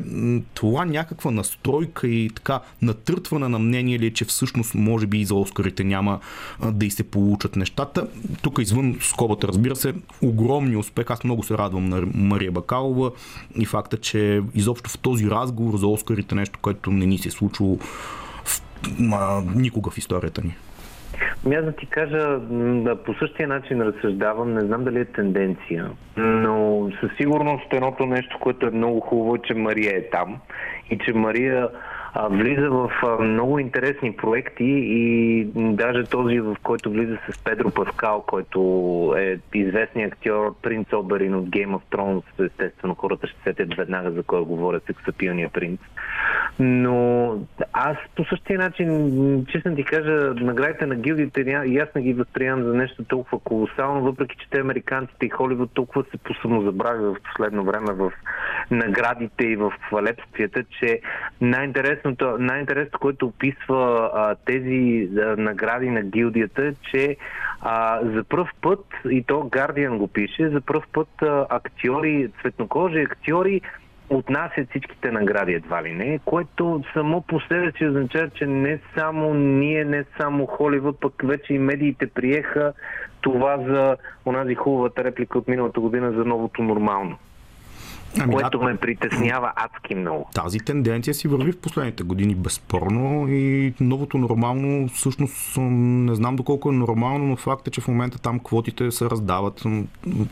това 0.55 0.85
някаква 0.85 1.31
настройка 1.31 2.09
и 2.09 2.31
така 2.35 2.61
натъртване 2.83 3.48
на 3.48 3.59
мнение 3.59 3.98
ли 3.98 4.07
е, 4.07 4.12
че 4.12 4.24
всъщност 4.24 4.74
може 4.74 5.07
би 5.07 5.20
и 5.20 5.24
за 5.24 5.35
Оскарите 5.35 5.85
няма 5.85 6.20
да 6.72 6.87
и 6.87 6.90
се 6.90 7.02
получат 7.02 7.57
нещата. 7.57 8.07
Тук 8.42 8.59
извън 8.59 8.98
скобата, 9.00 9.48
разбира 9.48 9.76
се, 9.76 9.94
огромни 10.22 10.76
успех. 10.76 11.11
Аз 11.11 11.24
много 11.24 11.42
се 11.42 11.59
радвам 11.59 11.88
на 11.88 12.02
Мария 12.14 12.52
Бакалова 12.52 13.11
и 13.57 13.66
факта, 13.66 13.96
че 13.96 14.42
изобщо 14.55 14.90
в 14.90 14.98
този 14.98 15.31
разговор 15.31 15.79
за 15.79 15.87
Оскарите 15.87 16.35
нещо, 16.35 16.59
което 16.62 16.90
не 16.90 17.07
ни 17.07 17.18
се 17.18 17.29
е 17.29 17.31
случило 17.31 17.79
в, 18.44 18.62
а, 19.12 19.42
никога 19.55 19.90
в 19.90 19.98
историята 19.98 20.42
ни. 20.42 20.57
Ами 21.46 21.55
аз 21.55 21.64
да 21.64 21.72
ти 21.72 21.87
кажа, 21.87 22.40
по 23.05 23.14
същия 23.14 23.48
начин 23.48 23.83
разсъждавам, 23.83 24.55
не 24.55 24.61
знам 24.61 24.85
дали 24.85 25.00
е 25.00 25.05
тенденция, 25.05 25.90
но 26.16 26.88
със 27.00 27.11
сигурност 27.16 27.72
едното 27.72 28.07
нещо, 28.07 28.38
което 28.40 28.66
е 28.66 28.70
много 28.70 29.00
хубаво, 29.00 29.35
е, 29.35 29.38
че 29.38 29.55
Мария 29.55 29.96
е 29.96 30.11
там 30.11 30.38
и 30.90 30.98
че 30.98 31.12
Мария 31.12 31.68
влиза 32.31 32.70
в 32.70 32.90
много 33.20 33.59
интересни 33.59 34.16
проекти 34.16 34.64
и 34.64 35.44
даже 35.55 36.05
този, 36.05 36.40
в 36.40 36.57
който 36.62 36.90
влиза 36.90 37.18
с 37.31 37.44
Педро 37.44 37.70
Паскал, 37.70 38.24
който 38.26 38.61
е 39.18 39.38
известният 39.55 40.12
актьор 40.12 40.55
Принц 40.62 40.92
Оберин 40.92 41.35
от 41.35 41.46
Game 41.46 41.76
of 41.76 41.81
Thrones, 41.90 42.46
естествено 42.46 42.94
хората 42.94 43.26
ще 43.26 43.42
сетят 43.44 43.74
веднага 43.76 44.11
за 44.11 44.22
кой 44.22 44.44
говоря, 44.44 44.81
сексапилния 44.87 45.48
принц. 45.48 45.81
Но 46.59 47.31
аз 47.72 47.96
по 48.16 48.24
същия 48.24 48.59
начин, 48.59 49.46
честно 49.52 49.76
ти 49.76 49.85
кажа, 49.85 50.35
наградите 50.35 50.87
на 50.87 50.94
гилдите 50.94 51.40
и 51.66 51.79
аз 51.79 51.88
не 51.94 52.02
ги 52.02 52.12
възприемам 52.12 52.64
за 52.64 52.74
нещо 52.74 53.05
толкова 53.05 53.38
колосално, 53.38 54.02
въпреки 54.02 54.37
че 54.37 54.50
те 54.50 54.61
американците 54.61 55.26
и 55.26 55.29
Холивуд 55.29 55.70
толкова 55.74 56.05
се 56.11 56.18
посамозабрави 56.18 57.05
в 57.05 57.16
последно 57.24 57.64
време 57.64 57.92
в 57.92 58.12
наградите 58.70 59.44
и 59.44 59.57
в 59.57 59.72
хвалепствията, 59.88 60.64
че 60.81 61.00
най-интересното, 62.06 62.42
най-интересното 62.42 62.98
което 62.98 63.26
описва 63.26 64.10
а, 64.14 64.34
тези 64.34 65.08
а, 65.16 65.36
награди 65.36 65.90
на 65.90 66.02
гилдията 66.02 66.66
е, 66.66 66.72
че 66.90 67.16
а, 67.60 68.00
за 68.04 68.24
първ 68.24 68.48
път, 68.60 68.84
и 69.10 69.22
то 69.22 69.34
Guardian 69.34 69.96
го 69.96 70.08
пише, 70.08 70.48
за 70.48 70.60
първ 70.60 70.82
път 70.92 71.08
а, 71.22 71.46
актьори, 71.50 72.28
цветнокожи 72.40 73.00
актьори 73.00 73.60
отнасят 74.10 74.70
всичките 74.70 75.10
награди 75.10 75.52
едва 75.52 75.82
ли 75.82 75.92
не, 75.92 76.18
което 76.24 76.82
само 76.92 77.22
по 77.22 77.40
себе 77.40 77.72
си 77.72 77.86
означава, 77.86 78.30
че 78.30 78.46
не 78.46 78.78
само 78.98 79.34
ние, 79.34 79.84
не 79.84 80.04
само 80.20 80.46
Холивуд, 80.46 81.00
пък 81.00 81.22
вече 81.24 81.54
и 81.54 81.58
медиите 81.58 82.06
приеха 82.06 82.72
това 83.20 83.58
за 83.58 83.96
онази 84.26 84.54
хубавата 84.54 85.04
реплика 85.04 85.38
от 85.38 85.48
миналата 85.48 85.80
година 85.80 86.12
за 86.12 86.24
новото 86.24 86.62
нормално. 86.62 87.18
Ами, 88.20 88.35
което 88.35 88.62
ме 88.62 88.76
притеснява 88.76 89.52
адски 89.57 89.94
много. 89.94 90.29
Тази 90.35 90.59
тенденция 90.59 91.14
си 91.14 91.29
върви 91.29 91.52
в 91.52 91.59
последните 91.59 92.02
години 92.02 92.35
безспорно 92.35 93.29
и 93.29 93.74
новото 93.81 94.18
нормално, 94.18 94.88
всъщност 94.88 95.57
не 95.59 96.14
знам 96.14 96.37
доколко 96.37 96.68
е 96.68 96.72
нормално, 96.72 97.26
но 97.26 97.37
факт 97.37 97.68
е, 97.68 97.70
че 97.70 97.81
в 97.81 97.88
момента 97.88 98.18
там 98.18 98.38
квотите 98.38 98.90
се 98.90 99.05
раздават. 99.05 99.64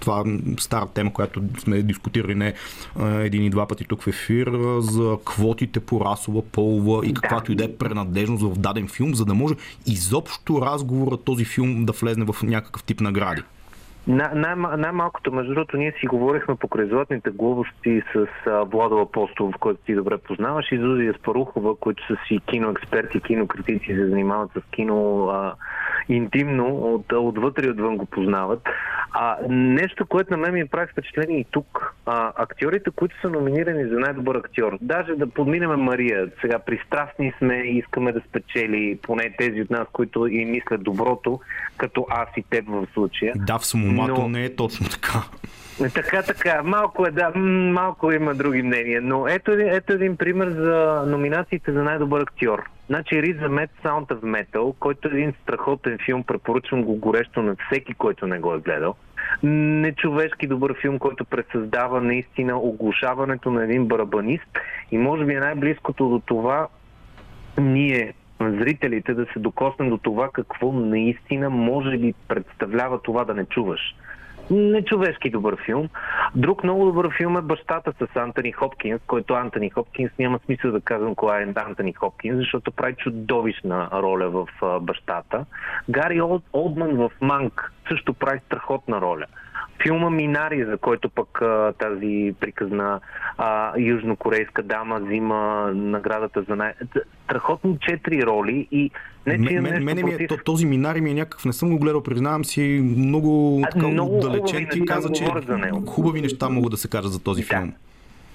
Това 0.01 0.25
стара 0.59 0.87
тема, 0.87 1.13
която 1.13 1.43
сме 1.59 1.83
дискутирали 1.83 2.35
не 2.35 2.55
един 3.01 3.45
и 3.45 3.51
два 3.51 3.67
пъти 3.67 3.85
тук 3.85 4.03
в 4.03 4.07
ефир 4.07 4.53
за 4.79 5.17
квотите 5.25 5.81
по 5.81 6.01
расова, 6.01 6.43
полова 6.43 7.07
и 7.07 7.15
каквато 7.15 7.47
да. 7.47 7.53
и 7.53 7.57
да 7.57 7.65
е 7.65 7.77
пренадлежност 7.77 8.43
в 8.43 8.59
даден 8.59 8.89
филм, 8.89 9.15
за 9.15 9.25
да 9.25 9.35
може 9.35 9.55
изобщо 9.87 10.61
разговора 10.63 11.17
този 11.17 11.45
филм 11.45 11.85
да 11.85 11.93
влезне 11.93 12.25
в 12.25 12.43
някакъв 12.43 12.85
тип 12.85 13.01
награди. 13.01 13.43
Най- 14.07 14.55
най-малкото, 14.79 15.33
между 15.33 15.55
другото, 15.55 15.77
ние 15.77 15.93
си 16.01 16.07
говорихме 16.07 16.55
покрай 16.55 16.87
златните 16.87 17.31
глобости 17.31 18.03
с 18.13 18.27
а, 18.47 18.65
Владо 18.65 18.99
Апостол, 18.99 19.53
в 19.53 19.59
който 19.61 19.81
ти 19.87 19.95
добре 19.95 20.19
познаваш, 20.19 20.73
и 20.73 20.79
Зузия 20.79 21.15
Спарухова, 21.15 21.77
които 21.77 22.07
са 22.07 22.17
си 22.29 22.41
киноексперти, 22.47 23.21
кинокритици, 23.21 23.87
се 23.87 24.09
занимават 24.09 24.51
с 24.53 24.71
кино 24.71 25.29
а, 25.29 25.55
интимно, 26.09 26.67
от, 26.67 27.13
отвътре 27.13 27.67
и 27.67 27.71
отвън 27.71 27.97
го 27.97 28.07
познават. 28.07 28.63
А, 29.13 29.37
нещо, 29.49 30.07
което 30.07 30.31
на 30.31 30.37
мен 30.37 30.55
ми 30.55 30.69
прави 30.69 30.87
впечатление 30.93 31.41
и 31.41 31.47
тук. 31.51 31.95
А, 32.07 32.33
актьорите, 32.37 32.91
които 32.91 33.21
са 33.21 33.31
номинирани 33.31 33.89
за 33.89 33.99
най-добър 34.01 34.35
актьор, 34.35 34.79
даже 34.81 35.15
да 35.15 35.27
подминем 35.27 35.81
Мария, 35.81 36.31
сега 36.41 36.59
пристрастни 36.59 37.33
сме 37.39 37.55
и 37.55 37.79
искаме 37.79 38.13
да 38.13 38.21
спечели 38.29 38.99
поне 39.03 39.35
тези 39.39 39.63
от 39.63 39.71
нас, 39.71 39.87
които 39.93 40.27
и 40.27 40.45
мислят 40.45 40.83
доброто, 40.83 41.41
като 41.77 42.07
аз 42.11 42.29
и 42.37 42.45
теб 42.51 42.65
в 42.69 42.87
случая. 42.95 43.33
Да, 43.37 43.59
в 43.59 43.67
самомато 43.95 44.23
но... 44.23 44.29
не 44.29 44.45
е 44.45 44.57
точно 44.57 44.89
така. 44.89 45.23
Така, 45.95 46.23
така. 46.23 46.63
Малко 46.63 47.07
е, 47.07 47.11
да, 47.11 47.31
малко 47.71 48.13
има 48.13 48.35
други 48.35 48.63
мнения. 48.63 49.01
Но 49.03 49.29
ето, 49.29 49.51
ето 49.53 49.93
един 49.93 50.17
пример 50.17 50.51
за 50.51 51.05
номинациите 51.07 51.73
за 51.73 51.83
най-добър 51.83 52.21
актьор. 52.21 52.63
Значи 52.87 53.15
Riz 53.15 53.49
Ahmed 53.49 53.69
Sound 53.85 54.07
of 54.07 54.21
Metal, 54.21 54.75
който 54.79 55.09
е 55.09 55.11
един 55.11 55.33
страхотен 55.43 55.99
филм, 56.05 56.23
препоръчвам 56.23 56.85
го 56.85 56.97
горещо 56.97 57.43
на 57.43 57.57
всеки, 57.67 57.95
който 57.95 58.27
не 58.27 58.39
го 58.39 58.55
е 58.55 58.59
гледал. 58.59 58.95
Нечовешки 59.43 60.47
добър 60.47 60.81
филм, 60.81 60.99
който 60.99 61.25
пресъздава 61.25 62.01
наистина 62.01 62.59
оглушаването 62.59 63.51
на 63.51 63.65
един 63.65 63.87
барабанист 63.87 64.59
и 64.91 64.99
може 64.99 65.25
би 65.25 65.35
е 65.35 65.41
най-близкото 65.41 66.09
до 66.09 66.23
това 66.27 66.69
ние, 67.59 68.15
зрителите, 68.51 69.15
да 69.15 69.27
се 69.33 69.39
докоснем 69.39 69.91
до 69.91 69.99
това 69.99 70.31
какво 70.33 70.73
наистина 70.73 71.51
може 71.51 71.99
би 71.99 72.15
представлява 72.29 73.03
това 73.03 73.25
да 73.25 73.35
не 73.35 73.45
чуваш 73.45 73.81
нечовешки 74.51 75.31
добър 75.31 75.57
филм. 75.65 75.89
Друг 76.35 76.65
много 76.65 76.85
добър 76.85 77.17
филм 77.17 77.37
е 77.37 77.43
Бащата 77.43 77.93
с 77.93 78.17
Антони 78.17 78.53
Хопкинс, 78.53 79.01
който 79.07 79.35
Антони 79.35 79.71
Хопкинс 79.71 80.11
няма 80.19 80.41
смисъл 80.45 80.73
да 80.73 80.81
казвам 80.81 81.15
кой 81.15 81.43
е 81.43 81.53
Антони 81.57 81.93
Хопкинс, 81.93 82.37
защото 82.37 82.73
прави 82.73 82.95
чудовищна 82.95 83.89
роля 83.93 84.31
в 84.31 84.49
бащата. 84.81 85.45
Гари 85.91 86.21
Олдман 86.53 86.97
в 86.97 87.11
Манк 87.21 87.73
също 87.89 88.15
прави 88.15 88.41
страхотна 88.47 89.01
роля 89.01 89.27
филма 89.83 90.11
Минари, 90.11 90.65
за 90.65 90.79
който 90.79 91.09
пък 91.09 91.43
а, 91.43 91.73
тази 91.79 92.35
приказна 92.41 93.01
а, 93.39 93.73
южнокорейска 93.79 94.63
дама 94.63 95.01
взима 95.01 95.73
наградата 95.75 96.43
за 96.49 96.57
най... 96.57 96.73
Страхотни 97.25 97.79
четири 97.81 98.23
роли 98.23 98.69
и 98.71 98.91
не, 99.27 99.49
че 99.49 99.61
мен, 99.61 99.85
мене 99.85 100.03
ми 100.03 100.13
е, 100.13 100.17
против... 100.17 100.45
този 100.45 100.67
Минари 100.67 101.01
ми 101.01 101.11
е 101.11 101.15
някакъв, 101.15 101.45
не 101.45 101.53
съм 101.53 101.71
го 101.71 101.79
гледал, 101.79 102.03
признавам 102.03 102.45
си, 102.45 102.95
много, 102.97 103.63
така, 103.73 103.89
много 103.89 104.19
отдалечен 104.19 104.69
ти 104.73 104.85
каза, 104.85 105.13
че 105.13 105.27
хубави 105.87 106.21
неща 106.21 106.49
могат 106.49 106.71
да 106.71 106.77
се 106.77 106.89
кажат 106.89 107.13
за 107.13 107.23
този 107.23 107.43
да. 107.43 107.49
филм. 107.49 107.73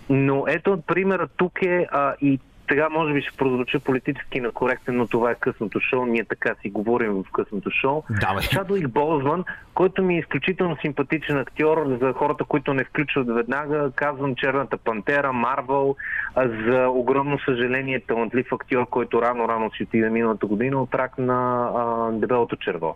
Но 0.10 0.46
ето 0.48 0.82
примера 0.88 1.28
тук 1.38 1.62
е 1.62 1.88
а, 1.92 2.14
и 2.22 2.40
сега 2.70 2.90
може 2.90 3.14
би 3.14 3.22
ще 3.22 3.38
прозвуча 3.38 3.80
политически 3.80 4.40
накоректен, 4.40 4.98
но 4.98 5.08
това 5.08 5.32
е 5.32 5.36
късното 5.36 5.80
шоу. 5.80 6.06
Ние 6.06 6.26
така 6.26 6.56
си 6.62 6.70
говорим 6.70 7.12
в 7.14 7.32
късното 7.32 7.72
шоу. 7.72 8.04
Давай. 8.22 8.44
Чадуик 8.44 8.90
Болзван, 8.90 9.44
който 9.74 10.04
ми 10.04 10.16
е 10.16 10.20
изключително 10.20 10.78
симпатичен 10.82 11.38
актьор 11.38 11.98
за 12.02 12.14
хората, 12.14 12.44
които 12.44 12.74
не 12.74 12.84
включват 12.84 13.28
веднага. 13.28 13.92
Казвам 13.96 14.36
Черната 14.36 14.78
пантера, 14.78 15.34
Марвел. 15.34 15.96
За 16.36 16.88
огромно 16.90 17.40
съжаление 17.40 18.00
талантлив 18.00 18.48
актьор, 18.52 18.86
който 18.90 19.22
рано-рано 19.22 19.72
си 19.72 19.84
отиде 19.84 20.10
миналата 20.10 20.46
година 20.46 20.82
от 20.82 20.96
рак 20.96 21.18
на 21.18 21.70
а, 21.76 22.12
дебелото 22.12 22.56
черво. 22.56 22.96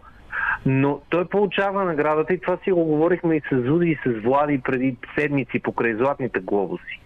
Но 0.66 1.02
той 1.10 1.26
получава 1.26 1.84
наградата 1.84 2.34
и 2.34 2.42
това 2.42 2.58
си 2.64 2.72
го 2.72 2.86
говорихме 2.86 3.36
и 3.36 3.42
с 3.52 3.62
Зуди 3.62 3.90
и 3.90 4.00
с 4.06 4.22
Влади 4.24 4.62
преди 4.64 4.98
седмици 5.18 5.60
покрай 5.60 5.94
златните 5.96 6.40
глобуси. 6.40 7.03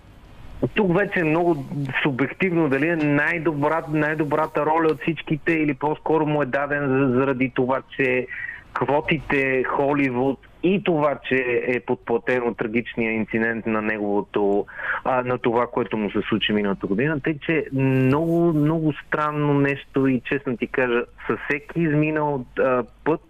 Тук 0.75 0.97
вече 0.97 1.19
е 1.19 1.23
много 1.23 1.65
субективно 2.03 2.69
дали 2.69 2.87
е 2.87 2.95
най-добрата, 2.95 3.91
най-добрата 3.91 4.65
роля 4.65 4.87
от 4.87 5.01
всичките 5.01 5.53
или 5.53 5.73
по-скоро 5.73 6.25
му 6.25 6.41
е 6.41 6.45
даден 6.45 7.13
заради 7.13 7.51
това, 7.55 7.81
че 7.95 8.27
квотите 8.73 9.63
Холивуд 9.63 10.39
и 10.63 10.83
това, 10.83 11.19
че 11.27 11.63
е 11.67 11.79
подплатен 11.79 12.47
от 12.47 12.57
трагичния 12.57 13.11
инцидент 13.11 13.65
на 13.65 13.81
неговото, 13.81 14.65
а, 15.03 15.21
на 15.23 15.37
това, 15.37 15.67
което 15.67 15.97
му 15.97 16.11
се 16.11 16.21
случи 16.29 16.53
миналата 16.53 16.87
година. 16.87 17.19
Тъй, 17.19 17.39
че 17.39 17.65
много, 17.73 18.53
много 18.53 18.93
странно 19.07 19.53
нещо 19.53 20.07
и 20.07 20.21
честно 20.25 20.57
ти 20.57 20.67
кажа, 20.67 21.03
със 21.27 21.39
всеки 21.47 21.81
изминал 21.81 22.45
а, 22.59 22.83
път 23.03 23.21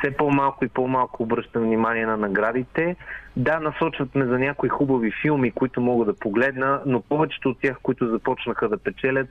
все 0.00 0.16
по-малко 0.16 0.64
и 0.64 0.68
по-малко 0.68 1.22
обръщам 1.22 1.62
внимание 1.62 2.06
на 2.06 2.16
наградите. 2.16 2.96
Да, 3.36 3.60
насочват 3.60 4.14
ме 4.14 4.24
за 4.24 4.38
някои 4.38 4.68
хубави 4.68 5.12
филми, 5.22 5.50
които 5.50 5.80
мога 5.80 6.04
да 6.04 6.18
погледна, 6.18 6.80
но 6.86 7.00
повечето 7.00 7.48
от 7.48 7.60
тях, 7.60 7.76
които 7.82 8.08
започнаха 8.08 8.68
да 8.68 8.78
печелят, 8.78 9.28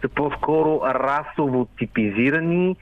са 0.00 0.08
по-скоро 0.08 0.80
расово 0.84 1.66
типизирани, 1.78 2.76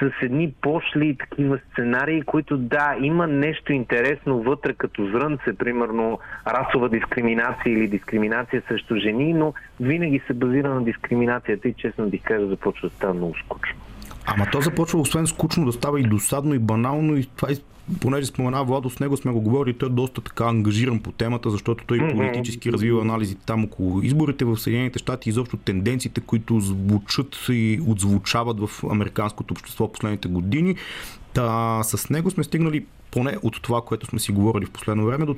с 0.00 0.10
едни 0.22 0.54
пошли 0.60 1.16
такива 1.16 1.58
сценарии, 1.72 2.22
които 2.22 2.56
да, 2.56 2.96
има 3.00 3.26
нещо 3.26 3.72
интересно 3.72 4.42
вътре 4.42 4.74
като 4.74 5.06
зрънце, 5.06 5.56
примерно 5.58 6.18
расова 6.46 6.88
дискриминация 6.88 7.72
или 7.72 7.88
дискриминация 7.88 8.62
срещу 8.68 8.96
жени, 8.96 9.34
но 9.34 9.54
винаги 9.80 10.22
се 10.26 10.32
базира 10.32 10.74
на 10.74 10.84
дискриминацията 10.84 11.68
и 11.68 11.74
честно 11.74 12.10
да 12.10 12.18
кажа 12.18 12.46
започва 12.46 12.88
да 12.88 12.94
става 12.94 13.14
много 13.14 13.34
скучно. 13.44 13.76
Ама 14.26 14.46
то 14.52 14.60
започва 14.60 15.00
освен 15.00 15.26
скучно 15.26 15.66
да 15.66 15.72
става 15.72 16.00
и 16.00 16.02
досадно 16.02 16.54
и 16.54 16.58
банално 16.58 17.16
и 17.16 17.26
това 17.36 17.48
понеже 18.00 18.26
спомена 18.26 18.64
Владо, 18.64 18.90
с 18.90 19.00
него 19.00 19.16
сме 19.16 19.32
го 19.32 19.40
говорили, 19.40 19.78
той 19.78 19.88
е 19.88 19.92
доста 19.92 20.20
така 20.20 20.44
ангажиран 20.44 21.00
по 21.00 21.12
темата, 21.12 21.50
защото 21.50 21.84
той 21.86 21.98
политически 21.98 22.72
развива 22.72 23.00
анализите 23.00 23.40
там 23.46 23.64
около 23.64 24.02
изборите 24.02 24.44
в 24.44 24.56
Съединените 24.56 24.98
щати, 24.98 25.28
изобщо 25.28 25.56
тенденциите, 25.56 26.20
които 26.20 26.60
звучат 26.60 27.36
и 27.48 27.80
отзвучават 27.86 28.60
в 28.60 28.84
американското 28.90 29.54
общество 29.54 29.92
последните 29.92 30.28
години. 30.28 30.76
Та, 31.34 31.80
с 31.82 32.10
него 32.10 32.30
сме 32.30 32.44
стигнали 32.44 32.84
поне 33.10 33.36
от 33.42 33.62
това, 33.62 33.82
което 33.82 34.06
сме 34.06 34.18
си 34.18 34.32
говорили 34.32 34.66
в 34.66 34.70
последно 34.70 35.06
време, 35.06 35.26
до 35.26 35.36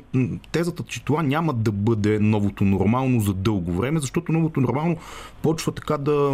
тезата, 0.52 0.82
че 0.82 1.04
това 1.04 1.22
няма 1.22 1.52
да 1.52 1.72
бъде 1.72 2.18
новото 2.18 2.64
нормално 2.64 3.20
за 3.20 3.34
дълго 3.34 3.72
време, 3.72 4.00
защото 4.00 4.32
новото 4.32 4.60
нормално 4.60 4.96
почва 5.42 5.72
така 5.72 5.98
да 5.98 6.32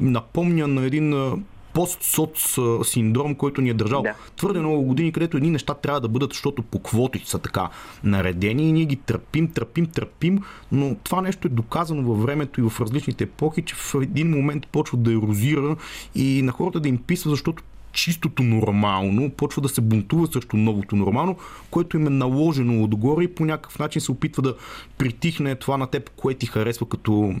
напомня 0.00 0.68
на 0.68 0.84
един 0.84 1.32
пост-соц 1.72 2.58
синдром, 2.84 3.34
който 3.34 3.60
ни 3.60 3.70
е 3.70 3.74
държал 3.74 4.02
да. 4.02 4.14
твърде 4.36 4.58
много 4.58 4.82
години, 4.82 5.12
където 5.12 5.36
едни 5.36 5.50
неща 5.50 5.74
трябва 5.74 6.00
да 6.00 6.08
бъдат, 6.08 6.30
защото 6.30 6.62
по 6.62 6.78
квоти 6.78 7.22
са 7.24 7.38
така 7.38 7.68
наредени 8.04 8.68
и 8.68 8.72
ние 8.72 8.84
ги 8.84 8.96
търпим, 8.96 9.48
търпим, 9.48 9.86
търпим, 9.86 10.42
но 10.72 10.96
това 11.04 11.22
нещо 11.22 11.48
е 11.48 11.50
доказано 11.50 12.02
във 12.02 12.22
времето 12.22 12.60
и 12.60 12.68
в 12.68 12.80
различните 12.80 13.24
епохи, 13.24 13.62
че 13.62 13.74
в 13.74 13.94
един 14.02 14.30
момент 14.30 14.66
почва 14.66 14.98
да 14.98 15.12
ерозира 15.12 15.76
и 16.14 16.42
на 16.42 16.52
хората 16.52 16.80
да 16.80 16.88
им 16.88 16.98
писва, 16.98 17.30
защото 17.30 17.62
чистото 17.92 18.42
нормално 18.42 19.30
почва 19.30 19.62
да 19.62 19.68
се 19.68 19.80
бунтува 19.80 20.26
срещу 20.26 20.56
новото 20.56 20.96
нормално, 20.96 21.36
което 21.70 21.96
им 21.96 22.06
е 22.06 22.10
наложено 22.10 22.84
отгоре 22.84 23.24
и 23.24 23.34
по 23.34 23.44
някакъв 23.44 23.78
начин 23.78 24.00
се 24.02 24.12
опитва 24.12 24.42
да 24.42 24.54
притихне 24.98 25.54
това 25.54 25.76
на 25.76 25.86
теб, 25.86 26.10
което 26.10 26.38
ти 26.38 26.46
харесва 26.46 26.88
като 26.88 27.34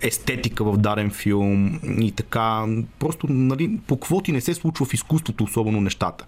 естетика 0.00 0.64
в 0.64 0.76
даден 0.76 1.10
филм 1.10 1.80
и 2.00 2.12
така. 2.12 2.66
Просто 2.98 3.26
нали, 3.30 3.78
по 3.86 4.00
квоти 4.00 4.32
не 4.32 4.40
се 4.40 4.54
случва 4.54 4.86
в 4.86 4.94
изкуството 4.94 5.44
особено 5.44 5.80
нещата. 5.80 6.26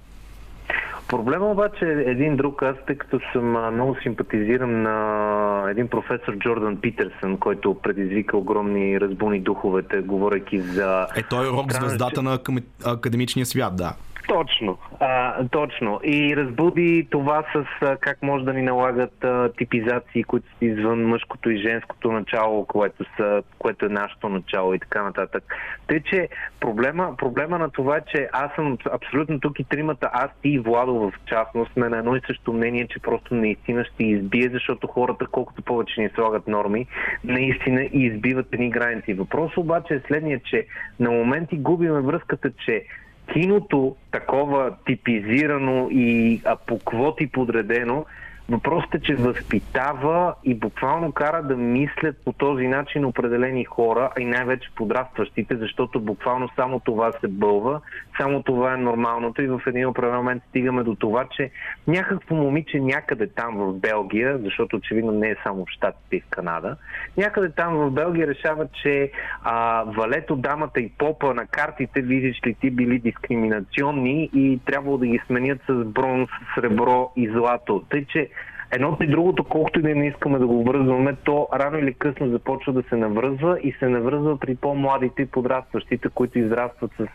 Проблема 1.11 1.47
обаче 1.47 1.85
е 1.85 2.11
един 2.11 2.37
друг. 2.37 2.63
Аз, 2.63 2.77
тъй 2.87 2.97
като 2.97 3.21
съм 3.33 3.75
много 3.75 3.97
симпатизирам 4.03 4.83
на 4.83 5.71
един 5.71 5.89
професор 5.89 6.39
Джордан 6.39 6.77
Питерсън, 6.77 7.39
който 7.39 7.75
предизвика 7.75 8.37
огромни 8.37 9.01
разбуни 9.01 9.41
духовете, 9.41 10.01
говоряки 10.01 10.61
за... 10.61 11.07
Е, 11.17 11.23
той 11.23 11.47
е 11.47 11.51
рок 11.51 11.73
звездата 11.73 12.23
на 12.23 12.39
академичния 12.85 13.47
свят, 13.47 13.77
да. 13.77 13.93
Точно, 14.31 14.78
а, 15.01 15.45
точно. 15.49 16.01
И 16.05 16.37
разбуди 16.37 17.07
това 17.11 17.45
с 17.55 17.64
а, 17.81 17.97
как 17.97 18.22
може 18.22 18.45
да 18.45 18.53
ни 18.53 18.62
налагат 18.62 19.24
а, 19.24 19.53
типизации, 19.59 20.24
които 20.24 20.49
са 20.59 20.64
извън 20.64 21.07
мъжкото 21.07 21.51
и 21.51 21.62
женското 21.62 22.12
начало, 22.12 22.64
което, 22.64 23.05
са, 23.16 23.43
което 23.59 23.87
е 23.87 23.89
нашето 23.89 24.28
начало 24.28 24.74
и 24.74 24.78
така 24.78 25.03
нататък. 25.03 25.55
Тъй, 25.87 26.01
че 26.01 26.28
проблема, 26.61 27.14
проблема 27.16 27.59
на 27.59 27.70
това 27.70 27.97
е, 27.97 28.01
че 28.12 28.28
аз 28.33 28.55
съм 28.55 28.78
абсолютно 28.93 29.41
тук 29.41 29.61
и 29.61 29.64
тримата, 29.64 30.11
аз 30.12 30.31
ти 30.43 30.49
и 30.49 30.59
Владо 30.59 30.95
в 30.95 31.12
частност, 31.26 31.72
сме 31.72 31.89
на 31.89 31.99
едно 31.99 32.16
и 32.16 32.20
също 32.26 32.53
мнение, 32.53 32.87
че 32.87 32.99
просто 32.99 33.35
наистина 33.35 33.85
ще 33.85 34.05
избие, 34.05 34.49
защото 34.53 34.87
хората 34.87 35.26
колкото 35.26 35.62
повече 35.62 36.01
ни 36.01 36.09
слагат 36.14 36.49
норми, 36.49 36.87
наистина 37.24 37.89
избиват 37.93 38.47
едни 38.53 38.70
граници. 38.70 39.14
Въпрос 39.14 39.57
обаче 39.57 39.95
е 39.95 40.01
следният, 40.07 40.45
че 40.45 40.66
на 41.01 41.11
моменти 41.11 41.57
губиме 41.57 42.01
връзката, 42.01 42.51
че 42.66 42.85
киното, 43.33 43.97
такова 44.11 44.76
типизирано 44.87 45.89
и 45.91 46.41
по 46.66 46.78
квоти 46.78 47.26
подредено, 47.26 48.05
Въпросът 48.51 48.95
е, 48.95 49.01
че 49.01 49.15
възпитава 49.15 50.35
и 50.45 50.55
буквално 50.55 51.13
кара 51.13 51.43
да 51.43 51.57
мислят 51.57 52.17
по 52.25 52.33
този 52.33 52.67
начин 52.67 53.05
определени 53.05 53.65
хора, 53.65 54.11
а 54.17 54.21
и 54.21 54.25
най-вече 54.25 54.71
подрастващите, 54.75 55.57
защото 55.57 56.01
буквално 56.01 56.49
само 56.57 56.81
това 56.81 57.13
се 57.13 57.29
бълва, 57.29 57.81
само 58.21 58.43
това 58.43 58.75
е 58.75 58.77
нормалното 58.77 59.43
и 59.43 59.47
в 59.47 59.61
един 59.67 59.87
определен 59.87 60.17
момент 60.17 60.43
стигаме 60.49 60.83
до 60.83 60.95
това, 60.95 61.27
че 61.37 61.51
някакво 61.87 62.35
момиче 62.35 62.81
някъде 62.81 63.27
там 63.27 63.57
в 63.57 63.73
Белгия, 63.73 64.39
защото 64.39 64.77
очевидно 64.77 65.13
не 65.13 65.31
е 65.31 65.37
само 65.45 65.65
в 65.65 65.71
Штатите 65.71 66.17
и 66.17 66.21
в 66.21 66.31
Канада, 66.31 66.77
някъде 67.17 67.51
там 67.51 67.75
в 67.77 67.91
Белгия 67.91 68.27
решава, 68.27 68.67
че 68.83 69.13
а, 69.43 69.85
валето, 69.85 70.37
дамата 70.37 70.81
и 70.81 70.93
попа 70.99 71.35
на 71.35 71.47
картите, 71.47 72.03
видиш 72.03 72.41
ли 72.47 72.55
ти, 72.55 72.71
били 72.71 72.99
дискриминационни 72.99 74.31
и 74.35 74.61
трябвало 74.67 74.99
да 74.99 75.07
ги 75.07 75.21
сменят 75.27 75.61
с 75.69 75.85
бронз, 75.85 76.29
сребро 76.55 77.13
и 77.17 77.29
злато. 77.29 77.85
Тъй, 77.91 78.05
че 78.05 78.31
Едното 78.73 79.05
и 79.05 79.07
другото, 79.07 79.45
колкото 79.45 79.79
и 79.79 79.83
да 79.83 79.95
не 79.95 80.07
искаме 80.07 80.39
да 80.39 80.47
го 80.47 80.64
връзваме, 80.64 81.16
то 81.25 81.49
рано 81.55 81.79
или 81.79 81.95
късно 81.95 82.29
започва 82.29 82.73
да 82.73 82.83
се 82.83 82.97
навръзва 82.97 83.59
и 83.62 83.73
се 83.73 83.89
навръзва 83.89 84.39
при 84.39 84.57
по-младите 84.57 85.23
и 85.23 85.27
подрастващите, 85.27 86.09
които 86.09 86.39
израстват 86.39 86.91
с 86.99 87.07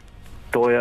този 0.51 0.75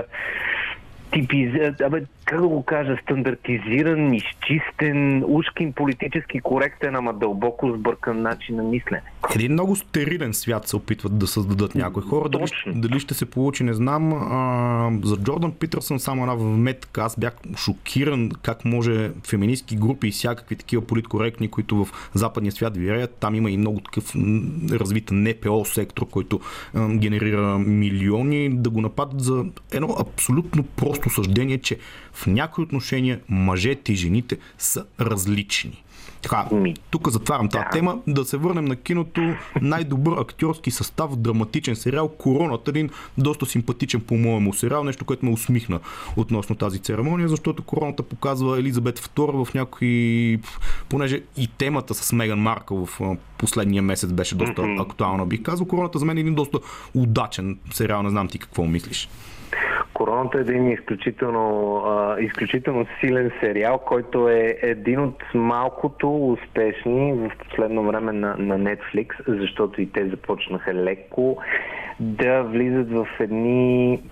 типиз... 1.15 1.51
Абе, 1.83 2.05
как 2.25 2.41
да 2.41 2.49
го 2.49 2.62
кажа, 2.62 2.97
стандартизиран, 3.03 4.15
изчистен, 4.15 5.25
ушкин, 5.27 5.73
политически 5.73 6.41
коректен, 6.41 6.97
ама 6.97 7.12
дълбоко 7.12 7.73
сбъркан 7.73 8.23
начин 8.23 8.57
на 8.57 8.62
мислене. 8.62 9.03
Един 9.35 9.53
много 9.53 9.77
стерилен 9.77 10.35
свят 10.35 10.69
се 10.69 10.77
опитват 10.77 11.19
да 11.19 11.27
създадат 11.27 11.75
някои 11.75 12.03
хора. 12.03 12.29
Дали, 12.29 12.45
дали 12.67 13.01
ще 13.01 13.15
се 13.15 13.31
получи, 13.31 13.65
не 13.65 13.75
знам. 13.75 14.12
А, 14.12 14.91
за 15.03 15.17
Джордан 15.17 15.53
Питърсън 15.53 16.01
само 16.01 16.23
една 16.23 16.35
вметка. 16.35 17.03
Аз 17.03 17.19
бях 17.19 17.35
шокиран 17.57 18.31
как 18.43 18.65
може 18.65 19.11
феминистки 19.29 19.77
групи 19.77 20.09
и 20.09 20.11
всякакви 20.11 20.57
такива 20.57 20.87
политкоректни, 20.87 21.49
които 21.49 21.85
в 21.85 21.89
западния 22.15 22.53
свят 22.53 22.77
виреят. 22.77 23.17
Там 23.21 23.35
има 23.35 23.51
и 23.51 23.57
много 23.57 23.81
такъв 23.81 24.12
развит 24.71 25.09
НПО 25.12 25.65
сектор, 25.65 26.07
който 26.11 26.41
а, 26.75 26.89
генерира 26.89 27.59
милиони, 27.59 28.51
да 28.53 28.71
го 28.71 28.81
нападат 28.81 29.21
за 29.21 29.45
едно 29.73 29.97
абсолютно 30.01 30.62
просто 30.62 31.04
моето 31.05 31.11
съждение 31.11 31.59
че 31.59 31.79
в 32.13 32.27
някои 32.27 32.65
отношения 32.65 33.21
мъжете 33.29 33.93
и 33.93 33.97
жените 33.97 34.39
са 34.59 34.85
различни. 35.01 35.81
Така, 36.23 36.49
тук 36.91 37.09
затварям 37.09 37.49
тази 37.49 37.65
да. 37.65 37.71
тема. 37.71 37.99
Да 38.07 38.25
се 38.25 38.37
върнем 38.37 38.65
на 38.65 38.77
киното. 38.77 39.35
Най-добър 39.61 40.21
актьорски 40.21 40.71
състав 40.71 41.17
драматичен 41.17 41.77
сериал. 41.77 42.09
Короната 42.09 42.71
един 42.71 42.91
доста 43.19 43.47
симпатичен 43.47 44.01
по-моему 44.01 44.53
сериал. 44.55 44.85
Нещо, 44.85 45.05
което 45.05 45.27
ме 45.27 45.33
усмихна 45.33 45.81
относно 46.17 46.57
тази 46.57 46.79
церемония, 46.79 47.29
защото 47.29 47.63
Короната 47.63 48.03
показва 48.03 48.59
Елизабет 48.59 49.01
II 49.01 49.45
в 49.45 49.55
някои... 49.55 50.39
Понеже 50.89 51.23
и 51.37 51.49
темата 51.59 51.95
с 51.95 52.13
Меган 52.13 52.39
Маркъл 52.39 52.87
в 52.87 53.17
последния 53.39 53.83
месец 53.83 54.13
беше 54.13 54.35
доста 54.35 54.63
актуална, 54.79 55.27
бих 55.27 55.43
казал. 55.43 55.67
Короната 55.67 55.99
за 55.99 56.05
мен 56.05 56.17
е 56.17 56.21
един 56.21 56.35
доста 56.35 56.59
удачен 56.95 57.59
сериал. 57.73 58.03
Не 58.03 58.11
знам 58.11 58.29
ти 58.29 58.39
какво 58.39 58.65
мислиш. 58.65 59.09
Короната 59.95 60.39
е 60.39 60.41
един 60.41 60.71
изключително, 60.71 61.77
а, 61.77 62.21
изключително 62.21 62.87
силен 63.01 63.31
сериал, 63.41 63.79
който 63.79 64.29
е 64.29 64.59
един 64.63 65.01
от 65.01 65.23
малкото 65.35 66.29
успешни 66.29 67.13
в 67.13 67.31
последно 67.49 67.87
време 67.87 68.13
на, 68.13 68.37
на 68.39 68.59
Netflix, 68.59 69.09
защото 69.27 69.81
и 69.81 69.93
те 69.93 70.09
започнаха 70.09 70.75
леко 70.75 71.37
да 72.01 72.43
влизат 72.43 72.91
в 72.91 73.07
едни 73.21 74.03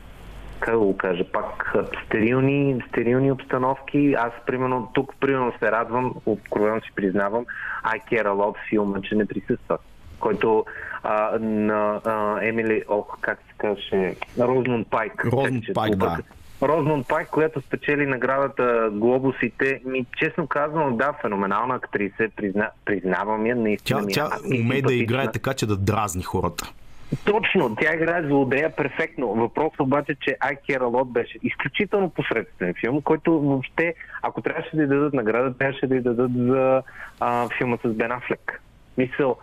как 0.61 0.75
да 0.75 0.81
го 0.81 0.97
кажа, 0.97 1.25
пак 1.33 1.75
стерилни, 2.07 2.83
стерилни 2.89 3.33
обстановки. 3.33 4.15
Аз, 4.19 4.33
примерно, 4.47 4.91
тук, 4.95 5.15
примерно, 5.21 5.53
се 5.59 5.73
радвам, 5.73 6.15
откровено 6.27 6.81
си 6.81 6.91
признавам, 6.95 7.45
I 7.85 8.13
Care 8.13 8.27
a 8.27 8.29
Lot 8.29 8.55
филма, 8.71 9.01
че 9.01 9.15
не 9.15 9.27
присъства 9.27 9.79
който 10.23 10.65
а, 11.03 11.39
на 11.41 12.01
а, 12.05 12.39
Емили, 12.47 12.83
ох, 12.89 13.19
как 13.21 13.39
се 13.39 13.55
казваше, 13.59 14.17
Розмон 14.39 14.85
Пайк. 14.85 15.25
Розмон 15.25 15.63
Пайк, 15.75 15.97
да. 15.97 16.19
Розмон 16.63 17.05
Пайк, 17.05 17.29
която 17.29 17.61
спечели 17.61 18.07
наградата 18.07 18.91
Глобусите, 18.93 19.81
ми 19.85 20.07
честно 20.17 20.47
казвам, 20.47 20.97
да, 20.97 21.13
феноменална 21.23 21.75
актриса, 21.75 22.29
призна, 22.37 22.71
признавам 22.85 23.47
я, 23.47 23.57
наистина 23.57 23.99
тя, 23.99 24.05
ми 24.05 24.13
Тя 24.13 24.31
умее 24.61 24.83
да 24.83 24.95
играе 24.95 25.33
така, 25.33 25.55
че 25.55 25.67
да 25.67 25.77
дразни 25.77 26.23
хората. 26.23 26.73
Точно, 27.25 27.77
тя 27.81 27.95
играе 27.95 28.23
злодея 28.23 28.77
перфектно. 28.77 29.35
Въпросът 29.35 29.81
обаче, 29.81 30.17
че 30.21 30.37
a 30.41 30.79
Lot 30.79 31.13
беше 31.13 31.39
изключително 31.43 32.11
посредствен 32.11 32.75
филм, 32.81 33.03
който 33.03 33.41
въобще, 33.41 33.95
ако 34.23 34.43
трябваше 34.43 34.77
да 34.77 34.83
й 34.83 34.87
дадат 34.87 35.15
награда, 35.15 35.59
трябваше 35.59 35.87
да 35.87 35.97
й 35.97 36.01
дадат 36.01 36.33
за 36.35 36.83
а, 37.21 37.49
филма 37.59 37.77
с 37.85 37.89
Бен 37.89 38.13
Афлек. 38.13 38.63
Мисъл, 38.99 39.37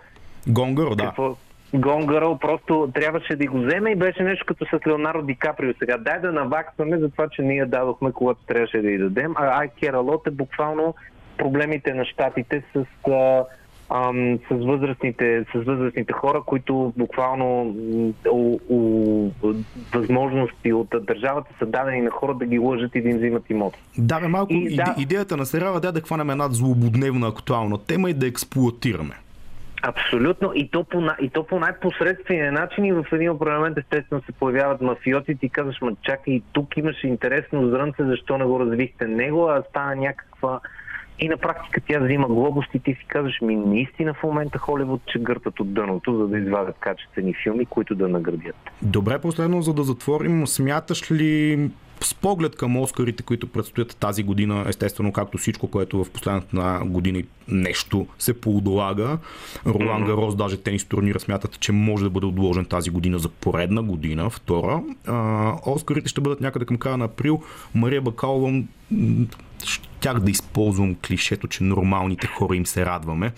Гонгър, 0.48 0.96
да. 0.96 1.06
Какво? 1.06 1.36
Гонгърл 1.74 2.38
просто 2.38 2.92
трябваше 2.94 3.36
да 3.36 3.48
го 3.48 3.60
вземе 3.60 3.92
и 3.92 3.96
беше 3.96 4.24
нещо 4.24 4.46
като 4.46 4.66
с 4.66 4.88
Леонардо 4.88 5.22
Ди 5.22 5.36
Каприо 5.36 5.74
сега. 5.80 5.98
Дай 5.98 6.20
да 6.20 6.32
наваксваме 6.32 6.98
за 6.98 7.10
това, 7.10 7.28
че 7.30 7.42
ние 7.42 7.66
дадохме, 7.66 8.12
когато 8.12 8.40
трябваше 8.48 8.82
да 8.82 8.92
й 8.92 8.98
дадем. 8.98 9.34
А 9.36 9.60
Ай 9.60 9.70
Кералот 9.80 10.28
е 10.28 10.32
буквално 10.32 10.96
проблемите 11.38 11.94
на 11.94 12.06
щатите 12.06 12.64
с, 12.74 12.86
а, 13.12 13.44
а, 13.90 14.14
с, 14.50 14.66
възрастните, 14.66 15.46
с 15.56 15.64
възрастните 15.66 16.14
хора, 16.14 16.42
които 16.46 16.94
буквално 16.98 17.76
у, 18.32 18.60
у, 18.70 19.32
възможности 19.94 20.74
от 20.74 20.88
държавата 21.02 21.50
са 21.60 21.66
дадени 21.66 22.02
на 22.02 22.10
хора 22.10 22.34
да 22.34 22.46
ги 22.46 22.60
лъжат 22.60 22.96
и 22.96 23.02
да 23.02 23.10
им 23.10 23.18
взимат 23.18 23.50
имот. 23.50 23.74
Да, 23.98 24.20
бе, 24.20 24.28
малко 24.28 24.54
и, 24.54 24.58
иде, 24.58 24.76
да... 24.76 24.96
идеята 24.98 25.38
на 25.38 25.46
сериала 25.46 25.78
е 25.78 25.92
да 25.92 26.02
хванем 26.02 26.30
една 26.30 26.48
злободневна 26.50 27.28
актуална 27.28 27.78
тема 27.78 28.10
и 28.10 28.14
да 28.14 28.28
експлуатираме. 28.28 29.16
Абсолютно. 29.82 30.52
И 30.56 30.70
то 30.72 30.84
по, 30.84 31.04
и 31.22 31.30
то 31.30 31.44
по 31.44 31.60
най-посредствения 31.60 32.52
начин 32.52 32.86
и 32.86 32.94
в 32.94 33.06
един 33.12 33.40
парламент 33.40 33.78
естествено 33.78 34.22
се 34.26 34.32
появяват 34.32 34.82
мафиотите 34.82 35.46
и 35.46 35.50
казваш, 35.50 35.82
ма 35.82 35.92
чакай, 36.02 36.42
тук 36.52 36.78
имаше 36.78 37.08
интересно 37.08 37.70
зрънце, 37.70 38.04
защо 38.04 38.38
не 38.38 38.46
го 38.46 38.60
развихте 38.60 39.08
него, 39.08 39.48
а 39.50 39.64
стана 39.70 39.96
някаква... 39.96 40.60
И 41.22 41.30
на 41.30 41.38
практика 41.38 41.82
тя 41.88 42.00
взима 42.00 42.28
глобостите 42.28 42.92
и 42.92 42.96
си 42.96 43.06
казваш, 43.08 43.42
ми 43.42 43.56
наистина 43.56 44.14
в 44.14 44.24
момента 44.24 44.58
Холивуд 44.58 45.02
че 45.06 45.20
гъртат 45.20 45.60
от 45.60 45.74
дъното, 45.74 46.18
за 46.18 46.28
да 46.28 46.38
извадят 46.38 46.76
качествени 46.80 47.34
филми, 47.44 47.66
които 47.66 47.96
да 47.96 48.08
наградят. 48.08 48.56
Добре, 48.82 49.20
последно, 49.20 49.62
за 49.62 49.74
да 49.74 49.84
затворим, 49.84 50.48
смяташ 50.48 51.12
ли 51.12 51.70
с 52.02 52.14
поглед 52.14 52.56
към 52.56 52.78
Оскарите, 52.78 53.24
които 53.24 53.48
предстоят 53.48 53.98
тази 54.00 54.24
година, 54.24 54.66
естествено, 54.68 55.12
както 55.12 55.38
всичко, 55.38 55.68
което 55.68 56.04
в 56.04 56.10
последната 56.10 56.82
година 56.86 57.24
нещо 57.48 58.08
се 58.20 58.42
поудолага. 58.42 59.18
Ролан 59.66 60.06
Гарос, 60.06 60.36
даже 60.36 60.58
тенис 60.58 60.86
турнира 60.86 61.20
смятат, 61.20 61.60
че 61.60 61.72
може 61.72 62.04
да 62.04 62.10
бъде 62.10 62.26
отложен 62.26 62.66
тази 62.66 62.90
година 62.90 63.20
за 63.20 63.30
поредна 63.30 63.84
година, 63.84 64.30
втора. 64.30 64.84
А, 65.08 65.54
Оскарите 65.66 66.10
ще 66.10 66.22
бъдат 66.22 66.42
някъде 66.42 66.66
към 66.66 66.78
края 66.78 66.98
на 66.98 67.06
април. 67.06 67.44
Мария 67.76 68.02
Бакалова 68.02 68.64
щях 69.64 70.20
да 70.20 70.32
използвам 70.32 70.96
клишето, 71.08 71.48
че 71.48 71.64
нормалните 71.64 72.28
хора 72.28 72.56
им 72.56 72.66
се 72.66 72.86
радваме 72.86 73.32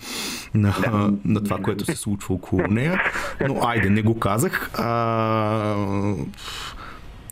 на, 0.54 0.74
да. 0.80 1.12
на 1.24 1.44
това, 1.44 1.58
което 1.58 1.84
се 1.84 1.96
случва 1.96 2.34
около 2.34 2.66
нея. 2.66 3.02
Но 3.48 3.60
айде, 3.62 3.90
не 3.90 4.02
го 4.02 4.18
казах. 4.18 4.70
А, 4.74 6.14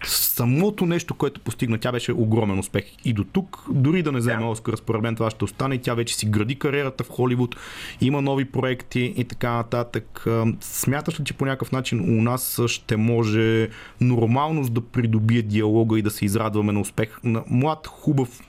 самото 0.06 0.86
нещо, 0.86 1.14
което 1.14 1.40
постигна, 1.40 1.78
тя 1.78 1.92
беше 1.92 2.12
огромен 2.12 2.58
успех 2.58 2.84
и 3.04 3.12
до 3.12 3.24
тук. 3.24 3.64
Дори 3.70 4.02
да 4.02 4.12
не 4.12 4.18
вземе 4.18 4.46
Оскар, 4.46 4.74
според 4.76 5.02
мен 5.02 5.14
това 5.14 5.30
ще 5.30 5.44
остане. 5.44 5.78
Тя 5.78 5.94
вече 5.94 6.16
си 6.16 6.26
гради 6.26 6.58
кариерата 6.58 7.04
в 7.04 7.08
Холивуд, 7.08 7.56
има 8.00 8.22
нови 8.22 8.44
проекти 8.44 9.14
и 9.16 9.24
така 9.24 9.50
нататък. 9.50 10.26
Смяташ 10.60 11.20
ли, 11.20 11.24
че 11.24 11.34
по 11.34 11.44
някакъв 11.44 11.72
начин 11.72 12.18
у 12.18 12.22
нас 12.22 12.60
ще 12.66 12.96
може 12.96 13.68
нормалност 14.00 14.72
да 14.72 14.80
придобие 14.80 15.42
диалога 15.42 15.98
и 15.98 16.02
да 16.02 16.10
се 16.10 16.24
израдваме 16.24 16.72
на 16.72 16.80
успех 16.80 17.18
на 17.24 17.42
млад, 17.50 17.86
хубав, 17.86 18.40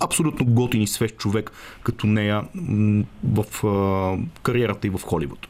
абсолютно 0.00 0.46
готин 0.46 0.82
и 0.82 0.86
свеж 0.86 1.12
човек 1.12 1.52
като 1.82 2.06
нея 2.06 2.42
в 3.24 3.44
кариерата 4.42 4.86
и 4.86 4.90
в 4.90 5.00
Холивуд? 5.02 5.48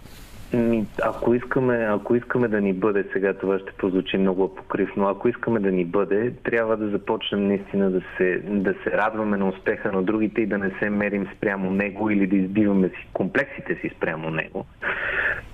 Ако 1.02 1.34
искаме, 1.34 1.86
ако 1.90 2.14
искаме 2.14 2.48
да 2.48 2.60
ни 2.60 2.72
бъде, 2.72 3.04
сега 3.12 3.34
това 3.34 3.58
ще 3.58 3.72
прозвучи 3.72 4.18
много 4.18 4.44
апокривно, 4.44 5.08
ако 5.08 5.28
искаме 5.28 5.60
да 5.60 5.72
ни 5.72 5.84
бъде, 5.84 6.32
трябва 6.44 6.76
да 6.76 6.88
започнем 6.88 7.48
наистина 7.48 7.90
да 7.90 8.00
се, 8.16 8.42
да 8.44 8.74
се 8.84 8.90
радваме 8.90 9.36
на 9.36 9.48
успеха 9.48 9.92
на 9.92 10.02
другите 10.02 10.40
и 10.40 10.46
да 10.46 10.58
не 10.58 10.70
се 10.78 10.90
мерим 10.90 11.28
спрямо 11.36 11.70
него 11.70 12.10
или 12.10 12.26
да 12.26 12.36
избиваме 12.36 12.88
си 12.88 13.08
комплексите 13.12 13.74
си 13.74 13.90
спрямо 13.96 14.30
него. 14.30 14.66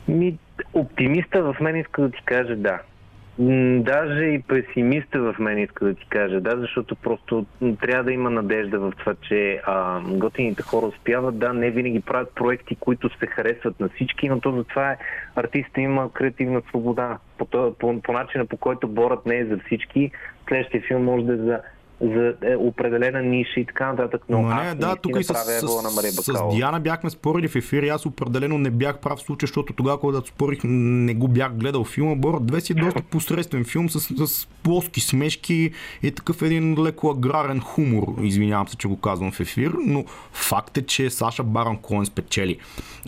Ми, 0.08 0.38
оптимиста 0.74 1.42
в 1.42 1.56
мен 1.60 1.76
иска 1.76 2.02
да 2.02 2.10
ти 2.10 2.22
каже 2.24 2.56
да. 2.56 2.80
Даже 3.78 4.24
и 4.24 4.42
песимиста 4.42 5.20
в 5.20 5.38
мен 5.38 5.58
иска 5.58 5.84
да 5.84 5.94
ти 5.94 6.06
кажа, 6.08 6.40
да, 6.40 6.56
защото 6.60 6.96
просто 6.96 7.46
трябва 7.80 8.04
да 8.04 8.12
има 8.12 8.30
надежда 8.30 8.78
в 8.78 8.92
това, 8.98 9.14
че 9.28 9.60
а, 9.66 10.00
готините 10.00 10.62
хора 10.62 10.86
успяват. 10.86 11.38
Да, 11.38 11.52
не 11.52 11.70
винаги 11.70 12.00
правят 12.00 12.34
проекти, 12.34 12.76
които 12.76 13.18
се 13.18 13.26
харесват 13.26 13.80
на 13.80 13.88
всички, 13.88 14.28
но 14.28 14.40
то 14.40 14.52
затова 14.52 14.92
е, 14.92 14.96
артиста 15.36 15.80
има 15.80 16.12
креативна 16.12 16.62
свобода. 16.68 17.18
По, 17.38 17.46
по, 17.78 18.00
по 18.02 18.12
начина 18.12 18.46
по 18.46 18.56
който 18.56 18.88
борът 18.88 19.26
не 19.26 19.38
е 19.38 19.46
за 19.46 19.58
всички, 19.66 20.10
следващия 20.48 20.82
филм 20.82 21.04
може 21.04 21.24
да 21.24 21.32
е 21.32 21.36
за 21.36 21.60
за 22.00 22.34
е, 22.42 22.56
определена 22.56 23.22
ниша 23.22 23.60
и 23.60 23.64
така 23.64 23.86
нататък. 23.86 24.22
Но, 24.28 24.42
но 24.42 24.54
не, 24.54 24.74
да, 24.74 24.96
тук 24.96 25.20
и 25.20 25.24
с, 25.24 25.34
с, 25.34 25.60
с, 26.10 26.22
с 26.22 26.54
Диана 26.54 26.80
бяхме 26.80 27.10
спорили 27.10 27.48
в 27.48 27.56
ефир 27.56 27.82
и 27.82 27.88
аз 27.88 28.06
определено 28.06 28.58
не 28.58 28.70
бях 28.70 28.98
прав 28.98 29.18
в 29.18 29.22
случай, 29.22 29.46
защото 29.46 29.72
тогава, 29.72 30.00
когато 30.00 30.28
спорих, 30.28 30.60
не 30.64 31.14
го 31.14 31.28
бях 31.28 31.52
гледал 31.52 31.84
филма. 31.84 32.14
Борът 32.14 32.42
2 32.42 32.58
си 32.58 32.72
е 32.72 32.74
доста 32.74 33.02
посредствен 33.02 33.64
филм 33.64 33.90
с, 33.90 34.26
с 34.26 34.46
плоски 34.62 35.00
смешки 35.00 35.72
и 36.02 36.10
такъв 36.10 36.42
един 36.42 36.82
леко 36.82 37.10
аграрен 37.10 37.60
хумор. 37.60 38.14
Извинявам 38.22 38.68
се, 38.68 38.76
че 38.76 38.88
го 38.88 39.00
казвам 39.00 39.32
в 39.32 39.40
ефир, 39.40 39.72
но 39.86 40.04
факт 40.32 40.78
е, 40.78 40.82
че 40.82 41.10
Саша 41.10 41.42
Баран 41.42 41.76
Коен 41.76 42.06
спечели 42.06 42.58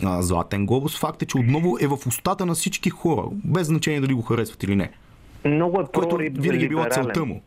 а, 0.03 0.21
Златен 0.21 0.65
глобус. 0.65 0.99
Факт 0.99 1.21
е, 1.21 1.25
че 1.25 1.37
отново 1.37 1.77
е 1.81 1.87
в 1.87 1.97
устата 2.07 2.45
на 2.45 2.53
всички 2.53 2.89
хора, 2.89 3.23
без 3.31 3.67
значение 3.67 4.01
дали 4.01 4.13
го 4.13 4.21
харесват 4.21 4.63
или 4.63 4.75
не. 4.75 4.89
Много 5.45 5.79
е 5.81 5.85
Което 5.93 6.15
винаги 6.15 6.65
е 6.65 6.67
била 6.67 6.89
целта 6.89 7.25
му 7.25 7.41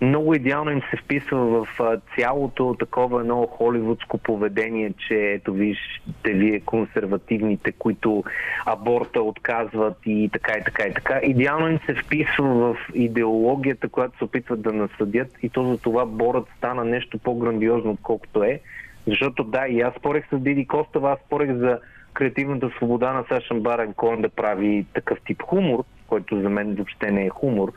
много 0.00 0.34
идеално 0.34 0.70
им 0.70 0.82
се 0.90 0.96
вписва 0.96 1.38
в 1.38 1.68
цялото 2.16 2.76
такова 2.78 3.20
едно 3.20 3.46
холивудско 3.46 4.18
поведение, 4.18 4.92
че 5.08 5.14
ето 5.14 5.52
вижте 5.52 6.32
вие 6.32 6.60
консервативните, 6.60 7.72
които 7.72 8.24
аборта 8.66 9.22
отказват 9.22 9.96
и 10.06 10.30
така 10.32 10.58
и 10.58 10.64
така 10.64 10.82
и 10.82 10.94
така. 10.94 11.20
Идеално 11.22 11.68
им 11.68 11.78
се 11.86 11.94
вписва 11.94 12.44
в 12.44 12.76
идеологията, 12.94 13.88
която 13.88 14.18
се 14.18 14.24
опитват 14.24 14.62
да 14.62 14.72
насъдят 14.72 15.28
и 15.42 15.48
то 15.48 15.64
за 15.64 15.78
това 15.78 16.06
борът 16.06 16.46
стана 16.56 16.84
нещо 16.84 17.18
по-грандиозно, 17.18 17.90
отколкото 17.90 18.42
е. 18.42 18.60
Защото 19.06 19.44
да, 19.44 19.66
и 19.68 19.80
аз 19.80 19.94
спорех 19.94 20.24
с 20.32 20.38
Диди 20.38 20.66
Костова, 20.66 21.12
аз 21.12 21.18
спорех 21.26 21.52
за 21.52 21.78
креативната 22.12 22.70
свобода 22.76 23.12
на 23.12 23.24
Сашан 23.28 23.60
Барен 23.60 23.94
Коен 23.94 24.22
да 24.22 24.28
прави 24.28 24.86
такъв 24.94 25.18
тип 25.26 25.42
хумор, 25.42 25.84
който 26.08 26.40
за 26.40 26.48
мен 26.48 26.74
въобще 26.74 27.10
не 27.10 27.26
е 27.26 27.30
хумор. 27.30 27.72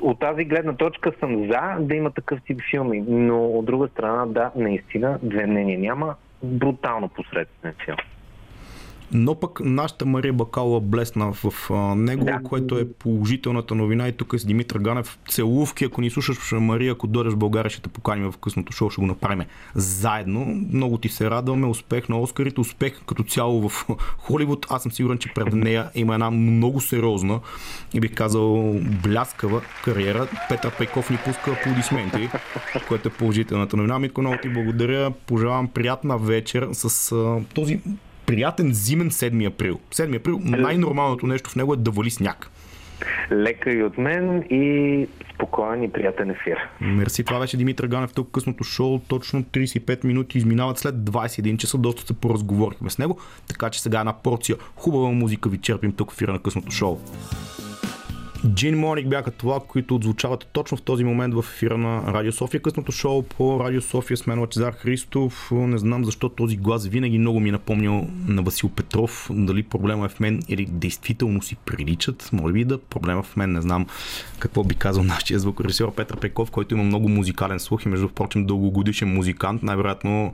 От 0.00 0.20
тази 0.20 0.44
гледна 0.44 0.72
точка 0.76 1.12
съм 1.20 1.46
за 1.46 1.76
да 1.80 1.94
има 1.94 2.10
такъв 2.10 2.40
тип 2.46 2.60
филми, 2.70 3.04
но 3.08 3.46
от 3.46 3.64
друга 3.64 3.88
страна, 3.88 4.26
да, 4.26 4.50
наистина, 4.56 5.18
две 5.22 5.46
мнения 5.46 5.78
няма. 5.78 6.14
Брутално 6.42 7.08
посредствен 7.08 7.74
филм. 7.84 7.96
Но 9.14 9.34
пък 9.34 9.60
нашата 9.60 10.06
Мария 10.06 10.32
Бакалова 10.32 10.80
блесна 10.80 11.32
в 11.32 11.70
а, 11.70 11.94
него, 11.94 12.24
да. 12.24 12.40
което 12.42 12.78
е 12.78 12.88
положителната 12.88 13.74
новина. 13.74 14.08
И 14.08 14.12
тук 14.12 14.32
е 14.32 14.38
с 14.38 14.44
Димитър 14.44 14.78
Ганев. 14.78 15.18
Целувки, 15.28 15.84
ако 15.84 16.00
ни 16.00 16.10
слушаш, 16.10 16.52
Мария, 16.52 16.92
ако 16.92 17.06
дойдеш 17.06 17.32
в 17.32 17.36
България, 17.36 17.70
ще 17.70 17.82
те 17.82 17.88
поканим 17.88 18.30
в 18.30 18.36
късното 18.36 18.72
шоу, 18.72 18.90
ще 18.90 19.00
го 19.00 19.06
направим 19.06 19.44
заедно. 19.74 20.44
Много 20.72 20.98
ти 20.98 21.08
се 21.08 21.30
радваме. 21.30 21.66
Успех 21.66 22.08
на 22.08 22.20
Оскарите, 22.20 22.60
успех 22.60 23.00
като 23.06 23.22
цяло 23.22 23.68
в 23.68 23.86
Холивуд. 24.18 24.66
Аз 24.70 24.82
съм 24.82 24.92
сигурен, 24.92 25.18
че 25.18 25.34
пред 25.34 25.52
нея 25.52 25.90
има 25.94 26.14
една 26.14 26.30
много 26.30 26.80
сериозна 26.80 27.40
и 27.94 28.00
бих 28.00 28.14
казал 28.14 28.74
бляскава 29.02 29.62
кариера. 29.84 30.28
Петър 30.48 30.76
Пейков 30.78 31.10
ни 31.10 31.18
пуска 31.24 31.50
аплодисменти, 31.50 32.28
което 32.88 33.08
е 33.08 33.12
положителната 33.12 33.76
новина. 33.76 33.98
Митко, 33.98 34.20
много 34.20 34.36
ти 34.42 34.48
благодаря. 34.48 35.10
Пожелавам 35.26 35.68
приятна 35.68 36.18
вечер 36.18 36.68
с 36.72 37.12
а, 37.12 37.40
този 37.54 37.80
приятен 38.32 38.72
зимен 38.72 39.10
7 39.10 39.46
април. 39.46 39.80
7 39.90 40.16
април 40.16 40.40
най-нормалното 40.44 41.26
нещо 41.26 41.50
в 41.50 41.56
него 41.56 41.74
е 41.74 41.76
да 41.76 41.90
вали 41.90 42.10
сняг. 42.10 42.50
Лека 43.32 43.72
и 43.72 43.82
от 43.82 43.98
мен 43.98 44.44
и 44.50 45.06
спокоен 45.34 45.82
и 45.82 45.92
приятен 45.92 46.30
ефир. 46.30 46.56
Мерси. 46.80 47.24
Това 47.24 47.40
беше 47.40 47.56
Димитър 47.56 47.86
Ганев 47.86 48.12
тук 48.12 48.30
късното 48.30 48.64
шоу. 48.64 48.98
Точно 48.98 49.42
35 49.42 50.04
минути 50.04 50.38
изминават 50.38 50.78
след 50.78 50.94
21 50.94 51.56
часа. 51.56 51.78
Доста 51.78 52.06
се 52.06 52.20
поразговорихме 52.20 52.90
с 52.90 52.98
него. 52.98 53.18
Така 53.48 53.70
че 53.70 53.82
сега 53.82 54.00
една 54.00 54.12
порция 54.12 54.56
хубава 54.76 55.10
музика 55.10 55.48
ви 55.48 55.58
черпим 55.58 55.92
тук 55.92 56.10
в 56.10 56.14
ефира 56.14 56.32
на 56.32 56.42
късното 56.42 56.70
шоу. 56.70 56.98
Джин 58.48 58.78
Моник 58.78 59.08
бяха 59.08 59.30
това, 59.30 59.60
които 59.68 59.94
отзвучават 59.94 60.48
точно 60.52 60.76
в 60.76 60.82
този 60.82 61.04
момент 61.04 61.34
в 61.34 61.44
ефира 61.54 61.78
на 61.78 62.12
Радио 62.12 62.32
София. 62.32 62.62
Късното 62.62 62.92
шоу 62.92 63.22
по 63.22 63.60
Радио 63.60 63.82
София 63.82 64.16
с 64.16 64.26
мен 64.26 64.40
Лачезар 64.40 64.72
Христов. 64.72 65.48
Не 65.52 65.78
знам 65.78 66.04
защо 66.04 66.28
този 66.28 66.56
глас 66.56 66.86
винаги 66.86 67.18
много 67.18 67.40
ми 67.40 67.48
е 67.48 67.52
напомнял 67.52 68.06
на 68.26 68.42
Васил 68.42 68.68
Петров. 68.68 69.30
Дали 69.30 69.62
проблема 69.62 70.04
е 70.04 70.08
в 70.08 70.20
мен 70.20 70.42
или 70.48 70.66
действително 70.66 71.42
си 71.42 71.56
приличат. 71.56 72.30
Може 72.32 72.52
би 72.52 72.64
да 72.64 72.78
проблема 72.78 73.22
в 73.22 73.36
мен. 73.36 73.52
Не 73.52 73.60
знам 73.60 73.86
какво 74.38 74.64
би 74.64 74.74
казал 74.74 75.04
нашия 75.04 75.38
звукорежисьор 75.38 75.94
Петър 75.94 76.16
Пеков, 76.16 76.50
който 76.50 76.74
има 76.74 76.84
много 76.84 77.08
музикален 77.08 77.60
слух 77.60 77.84
и 77.84 77.88
между 77.88 78.08
впрочем 78.08 78.46
дългогодишен 78.46 79.14
музикант. 79.14 79.62
Най-вероятно 79.62 80.32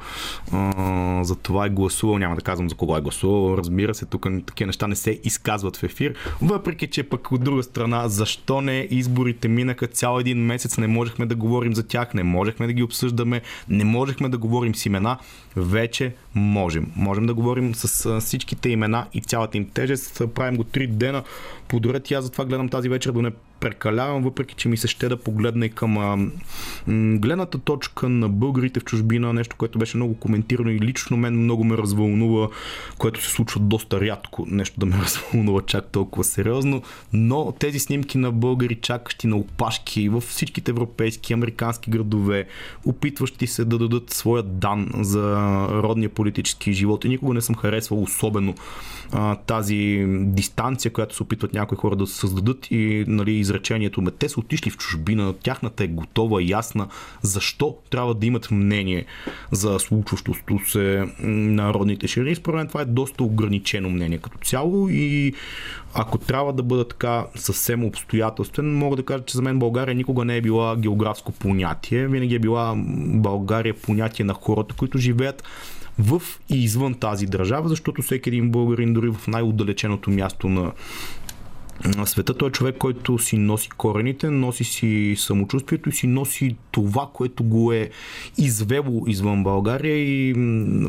за 1.22 1.36
това 1.42 1.66
е 1.66 1.70
гласувал. 1.70 2.18
Няма 2.18 2.36
да 2.36 2.42
казвам 2.42 2.68
за 2.68 2.74
кого 2.74 2.96
е 2.96 3.00
гласувал. 3.00 3.56
Разбира 3.56 3.94
се, 3.94 4.06
тук 4.06 4.26
такива 4.46 4.66
неща 4.66 4.86
не 4.86 4.96
се 4.96 5.20
изказват 5.24 5.76
в 5.76 5.82
ефир. 5.82 6.14
Въпреки, 6.42 6.86
че 6.86 7.02
пък 7.02 7.32
от 7.32 7.44
друга 7.44 7.62
страна 7.62 7.97
защо 8.06 8.60
не 8.60 8.88
изборите 8.90 9.48
минаха 9.48 9.86
цял 9.86 10.18
един 10.20 10.38
месец, 10.38 10.78
не 10.78 10.86
можехме 10.86 11.26
да 11.26 11.34
говорим 11.34 11.74
за 11.74 11.86
тях, 11.86 12.14
не 12.14 12.22
можехме 12.22 12.66
да 12.66 12.72
ги 12.72 12.82
обсъждаме, 12.82 13.42
не 13.68 13.84
можехме 13.84 14.28
да 14.28 14.38
говорим 14.38 14.74
с 14.74 14.86
имена, 14.86 15.18
вече 15.56 16.14
можем. 16.34 16.92
Можем 16.96 17.26
да 17.26 17.34
говорим 17.34 17.74
с 17.74 18.20
всичките 18.20 18.68
имена 18.68 19.06
и 19.14 19.20
цялата 19.20 19.58
им 19.58 19.68
тежест. 19.68 20.22
Правим 20.34 20.56
го 20.56 20.64
три 20.64 20.86
дена 20.86 21.22
подред 21.68 22.10
и 22.10 22.14
аз 22.14 22.24
затова 22.24 22.44
гледам 22.44 22.68
тази 22.68 22.88
вечер 22.88 23.12
да 23.12 23.22
не 23.22 23.30
прекалявам, 23.60 24.22
въпреки 24.22 24.54
че 24.54 24.68
ми 24.68 24.76
се 24.76 24.88
ще 24.88 25.08
да 25.08 25.16
погледна 25.16 25.66
и 25.66 25.70
към 25.70 25.98
а, 25.98 26.16
м, 26.16 27.18
гледната 27.18 27.58
точка 27.58 28.08
на 28.08 28.28
българите 28.28 28.80
в 28.80 28.84
чужбина, 28.84 29.32
нещо, 29.32 29.56
което 29.58 29.78
беше 29.78 29.96
много 29.96 30.14
коментирано 30.14 30.70
и 30.70 30.80
лично 30.80 31.16
мен 31.16 31.42
много 31.42 31.64
ме 31.64 31.76
развълнува, 31.76 32.48
което 32.98 33.22
се 33.22 33.30
случва 33.30 33.60
доста 33.60 34.00
рядко, 34.00 34.46
нещо 34.48 34.80
да 34.80 34.86
ме 34.86 34.96
развълнува 35.02 35.62
чак 35.66 35.86
толкова 35.86 36.24
сериозно, 36.24 36.82
но 37.12 37.52
тези 37.58 37.78
снимки 37.78 38.18
на 38.18 38.32
българи 38.32 38.74
чакащи 38.74 39.26
на 39.26 39.36
опашки 39.36 40.08
във 40.08 40.24
всичките 40.24 40.70
европейски, 40.70 41.32
американски 41.32 41.90
градове, 41.90 42.46
опитващи 42.84 43.46
се 43.46 43.64
да 43.64 43.78
дадат 43.78 44.10
своя 44.10 44.42
дан 44.42 44.90
за 44.94 45.36
родния 45.70 46.08
политически 46.08 46.72
живот. 46.72 47.04
И 47.04 47.08
никога 47.08 47.34
не 47.34 47.40
съм 47.40 47.54
харесвал 47.54 48.02
особено 48.02 48.54
а, 49.12 49.36
тази 49.36 50.06
дистанция, 50.08 50.92
която 50.92 51.14
се 51.14 51.22
опитват 51.22 51.52
някои 51.52 51.78
хора 51.78 51.96
да 51.96 52.06
създадат 52.06 52.70
и 52.70 53.04
нали, 53.08 53.44
изречението 53.48 54.02
ме. 54.02 54.10
Те 54.10 54.28
са 54.28 54.40
отишли 54.40 54.70
в 54.70 54.76
чужбина, 54.76 55.34
тяхната 55.42 55.84
е 55.84 55.88
готова, 55.88 56.42
ясна. 56.42 56.88
Защо 57.22 57.76
трябва 57.90 58.14
да 58.14 58.26
имат 58.26 58.50
мнение 58.50 59.04
за 59.52 59.78
случващото 59.78 60.58
се 60.66 61.04
на 61.22 61.74
родните 61.74 62.08
ширини? 62.08 62.34
Според 62.34 62.56
мен 62.56 62.68
това 62.68 62.80
е 62.80 62.84
доста 62.84 63.24
ограничено 63.24 63.90
мнение 63.90 64.18
като 64.18 64.38
цяло 64.38 64.88
и 64.88 65.34
ако 65.94 66.18
трябва 66.18 66.52
да 66.52 66.62
бъда 66.62 66.88
така 66.88 67.26
съвсем 67.34 67.84
обстоятелствен, 67.84 68.78
мога 68.78 68.96
да 68.96 69.02
кажа, 69.02 69.24
че 69.24 69.36
за 69.36 69.42
мен 69.42 69.58
България 69.58 69.94
никога 69.94 70.24
не 70.24 70.36
е 70.36 70.40
била 70.40 70.76
географско 70.76 71.32
понятие. 71.32 72.08
Винаги 72.08 72.34
е 72.34 72.38
била 72.38 72.74
България 73.06 73.74
понятие 73.74 74.24
на 74.24 74.34
хората, 74.34 74.74
които 74.74 74.98
живеят 74.98 75.44
в 75.98 76.22
и 76.48 76.64
извън 76.64 76.94
тази 76.94 77.26
държава, 77.26 77.68
защото 77.68 78.02
всеки 78.02 78.28
един 78.28 78.50
българин, 78.50 78.92
дори 78.92 79.08
в 79.10 79.26
най-отдалеченото 79.26 80.10
място 80.10 80.48
на 80.48 80.72
света. 82.04 82.34
Той 82.34 82.48
е 82.48 82.52
човек, 82.52 82.76
който 82.78 83.18
си 83.18 83.36
носи 83.36 83.68
корените, 83.68 84.30
носи 84.30 84.64
си 84.64 85.14
самочувствието 85.18 85.88
и 85.88 85.92
си 85.92 86.06
носи 86.06 86.56
това, 86.70 87.08
което 87.12 87.44
го 87.44 87.72
е 87.72 87.90
извело 88.38 89.04
извън 89.06 89.44
България 89.44 89.96
и 89.96 90.34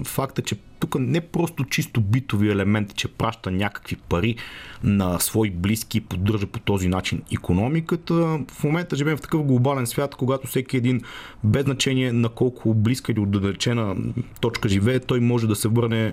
факта, 0.05 0.41
че 0.41 0.55
тук 0.79 0.95
не 0.99 1.21
просто 1.21 1.65
чисто 1.65 2.01
битови 2.01 2.51
елементи, 2.51 2.95
че 2.95 3.07
праща 3.07 3.51
някакви 3.51 3.95
пари 3.95 4.35
на 4.83 5.19
свои 5.19 5.49
близки 5.49 5.97
и 5.97 6.01
поддържа 6.01 6.47
по 6.47 6.59
този 6.59 6.87
начин 6.87 7.21
економиката. 7.33 8.13
В 8.51 8.63
момента 8.63 8.95
живеем 8.95 9.17
в 9.17 9.21
такъв 9.21 9.43
глобален 9.43 9.87
свят, 9.87 10.15
когато 10.15 10.47
всеки 10.47 10.77
един, 10.77 11.01
без 11.43 11.63
значение 11.63 12.13
на 12.13 12.29
колко 12.29 12.73
близка 12.73 13.11
или 13.11 13.19
отдалечена 13.19 13.95
точка 14.41 14.69
живее, 14.69 14.99
той 14.99 15.19
може 15.19 15.47
да 15.47 15.55
се 15.55 15.67
върне 15.67 16.11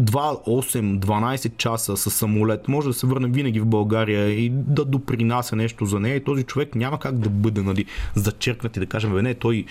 2, 0.00 0.42
8, 0.46 0.98
12 0.98 1.56
часа 1.56 1.96
с 1.96 2.10
самолет, 2.10 2.68
може 2.68 2.88
да 2.88 2.94
се 2.94 3.06
върне 3.06 3.28
винаги 3.28 3.60
в 3.60 3.66
България 3.66 4.28
и 4.28 4.50
да 4.52 4.84
допринася 4.84 5.56
нещо 5.56 5.84
за 5.84 6.00
нея. 6.00 6.16
И 6.16 6.24
този 6.24 6.42
човек 6.42 6.74
няма 6.74 6.98
как 6.98 7.18
да 7.18 7.30
бъде 7.30 7.62
нали, 7.62 7.84
зачеркнат 8.14 8.76
и 8.76 8.80
да 8.80 8.86
кажем, 8.86 9.18
не, 9.18 9.34
той 9.34 9.64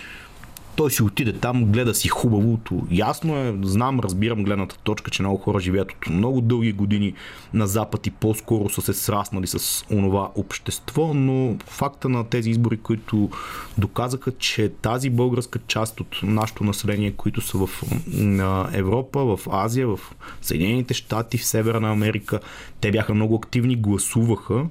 той 0.76 0.92
си 0.92 1.04
отиде 1.04 1.34
там, 1.34 1.66
гледа 1.66 1.96
си 1.96 2.08
хубавото. 2.08 2.88
Ясно 2.92 3.38
е, 3.38 3.56
знам, 3.64 4.00
разбирам 4.00 4.44
гледната 4.44 4.78
точка, 4.78 5.12
че 5.12 5.22
много 5.22 5.38
хора 5.38 5.60
живеят 5.60 5.92
от 5.92 6.10
много 6.10 6.42
дълги 6.42 6.72
години 6.72 7.14
на 7.54 7.68
Запад 7.68 8.08
и 8.08 8.12
по-скоро 8.12 8.70
са 8.70 8.82
се 8.82 8.94
сраснали 8.94 9.48
с 9.48 9.86
онова 9.92 10.32
общество, 10.36 11.14
но 11.14 11.56
факта 11.68 12.10
на 12.10 12.24
тези 12.24 12.50
избори, 12.50 12.78
които 12.78 13.30
доказаха, 13.78 14.32
че 14.32 14.70
тази 14.70 15.10
българска 15.10 15.60
част 15.68 16.00
от 16.00 16.20
нашето 16.24 16.64
население, 16.64 17.12
които 17.12 17.42
са 17.42 17.58
в 17.58 17.70
Европа, 18.74 19.36
в 19.36 19.40
Азия, 19.52 19.88
в 19.88 20.00
Съединените 20.42 20.94
щати, 20.94 21.38
в 21.38 21.46
Северна 21.46 21.92
Америка, 21.92 22.40
те 22.82 22.92
бяха 22.92 23.14
много 23.14 23.36
активни, 23.36 23.76
гласуваха 23.76 24.66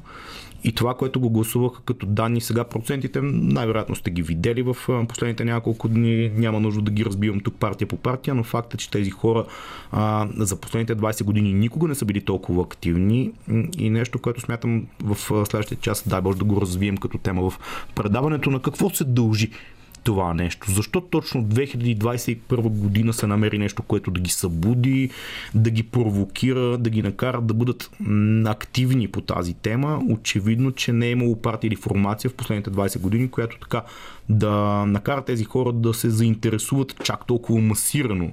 и 0.64 0.72
това, 0.72 0.94
което 0.94 1.20
го 1.20 1.30
гласуваха 1.30 1.82
като 1.82 2.06
данни 2.06 2.40
сега, 2.40 2.64
процентите 2.64 3.20
най-вероятно 3.22 3.94
сте 3.94 4.10
ги 4.10 4.22
видели 4.22 4.62
в 4.62 4.76
последните 5.08 5.44
няколко 5.44 5.88
дни. 5.88 6.28
Няма 6.34 6.60
нужда 6.60 6.82
да 6.82 6.90
ги 6.90 7.04
разбивам 7.04 7.40
тук 7.40 7.54
партия 7.54 7.88
по 7.88 7.96
партия, 7.96 8.34
но 8.34 8.44
факт 8.44 8.74
е, 8.74 8.76
че 8.76 8.90
тези 8.90 9.10
хора 9.10 9.44
а, 9.92 10.28
за 10.36 10.56
последните 10.56 10.96
20 10.96 11.24
години 11.24 11.54
никога 11.54 11.88
не 11.88 11.94
са 11.94 12.04
били 12.04 12.20
толкова 12.20 12.62
активни. 12.62 13.32
И 13.78 13.90
нещо, 13.90 14.18
което 14.18 14.40
смятам 14.40 14.86
в 15.02 15.16
следващия 15.46 15.78
час, 15.78 16.04
дай 16.06 16.20
Боже 16.20 16.38
да 16.38 16.44
го 16.44 16.60
развием 16.60 16.96
като 16.96 17.18
тема 17.18 17.50
в 17.50 17.58
предаването 17.94 18.50
на 18.50 18.62
какво 18.62 18.90
се 18.90 19.04
дължи 19.04 19.50
това 20.04 20.34
нещо? 20.34 20.70
Защо 20.70 21.00
точно 21.00 21.44
2021 21.44 22.56
година 22.68 23.12
се 23.12 23.26
намери 23.26 23.58
нещо, 23.58 23.82
което 23.82 24.10
да 24.10 24.20
ги 24.20 24.30
събуди, 24.30 25.10
да 25.54 25.70
ги 25.70 25.82
провокира, 25.82 26.78
да 26.78 26.90
ги 26.90 27.02
накара 27.02 27.40
да 27.40 27.54
бъдат 27.54 27.90
активни 28.44 29.08
по 29.08 29.20
тази 29.20 29.54
тема? 29.54 30.00
Очевидно, 30.10 30.72
че 30.72 30.92
не 30.92 31.06
е 31.06 31.10
имало 31.10 31.36
партия 31.36 31.68
или 31.68 31.76
формация 31.76 32.30
в 32.30 32.34
последните 32.34 32.70
20 32.70 33.00
години, 33.00 33.30
която 33.30 33.58
така 33.58 33.82
да 34.28 34.84
накара 34.86 35.24
тези 35.24 35.44
хора 35.44 35.72
да 35.72 35.94
се 35.94 36.10
заинтересуват 36.10 37.04
чак 37.04 37.26
толкова 37.26 37.60
масирано 37.60 38.32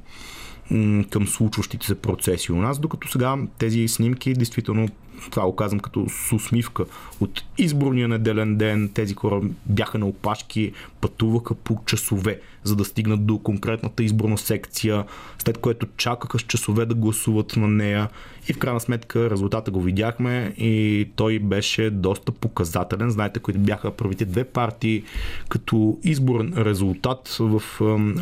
към 1.09 1.27
случващите 1.27 1.85
се 1.85 1.95
процеси 1.95 2.51
у 2.51 2.55
нас, 2.55 2.79
докато 2.79 3.07
сега 3.07 3.37
тези 3.57 3.87
снимки 3.87 4.33
действително 4.33 4.87
това 5.29 5.45
го 5.45 5.55
казвам 5.55 5.79
като 5.79 6.05
с 6.09 6.31
усмивка. 6.31 6.85
От 7.19 7.43
изборния 7.57 8.07
неделен 8.07 8.57
ден 8.57 8.91
тези 8.93 9.13
хора 9.13 9.41
бяха 9.65 9.97
на 9.97 10.07
опашки, 10.07 10.71
пътуваха 11.01 11.55
по 11.55 11.79
часове, 11.85 12.39
за 12.63 12.75
да 12.75 12.85
стигнат 12.85 13.25
до 13.25 13.39
конкретната 13.39 14.03
изборна 14.03 14.37
секция, 14.37 15.05
след 15.39 15.57
което 15.57 15.87
чакаха 15.97 16.39
с 16.39 16.41
часове 16.41 16.85
да 16.85 16.95
гласуват 16.95 17.55
на 17.55 17.67
нея 17.67 18.09
и 18.49 18.53
в 18.53 18.57
крайна 18.57 18.79
сметка 18.79 19.29
резултата 19.29 19.71
го 19.71 19.81
видяхме 19.81 20.53
и 20.57 21.07
той 21.15 21.39
беше 21.39 21.89
доста 21.89 22.31
показателен. 22.31 23.09
Знаете, 23.09 23.39
които 23.39 23.59
бяха 23.59 23.91
първите 23.91 24.25
две 24.25 24.43
партии 24.43 25.03
като 25.49 25.99
изборен 26.03 26.53
резултат 26.57 27.37
в 27.39 27.61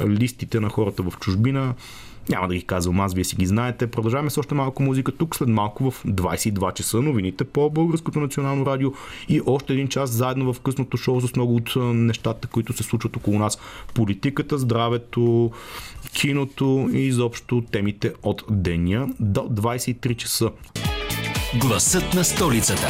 листите 0.08 0.60
на 0.60 0.70
хората 0.70 1.04
в 1.04 1.14
чужбина 1.20 1.74
Няма 2.30 2.48
да 2.48 2.56
ги 2.56 2.62
казвам 2.62 3.00
аз, 3.00 3.14
вие 3.14 3.24
си 3.24 3.36
ги 3.36 3.46
знаете. 3.46 3.88
Продължаваме 3.88 4.30
с 4.30 4.38
още 4.38 4.56
малко 4.56 4.84
музика 4.84 5.12
тук, 5.12 5.36
след 5.36 5.50
малко 5.50 5.92
в 5.92 6.04
22 6.04 6.74
часа 6.74 7.02
новините 7.02 7.44
по 7.44 7.70
Българското 7.70 8.20
национално 8.20 8.66
радио 8.66 8.92
и 9.30 9.42
още 9.46 9.74
един 9.74 9.88
час 9.88 10.10
заедно 10.10 10.54
в 10.54 10.60
късното 10.60 10.98
шоу 10.98 11.22
с 11.22 11.36
много 11.36 11.56
от 11.56 11.76
нещата, 11.94 12.48
които 12.48 12.74
се 12.74 12.84
случват 12.84 13.16
около 13.16 13.40
нас. 13.40 13.58
Политиката, 13.94 14.58
здравето, 14.58 15.52
киното 16.14 16.90
и 16.94 17.00
изобщо 17.00 17.64
темите 17.72 18.14
от 18.24 18.44
деня 18.50 19.08
до 19.20 19.42
23 19.42 20.16
часа. 20.16 20.52
Гласът 21.60 22.14
на 22.14 22.24
столицата. 22.24 22.88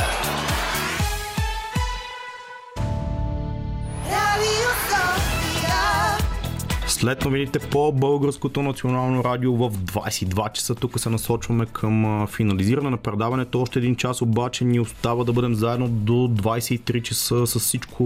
След 6.99 7.25
новините 7.25 7.59
по 7.59 7.91
Българското 7.91 8.61
национално 8.61 9.23
радио 9.23 9.55
в 9.55 9.71
22 9.71 10.51
часа 10.51 10.75
тук 10.75 10.99
се 10.99 11.09
насочваме 11.09 11.65
към 11.65 12.27
финализиране 12.27 12.89
на 12.89 12.97
предаването. 12.97 13.61
Още 13.61 13.79
един 13.79 13.95
час 13.95 14.21
обаче 14.21 14.65
ни 14.65 14.79
остава 14.79 15.23
да 15.23 15.33
бъдем 15.33 15.55
заедно 15.55 15.87
до 15.87 16.13
23 16.13 17.01
часа 17.01 17.47
с 17.47 17.59
всичко, 17.59 18.03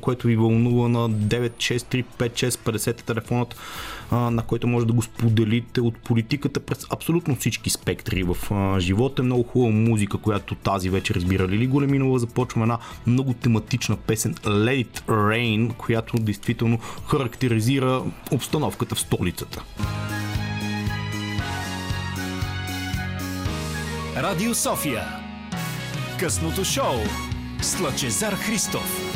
което 0.00 0.26
ви 0.26 0.36
вълнува 0.36 0.88
на 0.88 1.10
9635650 1.10 3.02
телефонът 3.02 3.56
на 4.12 4.42
който 4.42 4.66
може 4.66 4.86
да 4.86 4.92
го 4.92 5.02
споделите 5.02 5.80
от 5.80 5.98
политиката 5.98 6.60
през 6.60 6.86
абсолютно 6.90 7.36
всички 7.36 7.70
спектри 7.70 8.22
в 8.22 8.36
живота. 8.78 9.22
Е 9.22 9.24
много 9.24 9.42
хубава 9.42 9.70
музика, 9.72 10.18
която 10.18 10.54
тази 10.54 10.90
вечер 10.90 11.14
разбирали 11.14 11.58
ли 11.58 11.66
Големинова. 11.66 12.18
Започваме 12.18 12.64
една 12.64 12.78
много 13.06 13.34
тематична 13.34 13.96
песен 13.96 14.34
Let 14.34 14.86
It 14.86 15.00
Rain, 15.00 15.72
която 15.72 16.18
действително 16.18 16.78
характеризира 17.06 18.02
обстановката 18.30 18.94
в 18.94 19.00
столицата. 19.00 19.62
Радио 24.16 24.54
София. 24.54 25.02
Късното 26.20 26.64
шоу 26.64 26.96
с 27.62 27.80
Лъчезар 27.80 28.32
Христов. 28.32 29.07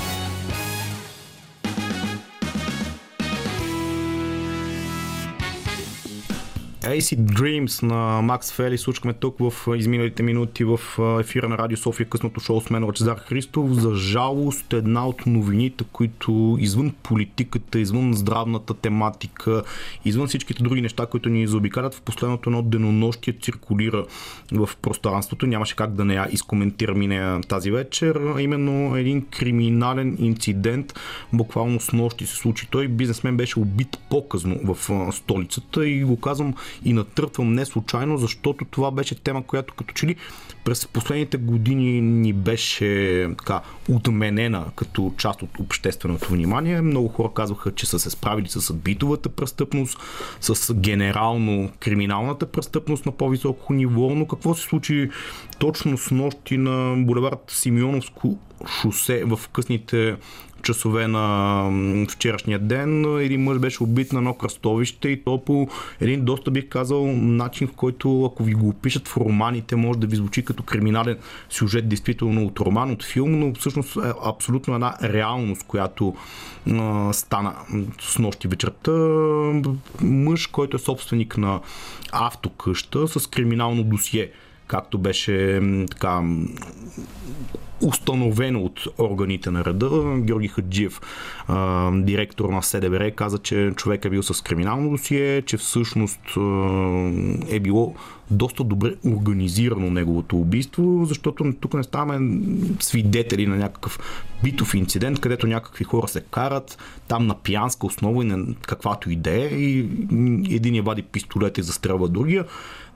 AC 6.83 7.17
Dreams 7.17 7.83
на 7.83 8.23
Макс 8.23 8.53
Фели 8.53 8.79
случкаме 8.79 9.15
тук 9.15 9.37
в 9.39 9.53
изминалите 9.77 10.23
минути 10.23 10.65
в 10.65 10.81
ефира 11.21 11.49
на 11.49 11.59
Радио 11.59 11.77
София 11.77 12.09
късното 12.09 12.41
шоу 12.41 12.61
с 12.61 12.71
мен 12.71 12.85
Лачезар 12.85 13.19
Христов. 13.19 13.73
За 13.73 13.95
жалост 13.95 14.73
една 14.73 15.09
от 15.09 15.27
новините, 15.27 15.85
които 15.93 16.57
извън 16.61 16.95
политиката, 17.03 17.79
извън 17.79 18.15
здравната 18.15 18.75
тематика, 18.75 19.63
извън 20.05 20.27
всичките 20.29 20.63
други 20.63 20.81
неща, 20.81 21.07
които 21.07 21.29
ни 21.29 21.47
заобикалят 21.47 21.95
в 21.95 22.03
последното 22.03 22.51
едно 22.51 22.63
денонощие 22.63 23.35
циркулира 23.43 24.05
в 24.53 24.71
пространството. 24.83 25.47
Нямаше 25.47 25.77
как 25.77 25.95
да 25.95 26.05
не 26.05 26.15
я 26.15 26.29
изкоментирам 26.31 27.03
и 27.03 27.41
тази 27.49 27.71
вечер. 27.71 28.21
Именно 28.39 28.97
един 28.97 29.27
криминален 29.27 30.17
инцидент. 30.21 30.95
Буквално 31.33 31.81
с 31.81 31.93
нощи 31.93 32.27
се 32.27 32.37
случи. 32.37 32.69
Той 32.71 32.89
бизнесмен 32.89 33.37
беше 33.37 33.59
убит 33.59 33.99
по-късно 34.11 34.61
в 34.65 35.13
столицата 35.13 35.89
и 35.89 36.05
го 36.05 36.21
казвам 36.21 36.55
и 36.85 36.93
натъртвам 36.93 37.55
не 37.55 37.65
случайно, 37.65 38.19
защото 38.19 38.65
това 38.65 38.91
беше 38.91 39.15
тема, 39.15 39.47
която 39.47 39.75
като 39.75 39.95
че 39.95 40.07
ли 40.07 40.17
през 40.65 40.87
последните 40.87 41.37
години 41.37 42.01
ни 42.01 42.33
беше 42.33 43.29
така 43.39 43.61
отменена 43.91 44.65
като 44.77 45.13
част 45.19 45.43
от 45.43 45.59
общественото 45.61 46.29
внимание. 46.33 46.81
Много 46.81 47.09
хора 47.09 47.29
казваха, 47.35 47.75
че 47.75 47.87
са 47.87 47.99
се 47.99 48.11
справили 48.11 48.49
с 48.49 48.75
битовата 48.75 49.29
престъпност, 49.29 49.99
с 50.41 50.75
генерално 50.75 51.71
криминалната 51.81 52.47
престъпност 52.47 53.07
на 53.07 53.13
по-високо 53.13 53.73
ниво, 53.73 54.15
но 54.15 54.27
какво 54.27 54.55
се 54.55 54.63
случи 54.63 55.11
точно 55.59 55.99
с 55.99 56.11
нощи 56.11 56.57
на 56.57 56.95
булевард 56.97 57.45
Симеоновско 57.49 58.39
шосе 58.81 59.25
в 59.25 59.41
късните 59.53 60.17
часове 60.63 61.09
на 61.09 62.07
вчерашния 62.11 62.59
ден 62.59 63.19
един 63.19 63.43
мъж 63.43 63.59
беше 63.59 63.83
убит 63.83 64.13
на 64.13 64.19
едно 64.19 64.35
кръстовище 64.35 65.09
и 65.09 65.25
то 65.25 65.45
по 65.45 65.69
един 66.01 66.25
доста 66.25 66.51
бих 66.51 66.69
казал 66.69 67.07
начин, 67.17 67.69
в 67.69 67.73
който 67.73 68.25
ако 68.25 68.45
ви 68.45 68.55
го 68.55 68.69
опишат 68.69 69.09
в 69.09 69.17
романите, 69.17 69.77
може 69.77 69.99
да 69.99 70.07
ви 70.07 70.17
звучи 70.17 70.45
като 70.45 70.63
криминален 70.63 71.19
сюжет, 71.51 71.89
действително 71.89 72.47
от 72.47 72.61
роман, 72.61 72.91
от 72.91 73.05
филм, 73.05 73.39
но 73.39 73.55
всъщност 73.55 73.97
е 73.97 74.13
абсолютно 74.25 74.75
една 74.75 74.97
реалност, 75.03 75.67
която 75.67 76.15
а, 76.71 77.13
стана 77.13 77.55
с 78.01 78.19
нощи 78.19 78.49
вечерта. 78.49 78.93
Мъж, 80.01 80.47
който 80.47 80.77
е 80.77 80.81
собственик 80.81 81.39
на 81.39 81.61
автокъща 82.13 83.09
с 83.09 83.27
криминално 83.27 83.85
досие 83.85 84.31
както 84.67 84.99
беше 84.99 85.61
така 85.91 86.23
установено 87.83 88.65
от 88.65 88.87
органите 88.99 89.51
на 89.51 89.65
реда. 89.65 90.17
Георги 90.19 90.49
Хаджиев, 90.49 91.01
директор 91.93 92.49
на 92.49 92.63
СДБР, 92.63 93.11
каза, 93.11 93.39
че 93.39 93.73
човек 93.77 94.05
е 94.05 94.11
бил 94.11 94.23
с 94.23 94.43
криминално 94.43 94.91
досие, 94.91 95.43
че 95.43 95.57
всъщност 95.57 96.21
е 97.51 97.61
било 97.61 97.95
доста 98.31 98.65
добре 98.65 98.95
организирано 99.07 99.91
неговото 99.91 100.37
убийство, 100.37 101.05
защото 101.05 101.53
тук 101.61 101.75
не 101.75 101.83
ставаме 101.83 102.41
свидетели 102.81 103.47
на 103.47 103.57
някакъв 103.57 103.99
битов 104.45 104.75
инцидент, 104.75 105.21
където 105.21 105.47
някакви 105.47 105.85
хора 105.85 106.09
се 106.09 106.21
карат, 106.21 106.79
там 107.09 107.27
на 107.27 107.35
пиянска 107.35 107.87
основа 107.87 108.23
и 108.23 108.27
на 108.27 108.55
каквато 108.61 109.11
идея 109.11 109.49
и 109.49 109.79
един 110.51 110.75
я 110.75 110.83
вади 110.83 111.03
пистолет 111.03 111.59
и 111.59 111.63
застрелва 111.63 112.09
другия. 112.09 112.45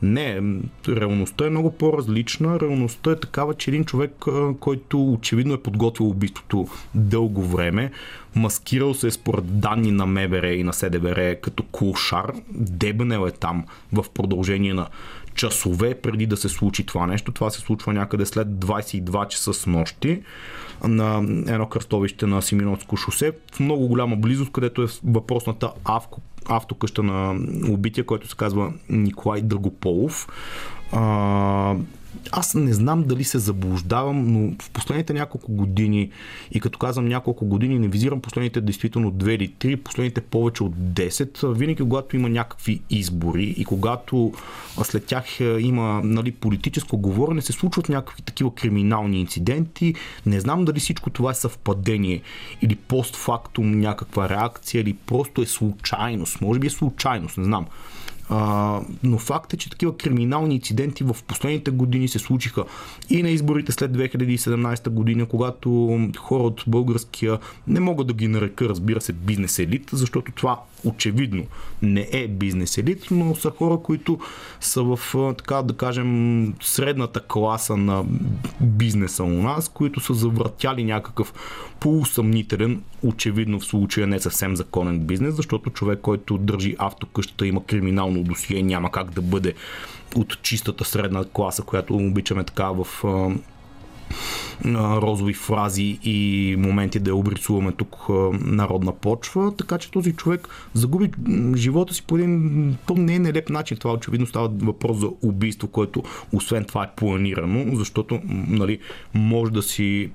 Не, 0.03 0.43
реалността 0.89 1.47
е 1.47 1.51
много 1.51 1.72
по-различна. 1.72 2.61
Реалността 2.61 3.11
е 3.11 3.20
такава, 3.20 3.55
че 3.55 3.70
един 3.70 3.84
човек, 3.84 4.24
който 4.61 4.75
очевидно 4.94 5.54
е 5.54 5.62
подготвил 5.62 6.08
убийството 6.08 6.68
дълго 6.94 7.42
време, 7.42 7.90
маскирал 8.34 8.94
се 8.94 9.10
според 9.10 9.60
данни 9.60 9.90
на 9.90 10.06
МВР 10.06 10.48
и 10.48 10.62
на 10.62 10.72
СДБР 10.72 11.40
като 11.40 11.62
кулшар, 11.62 12.32
дебнел 12.50 13.26
е 13.26 13.30
там 13.30 13.64
в 13.92 14.04
продължение 14.14 14.74
на 14.74 14.88
часове 15.36 15.94
преди 15.94 16.26
да 16.26 16.36
се 16.36 16.48
случи 16.48 16.86
това 16.86 17.06
нещо. 17.06 17.32
Това 17.32 17.50
се 17.50 17.60
случва 17.60 17.92
някъде 17.92 18.26
след 18.26 18.48
22 18.48 19.28
часа 19.28 19.54
с 19.54 19.66
нощи 19.66 20.22
на 20.84 21.16
едно 21.52 21.66
кръстовище 21.66 22.26
на 22.26 22.42
Симиновско 22.42 22.96
шосе 22.96 23.32
в 23.52 23.60
много 23.60 23.88
голяма 23.88 24.16
близост, 24.16 24.52
където 24.52 24.82
е 24.82 24.86
въпросната 25.04 25.72
авко, 25.84 26.20
автокъща 26.48 27.02
на 27.02 27.40
убития, 27.68 28.04
който 28.04 28.28
се 28.28 28.36
казва 28.36 28.72
Николай 28.88 29.42
Драгополов. 29.42 30.28
А, 30.92 31.74
аз 32.32 32.54
не 32.54 32.72
знам 32.72 33.02
дали 33.02 33.24
се 33.24 33.38
заблуждавам, 33.38 34.32
но 34.32 34.54
в 34.62 34.70
последните 34.70 35.12
няколко 35.12 35.52
години, 35.52 36.10
и 36.52 36.60
като 36.60 36.78
казвам 36.78 37.08
няколко 37.08 37.46
години, 37.46 37.78
не 37.78 37.88
визирам 37.88 38.20
последните 38.20 38.60
действително 38.60 39.12
2 39.12 39.30
или 39.30 39.48
3, 39.48 39.76
последните 39.76 40.20
повече 40.20 40.62
от 40.62 40.74
10, 40.74 41.54
винаги 41.54 41.82
когато 41.82 42.16
има 42.16 42.28
някакви 42.28 42.80
избори 42.90 43.44
и 43.44 43.64
когато 43.64 44.32
след 44.82 45.04
тях 45.04 45.40
има 45.40 46.00
нали, 46.04 46.32
политическо 46.32 46.98
говорене, 46.98 47.42
се 47.42 47.52
случват 47.52 47.88
някакви 47.88 48.22
такива 48.22 48.54
криминални 48.54 49.20
инциденти. 49.20 49.94
Не 50.26 50.40
знам 50.40 50.64
дали 50.64 50.80
всичко 50.80 51.10
това 51.10 51.30
е 51.30 51.34
съвпадение 51.34 52.22
или 52.62 52.76
постфактум 52.76 53.80
някаква 53.80 54.28
реакция 54.28 54.80
или 54.80 54.94
просто 54.94 55.42
е 55.42 55.46
случайност. 55.46 56.40
Може 56.40 56.60
би 56.60 56.66
е 56.66 56.70
случайност, 56.70 57.38
не 57.38 57.44
знам. 57.44 57.66
А, 58.28 58.80
но 59.02 59.18
факт 59.18 59.52
е, 59.52 59.56
че 59.56 59.70
такива 59.70 59.96
криминални 59.96 60.54
инциденти 60.54 61.04
в 61.04 61.16
последните 61.26 61.70
години 61.70 62.08
се 62.08 62.18
случиха 62.18 62.64
и 63.10 63.22
на 63.22 63.30
изборите 63.30 63.72
след 63.72 63.92
2017 63.92 64.88
година, 64.88 65.26
когато 65.26 66.00
хора 66.18 66.42
от 66.42 66.64
българския, 66.66 67.38
не 67.66 67.80
мога 67.80 68.04
да 68.04 68.12
ги 68.12 68.28
нарека, 68.28 68.68
разбира 68.68 69.00
се, 69.00 69.12
бизнес 69.12 69.58
елит, 69.58 69.90
защото 69.92 70.32
това 70.32 70.60
очевидно 70.87 71.45
не 71.82 72.09
е 72.12 72.28
бизнес 72.28 72.78
елит, 72.78 73.07
но 73.11 73.34
са 73.34 73.51
хора, 73.51 73.78
които 73.82 74.18
са 74.61 74.82
в, 74.82 74.99
така 75.39 75.62
да 75.62 75.76
кажем, 75.76 76.55
средната 76.62 77.20
класа 77.20 77.76
на 77.76 78.05
бизнеса 78.61 79.24
у 79.24 79.43
нас, 79.43 79.68
които 79.68 80.01
са 80.01 80.14
завратяли 80.14 80.84
някакъв 80.84 81.34
полусъмнителен, 81.80 82.82
очевидно 83.03 83.61
в 83.61 83.64
случая 83.64 84.07
не 84.07 84.20
съвсем 84.20 84.57
законен 84.57 85.01
бизнес, 85.01 85.34
защото 85.34 85.70
човек, 85.70 85.99
който 86.01 86.39
държи 86.39 86.76
автокъщата, 86.78 87.47
има 87.47 87.64
криминално 87.64 88.22
досие, 88.22 88.62
няма 88.62 88.91
как 88.91 89.11
да 89.11 89.22
бъде 89.22 89.55
от 90.14 90.43
чистата 90.43 90.84
средна 90.84 91.24
класа, 91.32 91.62
която 91.62 91.97
обичаме 91.97 92.45
така 92.45 92.70
в 92.70 93.05
розови 94.74 95.34
фрази 95.34 95.98
и 96.02 96.57
моменти 96.59 96.98
да 96.98 97.14
обрисуваме 97.14 97.72
тук 97.72 97.96
народна 98.40 98.92
почва, 98.92 99.57
така 99.57 99.78
че 99.78 99.90
този 99.90 100.12
човек 100.12 100.48
загуби 100.74 101.11
живота 101.57 101.94
си 101.94 102.02
по 102.02 102.16
един 102.16 102.76
то 102.86 102.94
не 102.94 103.14
е 103.14 103.18
нелеп 103.18 103.50
начин. 103.50 103.76
Това 103.76 103.94
очевидно 103.94 104.26
става 104.26 104.48
въпрос 104.48 104.96
за 104.96 105.09
убийство, 105.22 105.68
което 105.68 106.02
освен 106.32 106.64
това 106.64 106.84
е 106.84 106.94
планирано, 106.96 107.76
защото 107.76 108.20
нали, 108.48 108.78
може 109.14 109.52
да 109.52 109.62
си 109.62 110.11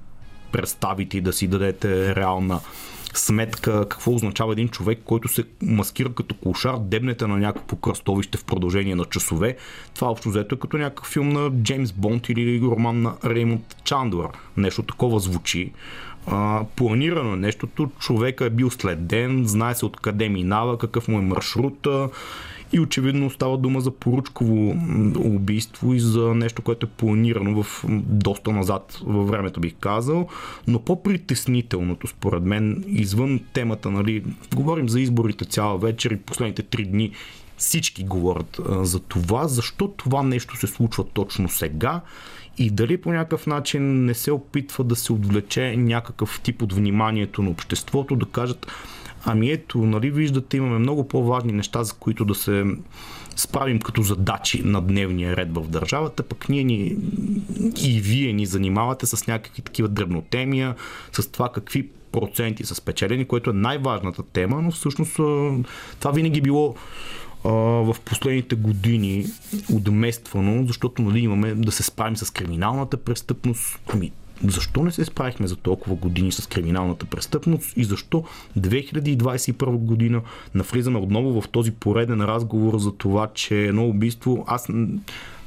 представите 0.52 1.18
и 1.18 1.22
да 1.22 1.34
си 1.34 1.48
дадете 1.48 2.16
реална 2.16 2.60
сметка 3.14 3.82
какво 3.90 4.14
означава 4.14 4.54
един 4.54 4.70
човек, 4.70 5.00
който 5.06 5.28
се 5.28 5.44
маскира 5.62 6.14
като 6.14 6.36
кошар, 6.36 6.76
дебнете 6.80 7.28
на 7.28 7.38
някакво 7.38 7.76
кръстовище 7.76 8.38
в 8.38 8.46
продължение 8.46 8.96
на 8.96 9.06
часове. 9.06 9.58
Това 9.94 10.08
общо 10.10 10.30
взето 10.30 10.56
е 10.56 10.60
като 10.60 10.78
някакъв 10.78 11.08
филм 11.08 11.30
на 11.30 11.52
Джеймс 11.52 11.92
Бонд 11.92 12.30
или 12.30 12.62
роман 12.62 13.02
на 13.02 13.14
Реймонд 13.26 13.76
Чандлър. 13.84 14.30
Нещо 14.58 14.84
такова 14.84 15.20
звучи. 15.20 15.72
А, 16.28 16.64
планирано 16.76 17.34
е 17.34 17.38
нещото, 17.38 17.90
човека 18.00 18.46
е 18.46 18.50
бил 18.50 18.70
следен, 18.70 19.44
знае 19.46 19.76
се 19.76 19.86
откъде 19.86 20.30
минава, 20.30 20.78
какъв 20.78 21.08
му 21.08 21.18
е 21.18 21.22
маршрута 21.22 22.10
и 22.74 22.80
очевидно 22.80 23.30
става 23.30 23.58
дума 23.58 23.82
за 23.82 23.92
поручково 23.92 24.76
убийство 25.16 25.94
и 25.94 26.00
за 26.00 26.36
нещо, 26.36 26.62
което 26.62 26.86
е 26.86 26.90
планирано 26.90 27.64
в 27.64 27.86
доста 28.04 28.52
назад 28.52 29.00
във 29.04 29.28
времето 29.28 29.60
бих 29.60 29.76
казал, 29.80 30.28
но 30.68 30.80
по-притеснителното 30.80 32.08
според 32.08 32.44
мен, 32.44 32.84
извън 32.88 33.40
темата, 33.54 33.92
нали, 33.92 34.24
говорим 34.56 34.90
за 34.90 35.02
изборите 35.02 35.46
цяла 35.46 35.78
вечер 35.78 36.12
и 36.12 36.18
последните 36.18 36.64
три 36.64 36.86
дни 36.86 37.12
всички 37.58 38.04
говорят 38.04 38.60
а, 38.70 38.86
за 38.86 39.00
това, 39.00 39.48
защо 39.48 39.88
това 39.88 40.24
нещо 40.24 40.58
се 40.58 40.68
случва 40.68 41.04
точно 41.14 41.50
сега 41.50 42.02
и 42.58 42.70
дали 42.70 42.98
по 42.98 43.12
някакъв 43.12 43.48
начин 43.48 44.06
не 44.06 44.14
се 44.14 44.32
опитва 44.32 44.84
да 44.84 44.96
се 44.96 45.14
отвлече 45.14 45.78
някакъв 45.78 46.42
тип 46.44 46.62
от 46.62 46.74
вниманието 46.74 47.42
на 47.42 47.50
обществото, 47.50 48.16
да 48.16 48.26
кажат 48.26 48.68
Ами 49.26 49.52
ето, 49.52 49.78
нали 49.78 50.12
виждате, 50.12 50.58
имаме 50.58 50.80
много 50.80 51.08
по-важни 51.08 51.52
неща, 51.52 51.84
за 51.84 51.94
които 51.94 52.26
да 52.26 52.36
се 52.36 52.66
справим 53.36 53.80
като 53.80 54.02
задачи 54.02 54.62
на 54.66 54.82
дневния 54.82 55.38
ред 55.38 55.56
в 55.56 55.68
държавата, 55.68 56.24
пък 56.24 56.50
ние 56.50 56.64
ни, 56.64 56.96
и 57.84 58.02
вие 58.02 58.34
ни 58.34 58.46
занимавате 58.46 59.06
с 59.06 59.28
някакви 59.28 59.62
такива 59.62 59.88
дребнотемия, 59.88 60.76
с 61.12 61.32
това 61.32 61.50
какви 61.50 61.90
проценти 62.12 62.66
са 62.66 62.76
спечелени, 62.76 63.26
което 63.26 63.50
е 63.50 63.54
най-важната 63.54 64.24
тема, 64.24 64.62
но 64.62 64.72
всъщност 64.72 65.14
това 66.00 66.12
винаги 66.12 66.42
било 66.42 66.76
в 67.44 67.96
последните 68.06 68.56
години 68.56 69.26
отмествано, 69.74 70.68
защото 70.68 71.02
нали, 71.02 71.20
имаме 71.20 71.54
да 71.54 71.72
се 71.72 71.84
справим 71.84 72.18
с 72.18 72.32
криминалната 72.32 72.98
престъпност. 72.98 73.80
Ами, 73.94 74.12
защо 74.48 74.84
не 74.84 74.92
се 74.92 75.06
справихме 75.06 75.48
за 75.48 75.56
толкова 75.56 75.96
години 75.96 76.32
с 76.32 76.48
криминалната 76.48 77.06
престъпност 77.06 77.74
и 77.78 77.84
защо 77.84 78.24
2021 78.60 79.66
година 79.66 80.22
навлизаме 80.56 81.00
отново 81.00 81.42
в 81.42 81.50
този 81.50 81.72
пореден 81.72 82.22
разговор 82.22 82.78
за 82.78 82.92
това, 82.92 83.28
че 83.34 83.66
едно 83.66 83.88
убийство, 83.88 84.44
аз 84.48 84.68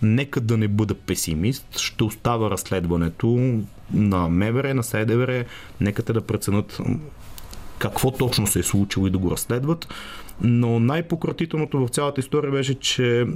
нека 0.02 0.40
да 0.40 0.56
не 0.56 0.68
бъда 0.68 0.94
песимист, 0.94 1.78
ще 1.78 2.04
оставя 2.04 2.50
разследването 2.50 3.60
на 3.92 4.28
МВР, 4.28 4.74
на 4.74 4.82
СДВР, 4.82 5.44
нека 5.80 6.02
те 6.02 6.12
да 6.12 6.20
преценят 6.20 6.78
какво 7.78 8.10
точно 8.10 8.46
се 8.46 8.58
е 8.58 8.62
случило 8.62 9.06
и 9.06 9.10
да 9.10 9.18
го 9.18 9.30
разследват. 9.30 9.88
Но 10.40 10.80
най-пократителното 10.80 11.86
в 11.86 11.88
цялата 11.88 12.20
история 12.20 12.52
беше, 12.52 12.74
че 12.74 13.26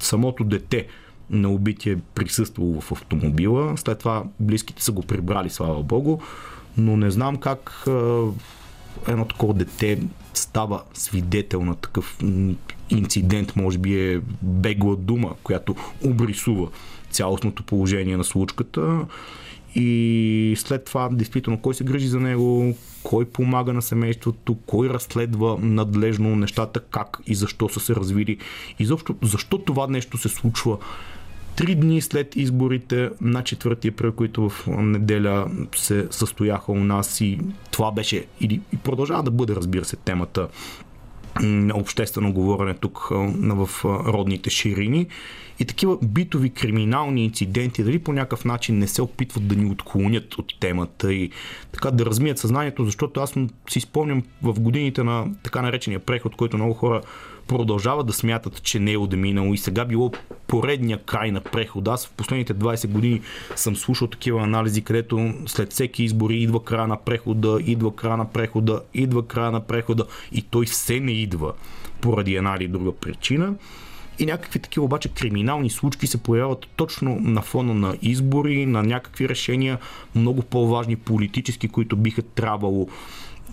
самото 0.00 0.44
дете 0.44 0.86
на 1.32 1.50
убитие 1.50 1.98
присъствало 2.14 2.80
в 2.80 2.92
автомобила. 2.92 3.76
След 3.76 3.98
това 3.98 4.24
близките 4.40 4.82
са 4.82 4.92
го 4.92 5.02
прибрали, 5.02 5.50
слава 5.50 5.82
богу. 5.82 6.18
Но 6.76 6.96
не 6.96 7.10
знам 7.10 7.36
как 7.36 7.84
едно 9.08 9.24
такова 9.24 9.54
дете 9.54 10.00
става 10.34 10.82
свидетел 10.94 11.64
на 11.64 11.74
такъв 11.74 12.18
инцидент, 12.90 13.56
може 13.56 13.78
би 13.78 14.12
е 14.12 14.20
бегла 14.42 14.96
дума, 14.96 15.34
която 15.42 15.76
обрисува 16.04 16.68
цялостното 17.10 17.62
положение 17.62 18.16
на 18.16 18.24
случката. 18.24 19.06
И 19.74 20.54
след 20.58 20.84
това, 20.84 21.08
действително, 21.12 21.60
кой 21.60 21.74
се 21.74 21.84
грижи 21.84 22.08
за 22.08 22.20
него, 22.20 22.74
кой 23.02 23.24
помага 23.24 23.72
на 23.72 23.82
семейството, 23.82 24.56
кой 24.66 24.88
разследва 24.88 25.56
надлежно 25.60 26.36
нещата, 26.36 26.80
как 26.80 27.18
и 27.26 27.34
защо 27.34 27.68
са 27.68 27.80
се 27.80 27.94
развили. 27.94 28.38
И 28.78 28.86
защо, 28.86 29.14
защо 29.22 29.58
това 29.58 29.86
нещо 29.86 30.18
се 30.18 30.28
случва 30.28 30.78
Три 31.56 31.74
дни 31.74 32.00
след 32.00 32.36
изборите 32.36 33.10
на 33.20 33.42
4 33.42 33.88
април, 33.88 34.12
които 34.12 34.48
в 34.48 34.66
неделя 34.68 35.50
се 35.76 36.06
състояха 36.10 36.72
у 36.72 36.84
нас 36.84 37.20
и 37.20 37.38
това 37.70 37.92
беше 37.92 38.26
и 38.40 38.60
продължава 38.84 39.22
да 39.22 39.30
бъде, 39.30 39.54
разбира 39.54 39.84
се, 39.84 39.96
темата 39.96 40.48
обществено 41.74 42.32
говорене 42.32 42.74
тук 42.74 43.08
в 43.40 43.68
родните 43.84 44.50
ширини. 44.50 45.06
И 45.58 45.64
такива 45.64 45.98
битови 46.02 46.50
криминални 46.50 47.24
инциденти, 47.24 47.84
дали 47.84 47.98
по 47.98 48.12
някакъв 48.12 48.44
начин 48.44 48.78
не 48.78 48.86
се 48.86 49.02
опитват 49.02 49.48
да 49.48 49.56
ни 49.56 49.70
отклонят 49.70 50.34
от 50.34 50.52
темата 50.60 51.12
и 51.12 51.30
така 51.72 51.90
да 51.90 52.06
размият 52.06 52.38
съзнанието, 52.38 52.84
защото 52.84 53.20
аз 53.20 53.34
си 53.70 53.80
спомням 53.80 54.22
в 54.42 54.60
годините 54.60 55.02
на 55.02 55.26
така 55.42 55.62
наречения 55.62 56.00
преход, 56.00 56.36
който 56.36 56.56
много 56.56 56.74
хора 56.74 57.00
продължават 57.52 58.06
да 58.06 58.12
смятат, 58.12 58.62
че 58.62 58.78
не 58.78 58.92
е 58.92 58.98
отминало 58.98 59.54
и 59.54 59.58
сега 59.58 59.84
било 59.84 60.12
поредния 60.46 60.98
край 60.98 61.30
на 61.30 61.40
прехода. 61.40 61.90
Аз 61.90 62.06
в 62.06 62.10
последните 62.10 62.54
20 62.54 62.88
години 62.88 63.20
съм 63.56 63.76
слушал 63.76 64.08
такива 64.08 64.42
анализи, 64.42 64.82
където 64.82 65.34
след 65.46 65.72
всеки 65.72 66.04
избори 66.04 66.36
идва 66.36 66.64
края 66.64 66.86
на 66.86 66.96
прехода, 66.96 67.58
идва 67.66 67.96
края 67.96 68.16
на 68.16 68.32
прехода, 68.32 68.82
идва 68.94 69.26
края 69.26 69.50
на 69.50 69.60
прехода 69.60 70.06
и 70.32 70.42
той 70.42 70.66
все 70.66 71.00
не 71.00 71.12
идва 71.12 71.52
поради 72.00 72.34
една 72.34 72.56
или 72.56 72.68
друга 72.68 72.92
причина. 72.92 73.54
И 74.18 74.26
някакви 74.26 74.58
такива 74.58 74.84
обаче 74.84 75.08
криминални 75.08 75.70
случки 75.70 76.06
се 76.06 76.22
появяват 76.22 76.66
точно 76.76 77.18
на 77.20 77.42
фона 77.42 77.74
на 77.74 77.96
избори, 78.02 78.66
на 78.66 78.82
някакви 78.82 79.28
решения, 79.28 79.78
много 80.14 80.42
по-важни 80.42 80.96
политически, 80.96 81.68
които 81.68 81.96
биха 81.96 82.22
трябвало 82.22 82.88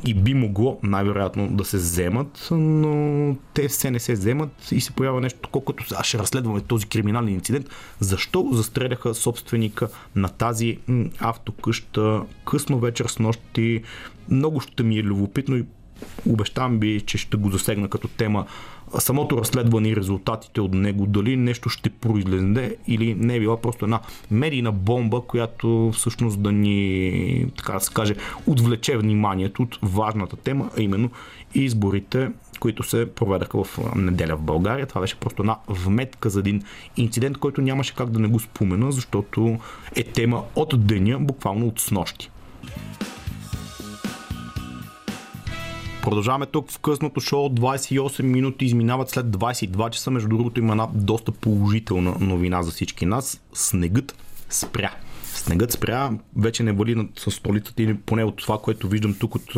и 0.05 0.13
би 0.13 0.33
могло 0.33 0.79
най-вероятно 0.83 1.47
да 1.47 1.65
се 1.65 1.77
вземат, 1.77 2.47
но 2.51 3.35
те 3.53 3.67
все 3.67 3.91
не 3.91 3.99
се 3.99 4.13
вземат 4.13 4.71
и 4.71 4.81
се 4.81 4.91
появява 4.91 5.21
нещо, 5.21 5.49
колкото 5.51 5.83
аз 5.95 6.05
ще 6.05 6.17
разследваме 6.17 6.61
този 6.61 6.85
криминален 6.85 7.33
инцидент. 7.33 7.69
Защо 7.99 8.49
застреляха 8.51 9.13
собственика 9.13 9.89
на 10.15 10.29
тази 10.29 10.77
автокъща 11.19 12.21
късно 12.45 12.79
вечер 12.79 13.05
с 13.05 13.19
нощи? 13.19 13.83
Много 14.29 14.59
ще 14.59 14.83
ми 14.83 14.97
е 14.97 15.03
любопитно 15.03 15.55
и 15.57 15.65
обещавам 16.29 16.79
би, 16.79 17.01
че 17.01 17.17
ще 17.17 17.37
го 17.37 17.49
засегна 17.49 17.89
като 17.89 18.07
тема 18.07 18.45
самото 18.99 19.37
разследване 19.37 19.89
и 19.89 19.95
резултатите 19.95 20.61
от 20.61 20.73
него, 20.73 21.05
дали 21.05 21.37
нещо 21.37 21.69
ще 21.69 21.89
произлезе 21.89 22.75
или 22.87 23.15
не 23.15 23.35
е 23.35 23.39
била 23.39 23.61
просто 23.61 23.85
една 23.85 23.99
медийна 24.31 24.71
бомба, 24.71 25.21
която 25.21 25.91
всъщност 25.95 26.41
да 26.41 26.51
ни, 26.51 27.45
така 27.57 27.73
да 27.73 27.79
се 27.79 27.93
каже, 27.93 28.15
отвлече 28.47 28.97
вниманието 28.97 29.63
от 29.63 29.79
важната 29.81 30.35
тема, 30.35 30.69
а 30.77 30.81
именно 30.81 31.09
изборите, 31.55 32.31
които 32.59 32.83
се 32.83 33.13
проведаха 33.13 33.63
в 33.63 33.79
неделя 33.95 34.35
в 34.35 34.41
България. 34.41 34.87
Това 34.87 35.01
беше 35.01 35.15
просто 35.15 35.41
една 35.41 35.57
вметка 35.67 36.29
за 36.29 36.39
един 36.39 36.63
инцидент, 36.97 37.37
който 37.37 37.61
нямаше 37.61 37.95
как 37.95 38.09
да 38.09 38.19
не 38.19 38.27
го 38.27 38.39
спомена, 38.39 38.91
защото 38.91 39.59
е 39.95 40.03
тема 40.03 40.43
от 40.55 40.85
деня, 40.87 41.19
буквално 41.19 41.67
от 41.67 41.79
снощи. 41.79 42.29
Продължаваме 46.03 46.45
тук 46.45 46.71
в 46.71 46.79
късното 46.79 47.19
шоу. 47.19 47.49
28 47.49 48.21
минути 48.21 48.65
изминават 48.65 49.09
след 49.09 49.25
22 49.25 49.89
часа. 49.89 50.11
Между 50.11 50.29
другото 50.29 50.59
има 50.59 50.73
една 50.73 50.87
доста 50.93 51.31
положителна 51.31 52.15
новина 52.19 52.63
за 52.63 52.71
всички 52.71 53.05
нас. 53.05 53.41
Снегът 53.53 54.15
спря. 54.49 54.91
Снегът 55.23 55.71
спря. 55.71 56.11
Вече 56.37 56.63
не 56.63 56.71
вали 56.71 56.95
над 56.95 57.07
столицата 57.15 57.83
или 57.83 57.97
поне 57.97 58.23
от 58.23 58.37
това, 58.37 58.57
което 58.57 58.87
виждам 58.87 59.15
тук 59.19 59.35
от 59.35 59.53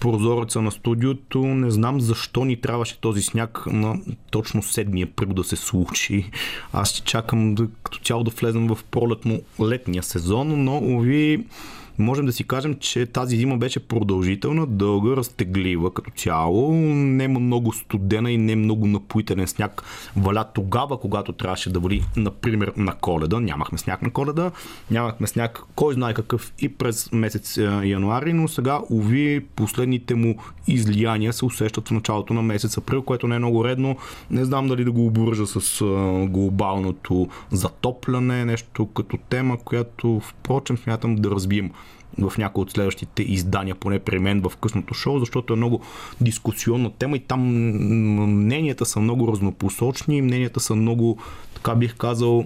прозореца 0.00 0.62
на 0.62 0.70
студиото. 0.70 1.38
Не 1.38 1.70
знам 1.70 2.00
защо 2.00 2.44
ни 2.44 2.60
трябваше 2.60 3.00
този 3.00 3.22
сняг 3.22 3.66
на 3.66 4.00
точно 4.30 4.62
7 4.62 5.04
април 5.04 5.28
да 5.28 5.44
се 5.44 5.56
случи. 5.56 6.30
Аз 6.72 6.90
ще 6.90 7.00
чакам 7.02 7.54
да, 7.54 7.68
като 7.82 7.98
цяло 7.98 8.24
да 8.24 8.30
влезем 8.30 8.66
в 8.66 8.78
пролетно-летния 8.90 10.00
сезон, 10.00 10.64
но 10.64 11.00
ви 11.00 11.44
можем 11.98 12.26
да 12.26 12.32
си 12.32 12.44
кажем, 12.44 12.76
че 12.80 13.06
тази 13.06 13.36
зима 13.36 13.56
беше 13.56 13.80
продължителна, 13.80 14.66
дълга, 14.66 15.16
разтеглива 15.16 15.94
като 15.94 16.10
цяло. 16.10 16.72
Не 16.94 17.28
много 17.28 17.72
студена 17.72 18.32
и 18.32 18.38
не 18.38 18.56
много 18.56 18.86
напоителен 18.86 19.46
сняг 19.46 19.82
валя 20.16 20.44
тогава, 20.54 21.00
когато 21.00 21.32
трябваше 21.32 21.70
да 21.70 21.80
вали, 21.80 22.02
например, 22.16 22.72
на 22.76 22.94
коледа. 22.94 23.40
Нямахме 23.40 23.78
сняг 23.78 24.02
на 24.02 24.10
коледа, 24.10 24.50
нямахме 24.90 25.26
сняг 25.26 25.62
кой 25.74 25.94
знае 25.94 26.14
какъв 26.14 26.52
и 26.58 26.68
през 26.68 27.12
месец 27.12 27.56
е, 27.56 27.62
януари, 27.84 28.32
но 28.32 28.48
сега, 28.48 28.80
уви, 28.90 29.44
последните 29.56 30.14
му 30.14 30.36
излияния 30.66 31.32
се 31.32 31.44
усещат 31.44 31.88
в 31.88 31.90
началото 31.90 32.34
на 32.34 32.42
месец 32.42 32.78
април, 32.78 33.02
което 33.02 33.28
не 33.28 33.36
е 33.36 33.38
много 33.38 33.64
редно. 33.64 33.96
Не 34.30 34.44
знам 34.44 34.68
дали 34.68 34.84
да 34.84 34.92
го 34.92 35.06
обвържа 35.06 35.46
с 35.46 35.80
е, 35.80 35.84
глобалното 36.26 37.28
затопляне, 37.50 38.44
нещо 38.44 38.86
като 38.86 39.16
тема, 39.16 39.58
която 39.64 40.20
впрочем 40.20 40.78
смятам 40.78 41.16
да 41.16 41.30
разбием 41.30 41.70
в 42.18 42.32
някои 42.38 42.62
от 42.62 42.70
следващите 42.70 43.22
издания, 43.22 43.74
поне 43.74 43.98
при 43.98 44.18
мен 44.18 44.40
в 44.40 44.52
късното 44.56 44.94
шоу, 44.94 45.18
защото 45.18 45.52
е 45.52 45.56
много 45.56 45.80
дискусионна 46.20 46.90
тема 46.90 47.16
и 47.16 47.20
там 47.20 47.40
мненията 48.40 48.86
са 48.86 49.00
много 49.00 49.28
разнопосочни, 49.28 50.22
мненията 50.22 50.60
са 50.60 50.74
много, 50.74 51.18
така 51.54 51.74
бих 51.74 51.96
казал, 51.96 52.44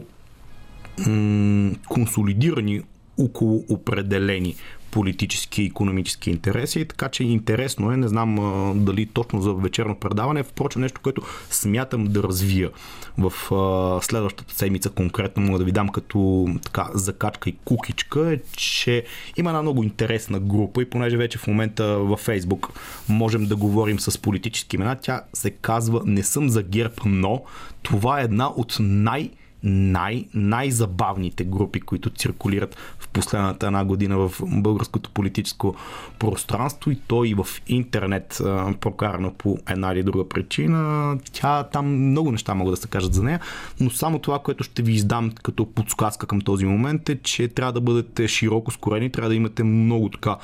консолидирани 1.89 2.82
около 3.18 3.64
определени 3.68 4.55
политически 4.91 5.62
и 5.62 5.66
економически 5.66 6.30
интереси, 6.30 6.84
така 6.84 7.09
че 7.09 7.24
интересно 7.24 7.93
е, 7.93 7.97
не 7.97 8.09
знам 8.09 8.39
а, 8.39 8.74
дали 8.74 9.07
точно 9.07 9.43
за 9.43 9.55
вечерно 9.55 9.97
предаване, 9.97 10.43
впрочем 10.43 10.82
нещо, 10.82 11.01
което 11.01 11.22
смятам 11.51 12.05
да 12.05 12.22
развия 12.22 12.70
в 13.18 13.55
а, 13.55 14.03
следващата 14.03 14.55
седмица 14.55 14.91
конкретно, 14.91 15.43
мога 15.43 15.59
да 15.59 15.64
ви 15.64 15.72
дам 15.72 15.89
като 15.89 16.49
така 16.62 16.89
закачка 16.95 17.51
и 17.51 17.57
кукичка, 17.64 18.32
е, 18.32 18.39
че 18.53 19.05
има 19.36 19.51
една 19.51 19.62
много 19.62 19.82
интересна 19.82 20.41
група 20.41 20.82
и 20.82 20.91
понеже 20.91 21.16
вече 21.16 21.39
в 21.39 21.47
момента 21.47 21.84
във 21.84 22.20
Фейсбук 22.20 22.68
можем 23.09 23.47
да 23.47 23.57
говорим 23.57 24.01
с 24.01 24.18
политически 24.18 24.76
имена, 24.76 24.97
тя 25.03 25.22
се 25.32 25.51
казва 25.51 26.03
Не 26.07 26.22
съм 26.22 26.49
за 26.49 26.62
ГЕРБ, 26.62 26.95
но 27.05 27.43
това 27.82 28.20
е 28.20 28.24
една 28.24 28.49
от 28.49 28.76
най- 28.80 29.30
най- 29.63 30.25
най-забавните 30.35 31.45
групи, 31.45 31.81
които 31.81 32.11
циркулират 32.11 32.77
в 32.99 33.09
последната 33.09 33.67
една 33.67 33.85
година 33.85 34.19
в 34.19 34.33
българското 34.47 35.11
политическо 35.11 35.75
пространство 36.19 36.91
и 36.91 36.97
то 37.07 37.25
и 37.25 37.35
в 37.35 37.47
интернет 37.69 38.43
прокарана 38.81 39.33
по 39.39 39.59
една 39.69 39.93
или 39.93 40.03
друга 40.03 40.29
причина. 40.29 41.19
Тя 41.33 41.63
там 41.63 41.87
много 42.11 42.33
неща 42.33 42.55
могат 42.55 42.73
да 42.73 42.77
се 42.77 42.89
кажат 42.89 43.15
за 43.15 43.23
нея, 43.23 43.41
но 43.81 43.91
само 43.91 44.19
това, 44.19 44.39
което 44.39 44.65
ще 44.65 44.83
ви 44.83 44.93
издам 44.93 45.31
като 45.43 45.67
подсказка 45.67 46.27
към 46.27 46.41
този 46.41 46.67
момент 46.67 47.09
е, 47.09 47.19
че 47.23 47.49
трябва 47.49 47.73
да 47.73 47.81
бъдете 47.81 48.29
широко 48.29 48.71
скорени, 48.71 49.13
трябва 49.13 49.29
да 49.29 49.35
имате 49.35 49.63
много 49.63 50.09
така 50.09 50.37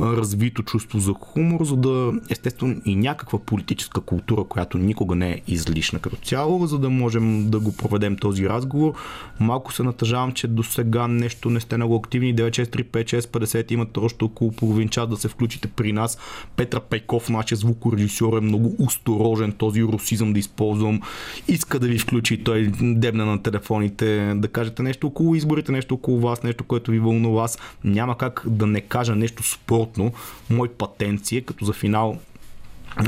развито 0.00 0.62
чувство 0.62 0.98
за 0.98 1.12
хумор, 1.20 1.64
за 1.64 1.76
да 1.76 2.12
естествено 2.30 2.80
и 2.84 2.96
някаква 2.96 3.38
политическа 3.38 4.00
култура, 4.00 4.44
която 4.44 4.78
никога 4.78 5.14
не 5.14 5.30
е 5.30 5.40
излишна 5.46 5.98
като 5.98 6.16
цяло, 6.16 6.66
за 6.66 6.78
да 6.78 6.90
можем 6.90 7.50
да 7.50 7.60
го 7.60 7.76
проведем 7.76 8.16
този 8.16 8.48
разговор 8.48 8.61
разговор. 8.62 8.92
Малко 9.40 9.72
се 9.72 9.82
натъжавам, 9.82 10.32
че 10.32 10.48
до 10.48 10.62
сега 10.62 11.08
нещо 11.08 11.50
не 11.50 11.60
сте 11.60 11.76
много 11.76 11.96
активни. 11.96 12.34
9635650 12.34 13.72
имате 13.72 14.00
още 14.00 14.24
около 14.24 14.52
половин 14.52 14.88
час 14.88 15.08
да 15.08 15.16
се 15.16 15.28
включите 15.28 15.68
при 15.68 15.92
нас. 15.92 16.18
Петра 16.56 16.80
Пейков, 16.80 17.28
нашия 17.28 17.58
звукорежисьор 17.58 18.38
е 18.38 18.40
много 18.40 18.76
осторожен 18.78 19.52
този 19.52 19.82
русизъм 19.82 20.32
да 20.32 20.38
използвам. 20.38 21.00
Иска 21.48 21.78
да 21.78 21.86
ви 21.86 21.98
включи 21.98 22.44
той 22.44 22.72
дебне 22.80 23.24
на 23.24 23.42
телефоните, 23.42 24.34
да 24.36 24.48
кажете 24.48 24.82
нещо 24.82 25.06
около 25.06 25.34
изборите, 25.34 25.72
нещо 25.72 25.94
около 25.94 26.20
вас, 26.20 26.42
нещо, 26.42 26.64
което 26.64 26.90
ви 26.90 26.98
вълнува 26.98 27.42
вас. 27.42 27.58
Няма 27.84 28.18
как 28.18 28.42
да 28.46 28.66
не 28.66 28.80
кажа 28.80 29.16
нещо 29.16 29.42
спортно. 29.42 30.12
Мой 30.50 30.68
е, 31.00 31.40
като 31.40 31.64
за 31.64 31.72
финал 31.72 32.18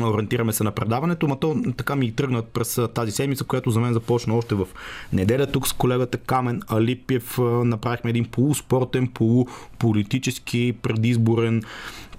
ориентираме 0.00 0.52
се 0.52 0.64
на 0.64 0.72
предаването, 0.72 1.28
но 1.28 1.36
то 1.36 1.56
така 1.76 1.96
ми 1.96 2.12
тръгна 2.12 2.42
през 2.42 2.80
тази 2.94 3.12
седмица, 3.12 3.44
която 3.44 3.70
за 3.70 3.80
мен 3.80 3.92
започна 3.92 4.34
още 4.34 4.54
в 4.54 4.66
неделя. 5.12 5.46
Тук 5.46 5.68
с 5.68 5.72
колегата 5.72 6.18
Камен 6.18 6.62
Алипиев 6.68 7.38
направихме 7.64 8.10
един 8.10 8.24
полуспортен, 8.24 9.08
полуполитически 9.08 10.74
предизборен 10.82 11.62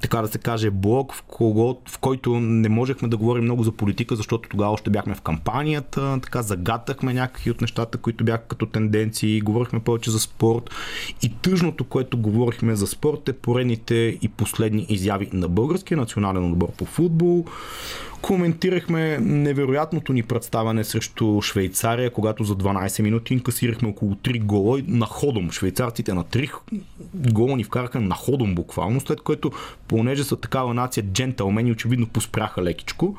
така 0.02 0.22
да 0.22 0.28
се 0.28 0.38
каже, 0.38 0.70
блок, 0.70 1.14
в, 1.14 1.22
кого, 1.22 1.82
в 1.89 2.00
който 2.00 2.39
не 2.39 2.70
можехме 2.70 3.08
да 3.08 3.18
говорим 3.18 3.43
много 3.43 3.64
за 3.64 3.72
политика, 3.72 4.16
защото 4.16 4.50
тогава 4.50 4.72
още 4.72 4.89
бяхме 4.89 5.16
в 5.16 5.22
кампанията, 5.22 6.20
така 6.24 6.41
загатахме 6.41 7.14
някакви 7.14 7.52
от 7.52 7.62
нещата, 7.62 7.98
които 7.98 8.24
бяха 8.24 8.43
като 8.43 8.66
тенденции, 8.66 9.41
говорихме 9.41 9.80
повече 9.80 10.12
за 10.12 10.20
спорт. 10.20 10.70
И 11.22 11.34
тъжното, 11.41 11.84
което 11.84 12.18
говорихме 12.18 12.76
за 12.76 12.88
спорт 12.88 13.30
е 13.30 13.34
поредните 13.34 13.96
и 14.22 14.28
последни 14.28 14.86
изяви 14.89 15.30
на 15.34 15.48
българския 15.48 15.98
национален 15.98 16.52
отбор 16.52 16.72
по 16.72 16.86
футбол, 16.86 17.46
коментирахме 18.26 19.17
невероятното 19.19 20.13
ни 20.13 20.23
представяне 20.23 20.84
срещу 20.84 21.41
Швейцария, 21.41 22.11
когато 22.11 22.43
за 22.43 22.55
12 22.55 23.01
минути 23.03 23.34
инкасирахме 23.34 23.89
около 23.89 24.15
3 24.15 24.43
гола 24.43 24.82
на 24.88 25.05
ходом. 25.05 25.51
Швейцарците 25.51 26.13
на 26.13 26.23
3 26.23 26.51
гола 27.15 27.57
ни 27.57 27.63
вкараха 27.63 28.01
на 28.01 28.15
ходом 28.15 28.55
буквално, 28.55 29.01
след 29.01 29.21
което, 29.21 29.51
понеже 29.88 30.23
са 30.23 30.36
такава 30.36 30.73
нация 30.73 31.03
джентълмени, 31.03 31.71
очевидно 31.71 32.07
поспряха 32.07 32.63
лекичко 32.63 33.17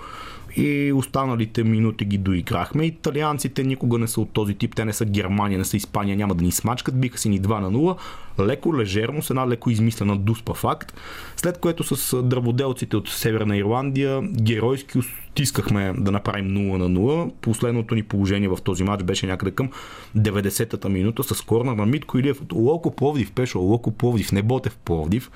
и 0.57 0.93
останалите 0.93 1.65
минути 1.65 2.05
ги 2.05 2.19
доиграхме. 2.19 2.85
Италианците 2.87 3.65
никога 3.65 3.99
не 3.99 4.09
са 4.09 4.21
от 4.21 4.31
този 4.31 4.55
тип, 4.55 4.75
те 4.75 4.85
не 4.85 4.93
са 4.93 5.05
Германия, 5.05 5.59
не 5.59 5.65
са 5.65 5.77
Испания, 5.77 6.17
няма 6.17 6.35
да 6.35 6.45
ни 6.45 6.53
смачкат, 6.53 7.01
биха 7.01 7.19
си 7.19 7.29
ни 7.29 7.41
2 7.41 7.61
на 7.61 7.73
0, 7.73 7.97
леко 8.41 8.77
лежерно, 8.77 9.23
с 9.23 9.31
една 9.31 9.49
леко 9.49 9.71
измислена 9.71 10.17
дуспа 10.17 10.55
факт, 10.55 11.01
след 11.37 11.59
което 11.59 11.97
с 11.97 12.23
дърводелците 12.23 12.97
от 12.97 13.09
Северна 13.09 13.57
Ирландия 13.57 14.23
геройски 14.23 14.99
стискахме 15.37 15.93
да 15.99 16.13
направим 16.13 16.47
0 16.47 16.77
на 16.77 16.91
0. 16.91 17.33
Последното 17.41 17.95
ни 17.95 18.03
положение 18.03 18.49
в 18.49 18.59
този 18.65 18.85
матч 18.85 19.05
беше 19.05 19.27
някъде 19.27 19.51
към 19.51 19.71
90-та 20.17 20.89
минута 20.89 21.23
с 21.23 21.43
корнер 21.43 21.73
на 21.73 21.87
Митко 21.87 22.19
Илиев 22.19 22.41
от 22.41 22.53
Локо 22.53 22.97
Пловдив, 22.97 23.33
Пешо 23.33 23.59
Локо 23.59 23.91
Пловдив, 23.91 24.33
не 24.33 24.43
Ботев 24.43 24.77
Пловдив. 24.77 25.31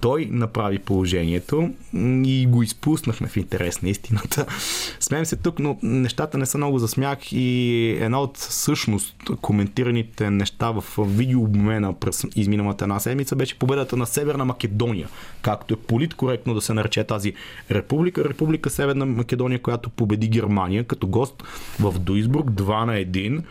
Той 0.00 0.28
направи 0.30 0.78
положението 0.78 1.70
и 2.24 2.46
го 2.48 2.62
изпуснахме 2.62 3.28
в 3.28 3.36
интерес 3.36 3.82
на 3.82 3.88
истината. 3.88 4.46
Смеем 5.00 5.24
се 5.24 5.36
тук, 5.36 5.58
но 5.58 5.78
нещата 5.82 6.38
не 6.38 6.46
са 6.46 6.58
много 6.58 6.78
за 6.78 6.88
смях 6.88 7.18
и 7.32 7.88
една 8.00 8.20
от 8.20 8.36
всъщност 8.36 9.16
коментираните 9.40 10.30
неща 10.30 10.70
в 10.70 10.84
видеообмена 10.98 11.94
през 11.94 12.24
изминалата 12.36 12.84
една 12.84 13.00
седмица 13.00 13.36
беше 13.36 13.58
победата 13.58 13.96
на 13.96 14.06
Северна 14.06 14.44
Македония, 14.44 15.08
както 15.42 15.74
е 15.74 15.76
политкоректно 15.76 16.54
да 16.54 16.60
се 16.60 16.74
нарече 16.74 17.04
тази 17.04 17.34
република. 17.70 18.24
Република 18.24 18.70
Северна 18.70 19.06
Македония, 19.28 19.62
която 19.62 19.90
победи 19.90 20.28
Германия 20.28 20.84
като 20.84 21.06
гост 21.06 21.42
в 21.80 21.98
Дуисбург 21.98 22.50
2 22.50 22.84
на 22.84 22.92
1. 22.92 23.42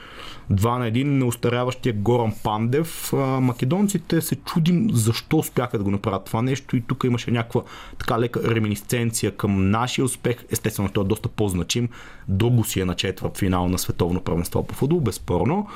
2 0.52 0.78
на 0.78 0.92
1 0.92 1.04
неустаряващия 1.04 1.94
Горан 1.94 2.34
Пандев. 2.44 3.14
Македонците 3.42 4.22
се 4.22 4.36
чудим 4.36 4.88
защо 4.94 5.38
успяха 5.38 5.78
да 5.78 5.84
го 5.84 5.92
направят 5.92 6.26
това 6.26 6.42
нещо 6.42 6.78
и 6.78 6.82
тук 6.82 7.04
имаше 7.04 7.32
някаква 7.32 7.62
така 8.00 8.20
лека 8.20 8.56
реминисценция 8.56 9.32
към 9.32 9.70
нашия 9.70 10.06
успех. 10.06 10.46
Естествено, 10.52 10.90
той 10.90 11.04
е 11.04 11.08
доста 11.08 11.30
по-значим. 11.30 11.90
Друго 12.28 12.64
си 12.64 12.80
е 12.80 12.86
на 12.86 12.96
четвърт 12.96 13.38
финал 13.38 13.68
на 13.68 13.78
световно 13.78 14.22
правенство 14.22 14.64
по 14.64 14.76
футбол, 14.76 15.00
безспорно. 15.00 15.68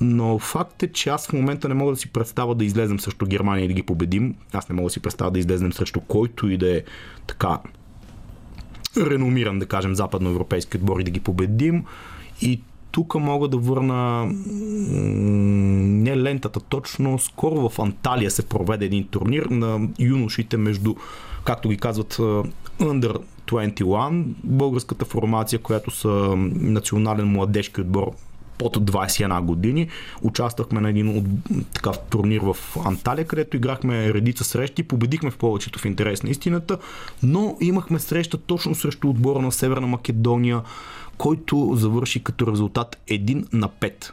Но 0.00 0.38
факт 0.38 0.82
е, 0.82 0.92
че 0.92 1.10
аз 1.10 1.28
в 1.28 1.32
момента 1.32 1.68
не 1.68 1.74
мога 1.74 1.92
да 1.92 1.96
си 1.96 2.12
представя 2.12 2.54
да 2.54 2.64
излезем 2.64 3.00
срещу 3.00 3.26
Германия 3.26 3.64
и 3.64 3.68
да 3.68 3.74
ги 3.74 3.82
победим. 3.82 4.34
Аз 4.52 4.68
не 4.68 4.74
мога 4.74 4.86
да 4.86 4.90
си 4.90 5.00
представя 5.00 5.30
да 5.30 5.38
излезем 5.38 5.72
срещу 5.72 6.00
който 6.00 6.48
и 6.48 6.56
да 6.56 6.76
е 6.76 6.82
така 7.26 7.58
реномиран, 8.96 9.58
да 9.58 9.66
кажем, 9.66 9.94
западноевропейски 9.94 10.76
отбор 10.76 11.00
и 11.00 11.04
да 11.04 11.10
ги 11.10 11.20
победим. 11.20 11.84
И 12.42 12.60
тук 12.90 13.14
мога 13.14 13.48
да 13.48 13.56
върна 13.56 14.26
не 16.04 16.22
лентата 16.22 16.60
точно. 16.60 17.18
Скоро 17.18 17.68
в 17.68 17.78
Анталия 17.78 18.30
се 18.30 18.48
проведе 18.48 18.84
един 18.84 19.06
турнир 19.06 19.44
на 19.44 19.88
юношите 19.98 20.56
между, 20.56 20.94
както 21.44 21.68
ги 21.68 21.76
казват, 21.76 22.14
Under 22.80 23.18
21, 23.46 24.24
българската 24.44 25.04
формация, 25.04 25.58
която 25.58 25.90
са 25.90 26.08
национален 26.54 27.28
младежки 27.28 27.80
отбор 27.80 28.12
под 28.58 28.76
21 28.76 29.40
години. 29.40 29.88
Участвахме 30.22 30.80
на 30.80 30.90
един 30.90 31.18
от, 31.18 31.24
такъв 31.72 31.98
турнир 32.10 32.40
в 32.40 32.56
Анталия, 32.84 33.26
където 33.26 33.56
играхме 33.56 34.14
редица 34.14 34.44
срещи, 34.44 34.82
победихме 34.82 35.30
в 35.30 35.38
повечето 35.38 35.78
в 35.78 35.84
интерес 35.84 36.22
на 36.22 36.30
истината, 36.30 36.78
но 37.22 37.56
имахме 37.60 37.98
среща 37.98 38.38
точно 38.38 38.74
срещу 38.74 39.08
отбора 39.08 39.42
на 39.42 39.52
Северна 39.52 39.86
Македония, 39.86 40.62
който 41.18 41.72
завърши 41.74 42.24
като 42.24 42.52
резултат 42.52 43.02
1 43.08 43.52
на 43.52 43.68
5. 43.68 44.10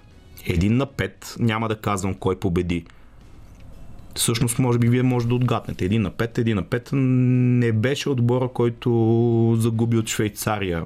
1 0.47 0.69
на 0.69 0.87
5, 0.87 1.11
няма 1.39 1.67
да 1.67 1.75
казвам 1.75 2.13
кой 2.13 2.35
победи. 2.35 2.85
Всъщност, 4.15 4.59
може 4.59 4.79
би, 4.79 4.87
вие 4.87 5.03
може 5.03 5.27
да 5.27 5.35
отгаднете. 5.35 5.89
1 5.89 5.97
на 5.97 6.11
5, 6.11 6.39
1 6.39 6.53
на 6.53 6.63
5 6.63 6.89
не 6.93 7.71
беше 7.71 8.09
отбора, 8.09 8.47
който 8.47 9.55
загуби 9.59 9.97
от 9.97 10.09
Швейцария 10.09 10.85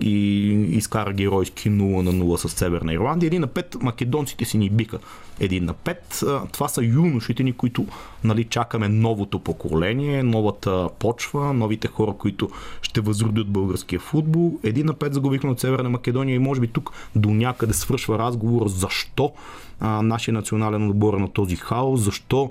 и 0.00 0.50
изкара 0.70 1.12
геройски 1.12 1.70
0 1.70 2.02
на 2.02 2.12
0 2.12 2.36
с 2.36 2.48
Северна 2.48 2.92
Ирландия. 2.92 3.30
1 3.30 3.38
на 3.38 3.48
5 3.48 3.82
македонците 3.82 4.44
си 4.44 4.58
ни 4.58 4.70
биха. 4.70 4.98
1 5.40 5.60
на 5.60 5.74
5. 5.74 6.52
Това 6.52 6.68
са 6.68 6.84
юношите 6.84 7.42
ни, 7.42 7.52
които 7.52 7.86
нали, 8.24 8.44
чакаме 8.44 8.88
новото 8.88 9.38
поколение, 9.38 10.22
новата 10.22 10.88
почва, 10.98 11.52
новите 11.52 11.88
хора, 11.88 12.12
които 12.18 12.50
ще 12.82 13.00
възродят 13.00 13.48
българския 13.48 14.00
футбол. 14.00 14.58
1 14.64 14.82
на 14.82 14.94
5 14.94 15.12
загубихме 15.12 15.50
от 15.50 15.60
Северна 15.60 15.88
Македония 15.88 16.34
и 16.34 16.38
може 16.38 16.60
би 16.60 16.66
тук 16.66 16.92
до 17.16 17.30
някъде 17.30 17.72
свършва 17.72 18.18
разговор 18.18 18.68
защо 18.68 19.32
нашия 19.80 20.34
национален 20.34 20.90
отбор 20.90 21.14
на 21.14 21.28
този 21.28 21.56
хаос, 21.56 22.00
защо 22.00 22.50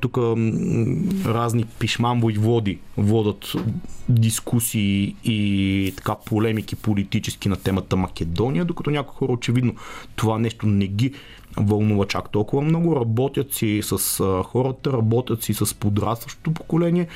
тук 0.00 0.18
разни 1.26 1.64
пишман 1.78 2.20
води 2.20 2.78
водат 2.96 3.52
дискусии 4.08 5.16
и 5.24 5.92
така 5.96 6.14
полемики 6.14 6.76
политически 6.76 7.48
на 7.48 7.56
темата 7.56 7.96
Македония, 7.96 8.64
докато 8.64 8.90
някои 8.90 9.16
хора 9.16 9.32
очевидно 9.32 9.74
това 10.16 10.38
нещо 10.38 10.66
не 10.66 10.86
ги 10.86 11.12
вълнува 11.56 12.06
чак 12.06 12.30
толкова 12.30 12.62
много. 12.62 12.96
Работят 12.96 13.54
си 13.54 13.80
с 13.82 14.24
хората, 14.44 14.92
работят 14.92 15.42
си 15.42 15.54
с 15.54 15.74
подрастващото 15.74 16.50
поколение 16.50 17.06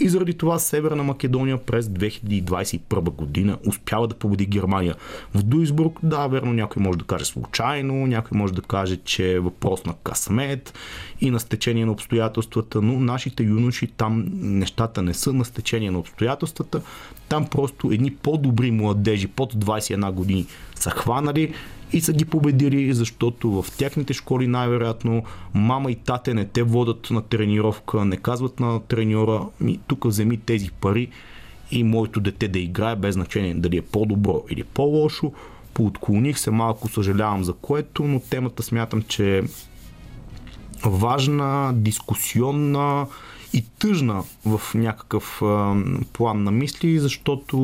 И 0.00 0.08
заради 0.08 0.34
това 0.34 0.58
Северна 0.58 1.02
Македония 1.02 1.58
през 1.58 1.86
2021 1.86 3.10
година 3.10 3.58
успява 3.66 4.08
да 4.08 4.14
победи 4.14 4.46
Германия. 4.46 4.94
В 5.34 5.42
Дуисбург, 5.42 5.98
да, 6.02 6.26
верно, 6.26 6.52
някой 6.52 6.82
може 6.82 6.98
да 6.98 7.04
каже 7.04 7.24
случайно, 7.24 8.06
някой 8.06 8.38
може 8.38 8.52
да 8.52 8.62
каже, 8.62 8.96
че 8.96 9.32
е 9.32 9.40
въпрос 9.40 9.84
на 9.84 9.94
късмет 10.04 10.74
и 11.20 11.30
на 11.30 11.40
стечение 11.40 11.86
на 11.86 11.92
обстоятелствата, 11.92 12.82
но 12.82 13.00
нашите 13.00 13.42
юноши 13.42 13.86
там 13.86 14.24
нещата 14.32 15.02
не 15.02 15.14
са 15.14 15.32
на 15.32 15.44
стечение 15.44 15.90
на 15.90 15.98
обстоятелствата. 15.98 16.82
Там 17.28 17.46
просто 17.46 17.92
едни 17.92 18.14
по-добри 18.14 18.70
младежи 18.70 19.26
под 19.26 19.54
21 19.54 20.12
години 20.12 20.46
са 20.74 20.90
хванали 20.90 21.54
и 21.92 22.00
са 22.00 22.12
ги 22.12 22.24
победили, 22.24 22.94
защото 22.94 23.62
в 23.62 23.76
тяхните 23.76 24.12
школи 24.12 24.46
най-вероятно 24.46 25.22
мама 25.54 25.90
и 25.90 25.94
тате 25.94 26.34
не 26.34 26.44
те 26.44 26.62
водят 26.62 27.10
на 27.10 27.22
тренировка, 27.22 28.04
не 28.04 28.16
казват 28.16 28.60
на 28.60 28.80
треньора, 28.80 29.46
ми 29.60 29.78
тук 29.86 30.04
вземи 30.04 30.36
тези 30.36 30.70
пари 30.70 31.08
и 31.70 31.84
моето 31.84 32.20
дете 32.20 32.48
да 32.48 32.58
играе, 32.58 32.96
без 32.96 33.14
значение 33.14 33.54
дали 33.54 33.76
е 33.76 33.82
по-добро 33.82 34.42
или 34.50 34.64
по-лошо. 34.64 35.32
Поотклоних 35.74 36.38
се 36.38 36.50
малко, 36.50 36.88
съжалявам 36.88 37.44
за 37.44 37.52
което, 37.52 38.04
но 38.04 38.20
темата 38.20 38.62
смятам, 38.62 39.02
че 39.02 39.38
е 39.38 39.42
важна, 40.84 41.72
дискусионна 41.74 43.06
и 43.52 43.64
тъжна 43.78 44.24
в 44.46 44.60
някакъв 44.74 45.42
план 46.12 46.42
на 46.42 46.50
мисли, 46.50 46.98
защото 46.98 47.58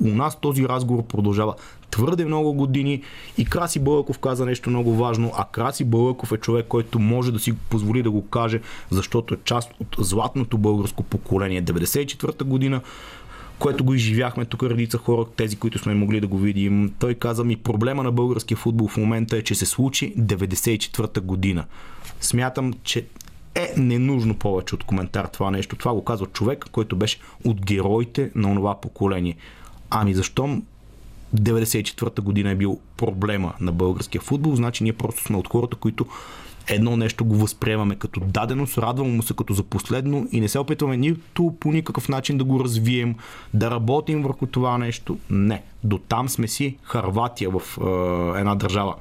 у 0.00 0.08
нас 0.08 0.40
този 0.40 0.68
разговор 0.68 1.02
продължава 1.02 1.54
твърде 1.92 2.24
много 2.24 2.52
години 2.52 3.02
и 3.38 3.44
Краси 3.44 3.78
Бълъков 3.78 4.18
каза 4.18 4.46
нещо 4.46 4.70
много 4.70 4.96
важно, 4.96 5.32
а 5.36 5.44
Краси 5.44 5.84
Бълъков 5.84 6.32
е 6.32 6.36
човек, 6.36 6.66
който 6.68 6.98
може 6.98 7.32
да 7.32 7.38
си 7.38 7.54
позволи 7.70 8.02
да 8.02 8.10
го 8.10 8.26
каже, 8.28 8.60
защото 8.90 9.34
е 9.34 9.38
част 9.44 9.70
от 9.80 9.96
златното 9.98 10.58
българско 10.58 11.02
поколение. 11.02 11.62
94-та 11.62 12.44
година 12.44 12.80
което 13.58 13.84
го 13.84 13.94
изживяхме 13.94 14.44
тук 14.44 14.62
редица 14.62 14.98
хора, 14.98 15.24
тези, 15.36 15.56
които 15.56 15.78
сме 15.78 15.94
могли 15.94 16.20
да 16.20 16.26
го 16.26 16.38
видим. 16.38 16.94
Той 16.98 17.14
каза 17.14 17.44
ми, 17.44 17.56
проблема 17.56 18.02
на 18.02 18.12
българския 18.12 18.56
футбол 18.56 18.88
в 18.88 18.96
момента 18.96 19.36
е, 19.36 19.42
че 19.42 19.54
се 19.54 19.66
случи 19.66 20.14
94-та 20.16 21.20
година. 21.20 21.64
Смятам, 22.20 22.74
че 22.82 23.06
е 23.54 23.74
ненужно 23.76 24.34
повече 24.34 24.74
от 24.74 24.84
коментар 24.84 25.24
това 25.24 25.50
нещо. 25.50 25.76
Това 25.76 25.94
го 25.94 26.04
казва 26.04 26.26
човек, 26.26 26.64
който 26.72 26.96
беше 26.96 27.18
от 27.44 27.66
героите 27.66 28.30
на 28.34 28.54
това 28.54 28.80
поколение. 28.80 29.36
Ами 29.90 30.14
защо 30.14 30.62
94-та 31.36 32.22
година 32.22 32.50
е 32.50 32.54
бил 32.54 32.78
проблема 32.96 33.52
на 33.60 33.72
българския 33.72 34.20
футбол, 34.20 34.56
значи 34.56 34.84
ние 34.84 34.92
просто 34.92 35.22
сме 35.22 35.36
от 35.36 35.48
хората, 35.48 35.76
които 35.76 36.06
едно 36.68 36.96
нещо 36.96 37.24
го 37.24 37.36
възприемаме 37.36 37.96
като 37.96 38.20
даденост, 38.20 38.78
радваме 38.78 39.10
му 39.10 39.22
се 39.22 39.34
като 39.34 39.54
за 39.54 39.62
последно 39.62 40.28
и 40.32 40.40
не 40.40 40.48
се 40.48 40.58
опитваме 40.58 40.96
нито 40.96 41.54
по 41.60 41.72
никакъв 41.72 42.08
начин 42.08 42.38
да 42.38 42.44
го 42.44 42.60
развием, 42.60 43.14
да 43.54 43.70
работим 43.70 44.22
върху 44.22 44.46
това 44.46 44.78
нещо. 44.78 45.18
Не. 45.30 45.62
До 45.84 45.98
там 45.98 46.28
сме 46.28 46.48
си 46.48 46.76
Харватия 46.82 47.50
в 47.50 47.78
е, 47.78 48.38
една 48.40 48.54
държава 48.54 48.94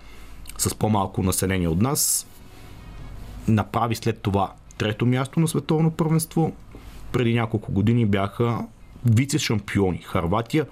с 0.57 0.75
по-малко 0.75 1.23
население 1.23 1.67
от 1.67 1.81
нас. 1.81 2.27
Направи 3.47 3.95
след 3.95 4.21
това 4.21 4.53
трето 4.77 5.05
място 5.05 5.39
на 5.39 5.47
световно 5.47 5.91
първенство. 5.91 6.53
Преди 7.11 7.33
няколко 7.33 7.71
години 7.71 8.05
бяха 8.05 8.65
вице-шампиони. 9.09 10.03
Харватия 10.03 10.65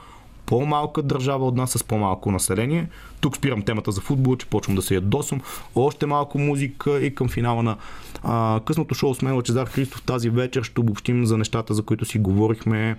по-малка 0.50 1.02
държава 1.02 1.48
от 1.48 1.56
нас 1.56 1.72
с 1.72 1.84
по-малко 1.84 2.32
население. 2.32 2.88
Тук 3.22 3.38
спирам 3.38 3.62
темата 3.62 3.92
за 3.92 4.02
футбол, 4.02 4.36
че 4.36 4.46
почвам 4.46 4.76
да 4.76 4.82
се 4.82 4.96
ядосам. 4.96 5.42
Още 5.76 6.06
малко 6.06 6.40
музика 6.40 7.00
и 7.02 7.16
към 7.16 7.30
финала 7.30 7.64
на 7.64 7.78
а, 8.24 8.60
късното 8.66 8.96
шоу 8.96 9.16
с 9.16 9.22
мен 9.22 9.36
Лачезар 9.36 9.68
Христов 9.68 10.02
тази 10.02 10.30
вечер 10.30 10.64
ще 10.64 10.80
обобщим 10.80 11.26
за 11.26 11.38
нещата, 11.38 11.74
за 11.74 11.84
които 11.84 12.06
си 12.06 12.20
говорихме 12.20 12.98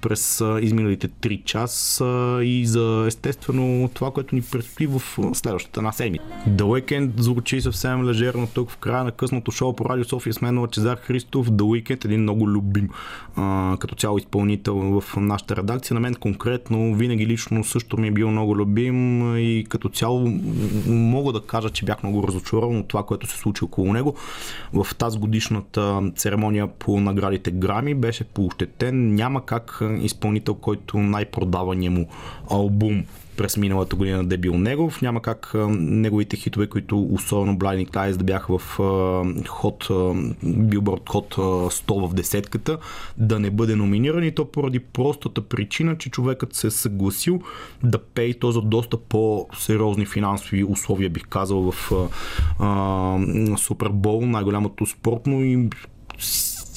през 0.00 0.40
а, 0.40 0.58
изминалите 0.62 1.08
3 1.08 1.44
часа 1.44 2.40
и 2.42 2.66
за 2.66 3.04
естествено 3.06 3.90
това, 3.94 4.10
което 4.10 4.34
ни 4.34 4.42
предстои 4.42 4.86
в 4.86 5.02
следващата 5.34 5.80
една 5.80 5.92
седмица. 5.92 6.24
The 6.48 6.62
Weekend 6.62 7.20
звучи 7.20 7.60
съвсем 7.60 8.04
лежерно 8.04 8.48
тук 8.54 8.70
в 8.70 8.76
края 8.76 9.04
на 9.04 9.12
късното 9.12 9.50
шоу 9.50 9.76
по 9.76 9.84
Радио 9.84 10.04
София 10.04 10.32
с 10.32 10.40
мен 10.40 10.58
Лачезар 10.58 10.96
Христов. 10.96 11.50
The 11.50 11.62
Weekend 11.62 12.04
един 12.04 12.22
много 12.22 12.48
любим 12.48 12.88
а, 13.36 13.76
като 13.80 13.94
цяло 13.94 14.18
изпълнител 14.18 15.00
в 15.00 15.16
нашата 15.16 15.56
редакция. 15.56 15.94
На 15.94 16.00
мен 16.00 16.14
конкретно 16.14 16.61
винаги 16.70 17.26
лично 17.26 17.64
също 17.64 18.00
ми 18.00 18.08
е 18.08 18.10
бил 18.10 18.30
много 18.30 18.56
любим 18.56 19.22
и 19.36 19.66
като 19.68 19.88
цяло 19.88 20.32
мога 20.86 21.32
да 21.32 21.40
кажа, 21.40 21.70
че 21.70 21.84
бях 21.84 22.02
много 22.02 22.28
разочарован 22.28 22.78
от 22.78 22.88
това, 22.88 23.02
което 23.02 23.26
се 23.26 23.38
случи 23.38 23.64
около 23.64 23.92
него. 23.92 24.16
В 24.72 24.86
тази 24.98 25.18
годишната 25.18 26.12
церемония 26.16 26.66
по 26.66 27.00
наградите 27.00 27.50
Грами 27.50 27.94
беше 27.94 28.24
поощетен. 28.24 29.14
Няма 29.14 29.46
как 29.46 29.82
изпълнител, 30.00 30.54
който 30.54 30.98
най-продавания 30.98 31.90
му 31.90 32.08
албум 32.50 33.04
през 33.36 33.56
миналата 33.56 33.96
година 33.96 34.24
да 34.24 34.34
е 34.34 34.38
бил 34.38 34.58
негов. 34.58 35.02
Няма 35.02 35.22
как 35.22 35.52
неговите 35.78 36.36
хитове, 36.36 36.66
които 36.66 37.02
особено 37.02 37.58
Blinding 37.58 37.90
Lights 37.90 38.16
да 38.16 38.24
бяха 38.24 38.58
в 38.58 38.78
ход, 39.48 39.88
билборд 40.44 41.08
ход 41.08 41.34
100 41.34 42.08
в 42.08 42.14
десетката, 42.14 42.78
да 43.18 43.38
не 43.38 43.50
бъде 43.50 43.76
номиниран 43.76 44.24
и 44.24 44.34
то 44.34 44.44
поради 44.44 44.78
простата 44.78 45.40
причина, 45.40 45.98
че 45.98 46.10
човекът 46.10 46.54
се 46.54 46.66
е 46.66 46.70
съгласил 46.70 47.40
да 47.82 47.98
пее 47.98 48.34
то 48.34 48.52
за 48.52 48.62
доста 48.62 48.96
по-сериозни 48.96 50.06
финансови 50.06 50.64
условия, 50.64 51.10
бих 51.10 51.26
казал, 51.28 51.72
в 51.72 51.92
Супербол, 53.58 54.26
най-голямото 54.26 54.86
спортно 54.86 55.44
и 55.44 55.68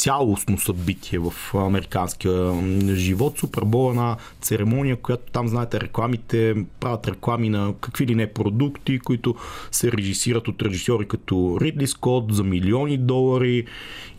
цялостно 0.06 0.58
събитие 0.58 1.20
в 1.20 1.34
американския 1.56 2.54
живот. 2.96 3.40
Супербол 3.40 3.88
е 3.88 3.90
една 3.90 4.18
церемония, 4.42 4.96
която 4.96 5.32
там, 5.32 5.48
знаете, 5.48 5.80
рекламите 5.80 6.56
правят 6.80 7.08
реклами 7.08 7.50
на 7.50 7.74
какви 7.82 8.08
ли 8.08 8.16
не 8.16 8.34
продукти, 8.34 9.00
които 9.00 9.36
се 9.72 9.92
режисират 9.92 10.48
от 10.48 10.62
режисьори 10.62 11.08
като 11.08 11.58
Ридли 11.62 11.88
Скот 11.88 12.34
за 12.34 12.44
милиони 12.44 12.98
долари 12.98 13.66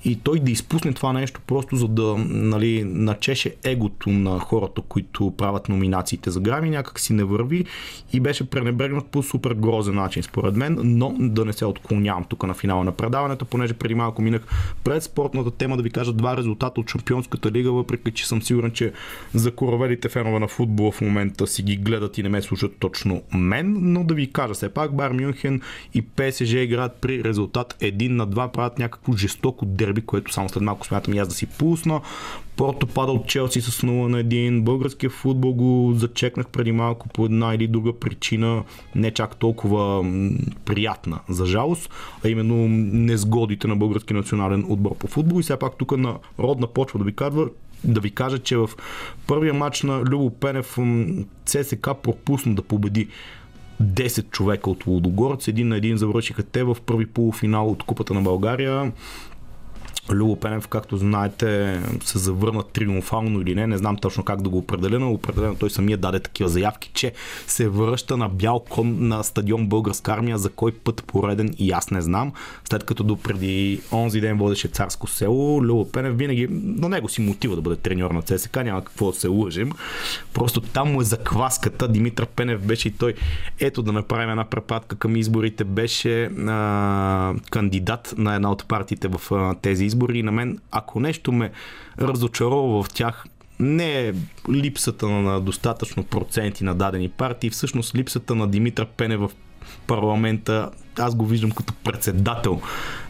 и 0.05 0.17
той 0.17 0.41
да 0.41 0.51
изпусне 0.51 0.93
това 0.93 1.13
нещо 1.13 1.41
просто 1.47 1.77
за 1.77 1.89
да 1.89 2.17
нали, 2.29 2.85
начеше 2.85 3.55
егото 3.65 4.11
на 4.11 4.39
хората, 4.39 4.81
които 4.81 5.35
правят 5.37 5.69
номинациите 5.69 6.31
за 6.31 6.41
грами, 6.41 6.71
някак 6.71 7.01
си 7.01 7.13
не 7.13 7.25
върви 7.25 7.65
и 8.13 8.21
беше 8.21 8.51
пренебрегнат 8.51 9.07
по 9.07 9.23
супер 9.23 9.55
грозен 9.55 9.95
начин, 9.95 10.23
според 10.23 10.57
мен, 10.57 10.79
но 10.85 11.15
да 11.19 11.45
не 11.45 11.53
се 11.53 11.65
отклонявам 11.65 12.25
тук 12.25 12.43
на 12.43 12.55
финала 12.55 12.85
на 12.85 12.93
предаването, 12.93 13.45
понеже 13.45 13.75
преди 13.75 13.95
малко 13.95 14.23
минах 14.23 14.43
пред 14.85 15.03
спортната 15.03 15.51
тема 15.51 15.76
да 15.77 15.83
ви 15.83 15.91
кажа 15.91 16.13
два 16.13 16.37
резултата 16.37 16.81
от 16.81 16.91
Шампионската 16.91 17.51
лига, 17.51 17.73
въпреки 17.73 18.11
че 18.11 18.29
съм 18.29 18.43
сигурен, 18.43 18.71
че 18.71 18.93
за 19.35 19.51
коровелите 19.51 20.09
фенове 20.09 20.39
на 20.39 20.49
футбола 20.49 20.93
в 20.93 21.01
момента 21.01 21.47
си 21.47 21.63
ги 21.63 21.77
гледат 21.77 22.19
и 22.19 22.23
не 22.23 22.29
ме 22.29 22.43
слушат 22.43 22.77
точно 22.79 23.23
мен, 23.35 23.77
но 23.81 24.05
да 24.05 24.15
ви 24.15 24.33
кажа 24.33 24.55
все 24.55 24.69
пак, 24.69 24.97
Бар 24.97 25.11
Мюнхен 25.11 25.61
и 25.95 26.03
ПСЖ 26.03 26.53
играят 26.53 26.97
при 27.01 27.25
резултат 27.25 27.77
1 27.81 28.09
на 28.09 28.29
2, 28.29 28.53
правят 28.53 28.79
някакво 28.79 29.13
жестоко 29.13 29.67
дерби, 29.67 30.01
което 30.01 30.33
само 30.33 30.49
след 30.49 30.63
малко 30.63 30.87
смятам 30.87 31.15
и 31.15 31.19
аз 31.19 31.29
да 31.29 31.35
си 31.35 31.47
пусна. 31.47 32.01
Порто 32.57 32.87
пада 32.87 33.13
от 33.13 33.27
Челси 33.27 33.61
с 33.61 33.83
0 33.83 33.87
на 33.87 34.25
1. 34.25 34.63
Българския 34.63 35.11
футбол 35.11 35.53
го 35.53 35.93
зачекнах 35.97 36.47
преди 36.47 36.73
малко 36.73 37.09
по 37.09 37.25
една 37.25 37.55
или 37.55 37.67
друга 37.67 37.99
причина, 37.99 38.65
не 38.95 39.11
чак 39.11 39.37
толкова 39.37 40.05
приятна, 40.65 41.21
за 41.29 41.47
жалост, 41.47 41.91
а 42.25 42.29
именно 42.29 42.69
незгодите 42.93 43.69
на 43.69 43.77
български 43.77 44.15
национален 44.15 44.65
отбор 44.69 44.97
по 44.99 45.07
футбол. 45.07 45.41
И 45.41 45.43
все 45.43 45.59
пак 45.67 45.79
тук 45.79 45.97
на 45.97 46.19
родна 46.39 46.67
почва 46.67 46.99
да 46.99 47.05
ви 47.05 47.17
казва, 47.17 47.49
да 47.85 48.01
ви 48.01 48.11
кажа, 48.11 48.39
че 48.39 48.57
в 48.57 48.71
първия 49.27 49.55
матч 49.55 49.83
на 49.83 50.01
Любо 50.01 50.31
Пенев 50.31 50.79
ЦСК 51.45 51.89
пропусна 52.03 52.55
да 52.55 52.63
победи 52.63 53.09
10 53.83 54.31
човека 54.31 54.71
от 54.71 54.87
Лудогорец. 54.87 55.49
Един 55.49 55.69
на 55.69 55.77
един 55.77 55.97
завършиха 55.97 56.43
те 56.43 56.65
в 56.65 56.77
първи 56.87 57.07
полуфинал 57.07 57.71
от 57.71 57.83
Купата 57.83 58.15
на 58.15 58.23
България. 58.23 58.93
Любо 60.11 60.37
Пенев, 60.37 60.69
както 60.69 60.97
знаете, 60.97 61.81
се 62.05 62.19
завърна 62.19 62.63
триумфално 62.63 63.41
или 63.41 63.55
не, 63.55 63.67
не 63.67 63.79
знам 63.79 63.97
точно 63.97 64.25
как 64.25 64.43
да 64.43 64.49
го 64.49 64.59
определя, 64.59 64.99
но 64.99 65.13
определено 65.13 65.55
той 65.55 65.71
самия 65.71 65.99
даде 65.99 66.21
такива 66.21 66.49
заявки, 66.49 66.91
че 66.95 67.13
се 67.47 67.69
връща 67.69 68.17
на 68.17 68.29
бял 68.29 68.61
кон 68.61 69.09
на 69.09 69.23
стадион 69.25 69.67
Българска 69.67 70.13
армия, 70.13 70.39
за 70.39 70.51
кой 70.51 70.73
път 70.73 71.05
пореден 71.05 71.55
и 71.59 71.71
аз 71.71 71.91
не 71.91 72.01
знам. 72.01 72.33
След 72.71 72.85
като 72.85 73.05
до 73.05 73.17
преди 73.17 73.81
онзи 73.93 74.21
ден 74.21 74.39
водеше 74.39 74.69
царско 74.69 75.07
село, 75.07 75.63
Любо 75.63 75.91
Пенев 75.91 76.19
винаги 76.19 76.49
на 76.51 76.89
него 76.89 77.09
си 77.09 77.21
мотива 77.21 77.57
да 77.57 77.63
бъде 77.63 77.77
треньор 77.77 78.11
на 78.11 78.23
ЦСК, 78.23 78.57
няма 78.57 78.85
какво 78.85 79.11
да 79.11 79.19
се 79.19 79.29
лъжим. 79.29 79.73
Просто 80.35 80.61
там 80.61 80.93
му 80.93 81.01
е 81.01 81.05
закваската. 81.05 81.89
Димитър 81.89 82.27
Пенев 82.27 82.67
беше 82.67 82.89
и 82.89 82.91
той. 82.91 83.15
Ето 83.61 83.83
да 83.83 83.93
направим 83.93 84.31
една 84.31 84.45
препратка 84.45 84.97
към 84.97 85.17
изборите. 85.17 85.65
Беше 85.65 86.25
а, 86.25 87.35
кандидат 87.51 88.15
на 88.19 88.35
една 88.35 88.53
от 88.53 88.69
партиите 88.69 89.09
в 89.09 89.33
а, 89.33 89.55
тези 89.55 89.85
избори 89.85 89.96
избори 89.97 90.23
на 90.23 90.33
мен, 90.33 90.59
ако 90.71 91.01
нещо 91.01 91.33
ме 91.33 91.51
разочарова 92.01 92.83
в 92.83 92.89
тях, 92.89 93.25
не 93.61 94.09
е 94.09 94.15
липсата 94.51 95.09
на 95.09 95.41
достатъчно 95.41 96.05
проценти 96.05 96.65
на 96.65 96.75
дадени 96.75 97.09
партии, 97.09 97.51
всъщност 97.51 97.95
липсата 97.95 98.35
на 98.35 98.49
Димитър 98.49 98.87
Пене 98.87 99.17
в 99.17 99.31
парламента. 99.87 100.71
Аз 100.99 101.15
го 101.15 101.27
виждам 101.27 101.51
като 101.51 101.75
председател 101.85 102.61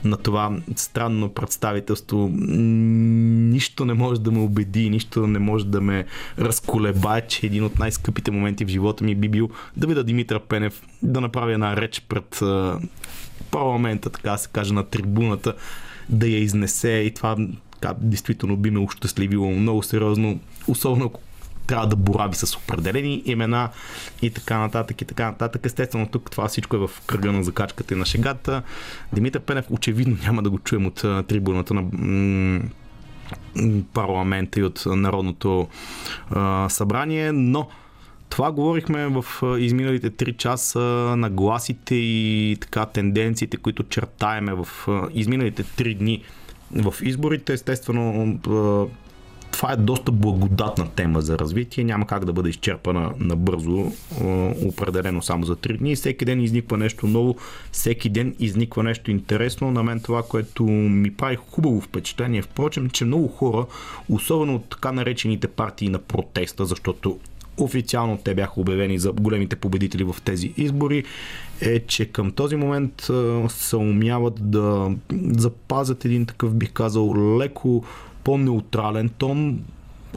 на 0.05 0.17
това 0.17 0.59
странно 0.77 1.29
представителство. 1.29 2.31
Нищо 2.33 3.85
не 3.85 3.95
може 3.95 4.21
да 4.21 4.33
ме 4.33 4.39
убеди, 4.39 4.91
нищо 4.91 5.27
не 5.27 5.39
може 5.39 5.67
да 5.67 5.81
ме 5.81 6.07
разколебае, 6.39 7.27
че 7.27 7.47
един 7.47 7.65
от 7.65 7.79
най-скъпите 7.79 8.31
моменти 8.31 8.65
в 8.65 8.69
живота 8.69 9.05
ми 9.05 9.15
би 9.15 9.29
бил 9.29 9.51
да 9.77 9.87
видя 9.87 10.05
Димитър 10.05 10.41
Пенев 10.41 10.83
да 11.03 11.21
направи 11.21 11.53
една 11.53 11.77
реч 11.77 12.05
пред 12.09 12.43
парламента, 13.51 14.11
така 14.11 14.31
да 14.31 14.39
се 14.39 14.49
каже, 14.49 14.75
на 14.75 14.83
трибуната, 14.83 15.55
да 16.09 16.27
я 16.27 16.39
изнесе 16.39 16.91
и 16.91 17.15
това 17.15 17.37
така, 17.73 17.95
действително 17.99 18.57
би 18.57 18.71
ме 18.71 18.79
ощастливило 18.79 19.51
много 19.51 19.83
сериозно, 19.83 20.41
особено 20.69 21.05
ако 21.05 21.21
трябва 21.67 21.87
да 21.87 21.97
борави 21.97 22.35
с 22.35 22.57
определени 22.57 23.23
имена 23.25 23.69
и 24.23 24.31
така 24.31 24.59
нататък 24.59 25.03
и 25.03 25.05
така 25.05 25.27
нататък. 25.27 25.67
Естествено, 25.67 26.07
тук 26.07 26.31
това 26.31 26.49
всичко 26.49 26.77
е 26.77 26.79
в 26.79 26.91
кръга 27.07 27.33
на 27.33 27.45
закачката 27.45 27.95
и 27.95 27.97
на 27.97 28.05
шегата. 28.05 28.63
Димитър 29.13 29.41
Пенев 29.41 29.67
очевидно 29.71 30.17
няма 30.23 30.43
да 30.43 30.51
го 30.51 30.59
чуем 30.59 30.87
от 30.87 30.95
трибуната 31.27 31.75
на 31.75 31.85
парламента 33.93 34.61
и 34.61 34.65
от 34.65 34.83
Народното 34.87 35.69
а, 36.31 36.69
събрание, 36.69 37.33
но 37.33 37.69
това 38.29 38.53
говорихме 38.53 39.07
в 39.07 39.25
изминалите 39.59 40.11
3 40.11 40.37
часа 40.37 40.81
на 41.17 41.31
гласите 41.31 41.95
и 41.95 42.57
така 42.61 42.87
тенденциите, 42.87 43.57
които 43.57 43.83
чертаеме 43.83 44.55
в 44.55 44.69
изминалите 45.15 45.65
3 45.65 45.97
дни 45.97 46.23
в 46.73 46.95
изборите. 47.03 47.53
Естествено, 47.53 48.39
това 49.53 49.73
е 49.73 49.77
доста 49.77 50.13
благодатна 50.13 50.91
тема 50.91 51.21
за 51.21 51.39
развитие. 51.39 51.85
Няма 51.85 52.07
как 52.07 52.25
да 52.25 52.33
бъде 52.33 52.49
изчерпана 52.49 53.13
набързо, 53.19 53.93
определено 54.65 55.23
само 55.23 55.45
за 55.45 55.57
3 55.57 55.79
дни. 55.79 55.97
Всеки 55.97 56.25
ден 56.25 56.41
изниква 56.41 56.77
нещо 56.77 57.07
ново, 57.07 57.37
всеки 57.73 58.09
ден 58.09 58.35
изниква 58.39 58.83
нещо 58.83 59.11
интересно. 59.11 59.71
На 59.71 59.83
мен 59.83 60.01
това, 60.01 60.23
което 60.23 60.65
ми 60.65 61.15
прави 61.15 61.37
хубаво 61.51 61.81
впечатление, 61.81 62.43
впрочем, 62.43 62.91
че 62.91 63.05
много 63.05 63.29
хора, 63.29 63.67
особено 64.09 64.55
от 64.55 64.69
така 64.71 64.93
наречените 64.93 65.49
партии 65.49 65.89
на 65.89 65.99
протеста, 65.99 66.67
защото 66.67 67.19
официално 67.57 68.19
те 68.25 68.35
бяха 68.35 68.61
обявени 68.61 68.99
за 68.99 69.13
големите 69.13 69.57
победители 69.57 70.05
в 70.05 70.17
тези 70.25 70.53
избори, 70.57 71.05
е, 71.61 71.81
че 71.81 72.07
към 72.07 72.31
този 72.31 72.57
момент 72.57 73.11
се 73.49 73.77
умяват 73.77 74.51
да 74.51 74.91
запазят 75.37 76.05
един 76.05 76.27
такъв, 76.27 76.55
бих 76.55 76.73
казал, 76.73 77.37
леко 77.39 77.85
по-неутрален 78.25 79.09
тон, 79.09 79.61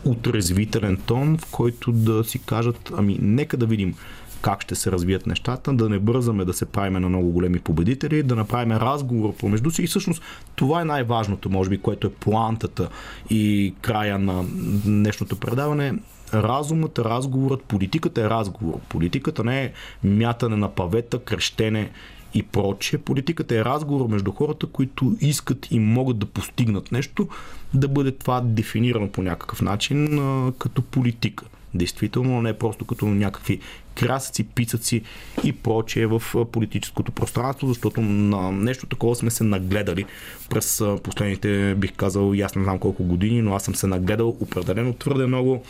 отрезвителен 0.05 0.97
тон, 0.97 1.37
в 1.37 1.51
който 1.51 1.91
да 1.91 2.23
си 2.23 2.39
кажат, 2.39 2.91
ами 2.97 3.17
нека 3.21 3.57
да 3.57 3.65
видим 3.65 3.95
как 4.41 4.61
ще 4.61 4.75
се 4.75 4.91
развият 4.91 5.27
нещата, 5.27 5.73
да 5.73 5.89
не 5.89 5.99
бързаме 5.99 6.45
да 6.45 6.53
се 6.53 6.65
правиме 6.65 6.99
на 6.99 7.09
много 7.09 7.31
големи 7.31 7.59
победители, 7.59 8.23
да 8.23 8.35
направим 8.35 8.71
разговор 8.71 9.35
помежду 9.35 9.71
си 9.71 9.83
и 9.83 9.87
всъщност 9.87 10.21
това 10.55 10.81
е 10.81 10.85
най-важното, 10.85 11.49
може 11.49 11.69
би, 11.69 11.77
което 11.77 12.07
е 12.07 12.13
плантата 12.13 12.89
и 13.29 13.73
края 13.81 14.19
на 14.19 14.43
днешното 14.85 15.35
предаване. 15.35 15.93
Разумът, 16.33 16.99
разговорът, 16.99 17.63
политиката 17.63 18.21
е 18.21 18.29
разговор. 18.29 18.79
Политиката 18.89 19.43
не 19.43 19.63
е 19.63 19.71
мятане 20.03 20.55
на 20.55 20.69
павета, 20.69 21.19
крещене 21.19 21.91
и 22.33 22.43
прочее. 22.43 22.99
Политиката 22.99 23.55
е 23.55 23.65
разговор 23.65 24.07
между 24.07 24.31
хората, 24.31 24.67
които 24.67 25.15
искат 25.21 25.71
и 25.71 25.79
могат 25.79 26.17
да 26.17 26.25
постигнат 26.25 26.91
нещо, 26.91 27.27
да 27.73 27.87
бъде 27.87 28.11
това 28.11 28.41
дефинирано 28.41 29.11
по 29.11 29.21
някакъв 29.21 29.61
начин 29.61 30.19
а, 30.19 30.51
като 30.59 30.81
политика. 30.81 31.45
Действително, 31.73 32.41
не 32.41 32.53
просто 32.53 32.85
като 32.85 33.05
някакви 33.05 33.59
красъци, 33.95 34.43
пицаци 34.43 35.01
и 35.43 35.51
прочее 35.51 36.05
в 36.05 36.21
политическото 36.51 37.11
пространство, 37.11 37.67
защото 37.67 38.01
на 38.01 38.51
нещо 38.51 38.85
такова 38.85 39.15
сме 39.15 39.31
се 39.31 39.43
нагледали 39.43 40.05
през 40.49 40.83
последните, 41.03 41.75
бих 41.75 41.93
казал, 41.93 42.33
аз 42.43 42.55
не 42.55 42.63
знам 42.63 42.79
колко 42.79 43.03
години, 43.03 43.41
но 43.41 43.55
аз 43.55 43.63
съм 43.63 43.75
се 43.75 43.87
нагледал 43.87 44.37
определено 44.39 44.93
твърде 44.93 45.25
много 45.25 45.63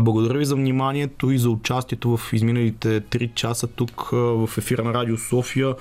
благодаря 0.00 0.38
ви 0.38 0.44
за 0.44 0.54
вниманието 0.54 1.30
и 1.30 1.38
за 1.38 1.50
участието 1.50 2.16
в 2.16 2.32
изминалите 2.32 3.00
3 3.00 3.34
часа 3.34 3.66
тук 3.66 4.08
в 4.12 4.50
ефира 4.58 4.84
на 4.84 4.94
Радио 4.94 5.16
София 5.18 5.74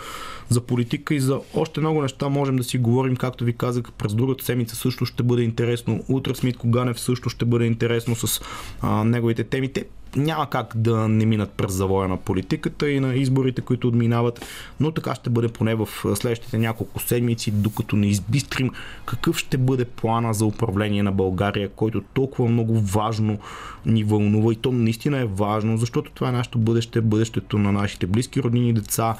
за 0.49 0.61
политика 0.61 1.15
и 1.15 1.19
за 1.19 1.39
още 1.53 1.79
много 1.79 2.01
неща 2.01 2.29
можем 2.29 2.55
да 2.55 2.63
си 2.63 2.77
говорим, 2.77 3.15
както 3.15 3.43
ви 3.43 3.53
казах, 3.53 3.91
през 3.97 4.15
другата 4.15 4.45
седмица 4.45 4.75
също 4.75 5.05
ще 5.05 5.23
бъде 5.23 5.41
интересно. 5.41 6.03
Утре 6.07 6.35
Смит 6.35 6.57
Коганев 6.57 6.99
също 6.99 7.29
ще 7.29 7.45
бъде 7.45 7.65
интересно 7.65 8.15
с 8.15 8.41
а, 8.81 9.03
неговите 9.03 9.43
теми. 9.43 9.73
Те 9.73 9.85
няма 10.15 10.49
как 10.49 10.71
да 10.75 11.07
не 11.07 11.25
минат 11.25 11.51
през 11.51 11.71
завоя 11.71 12.07
на 12.07 12.17
политиката 12.17 12.89
и 12.89 12.99
на 12.99 13.15
изборите, 13.15 13.61
които 13.61 13.87
отминават, 13.87 14.45
но 14.79 14.91
така 14.91 15.15
ще 15.15 15.29
бъде 15.29 15.47
поне 15.47 15.75
в 15.75 15.89
следващите 16.15 16.57
няколко 16.57 16.99
седмици, 16.99 17.51
докато 17.51 17.95
не 17.95 18.07
избистрим 18.07 18.71
какъв 19.05 19.37
ще 19.37 19.57
бъде 19.57 19.85
плана 19.85 20.33
за 20.33 20.45
управление 20.45 21.03
на 21.03 21.11
България, 21.11 21.69
който 21.69 22.01
толкова 22.13 22.49
много 22.49 22.79
важно 22.79 23.37
ни 23.85 24.03
вълнува. 24.03 24.53
И 24.53 24.55
то 24.55 24.71
наистина 24.71 25.19
е 25.19 25.25
важно, 25.25 25.77
защото 25.77 26.11
това 26.11 26.29
е 26.29 26.31
нашето 26.31 26.57
бъдеще, 26.57 27.01
бъдещето 27.01 27.57
на 27.57 27.71
нашите 27.71 28.07
близки 28.07 28.43
роднини 28.43 28.73
деца, 28.73 29.15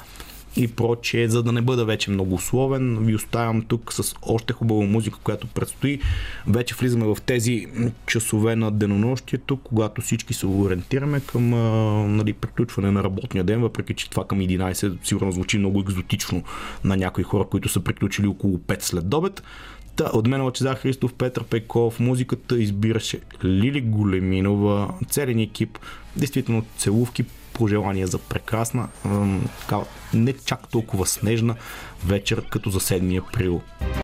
и 0.56 0.68
прочее, 0.68 1.28
за 1.28 1.42
да 1.42 1.52
не 1.52 1.62
бъда 1.62 1.84
вече 1.84 2.10
много 2.10 2.34
условен. 2.34 2.98
Ви 2.98 3.14
оставям 3.14 3.62
тук 3.62 3.92
с 3.92 4.14
още 4.22 4.52
хубава 4.52 4.84
музика, 4.84 5.18
която 5.22 5.46
предстои. 5.46 6.00
Вече 6.46 6.74
влизаме 6.74 7.04
в 7.04 7.16
тези 7.26 7.66
часове 8.06 8.56
на 8.56 8.70
денонощието, 8.70 9.56
когато 9.56 10.02
всички 10.02 10.34
се 10.34 10.46
ориентираме 10.46 11.20
към 11.20 11.50
нали, 12.16 12.32
приключване 12.32 12.90
на 12.90 13.04
работния 13.04 13.44
ден, 13.44 13.60
въпреки 13.60 13.94
че 13.94 14.10
това 14.10 14.26
към 14.26 14.38
11 14.38 15.04
сигурно 15.04 15.32
звучи 15.32 15.58
много 15.58 15.80
екзотично 15.80 16.42
на 16.84 16.96
някои 16.96 17.24
хора, 17.24 17.44
които 17.44 17.68
са 17.68 17.80
приключили 17.80 18.26
около 18.26 18.58
5 18.58 18.82
след 18.82 19.14
обед. 19.14 19.42
Та, 19.96 20.10
от 20.12 20.26
мен 20.26 20.44
Лачезар 20.44 20.76
Христов, 20.76 21.14
Петър 21.14 21.44
Пейков, 21.44 22.00
музиката 22.00 22.58
избираше 22.58 23.20
Лили 23.44 23.80
Големинова, 23.80 24.94
целен 25.08 25.38
екип, 25.38 25.78
действително 26.16 26.64
целувки, 26.78 27.24
пожелания 27.54 28.06
за 28.06 28.18
прекрасна, 28.18 28.88
така, 29.60 29.80
не 30.14 30.32
чак 30.32 30.68
толкова 30.68 31.06
снежна 31.06 31.54
вечер, 32.06 32.44
като 32.50 32.70
за 32.70 32.80
7 32.80 33.28
април. 33.28 33.60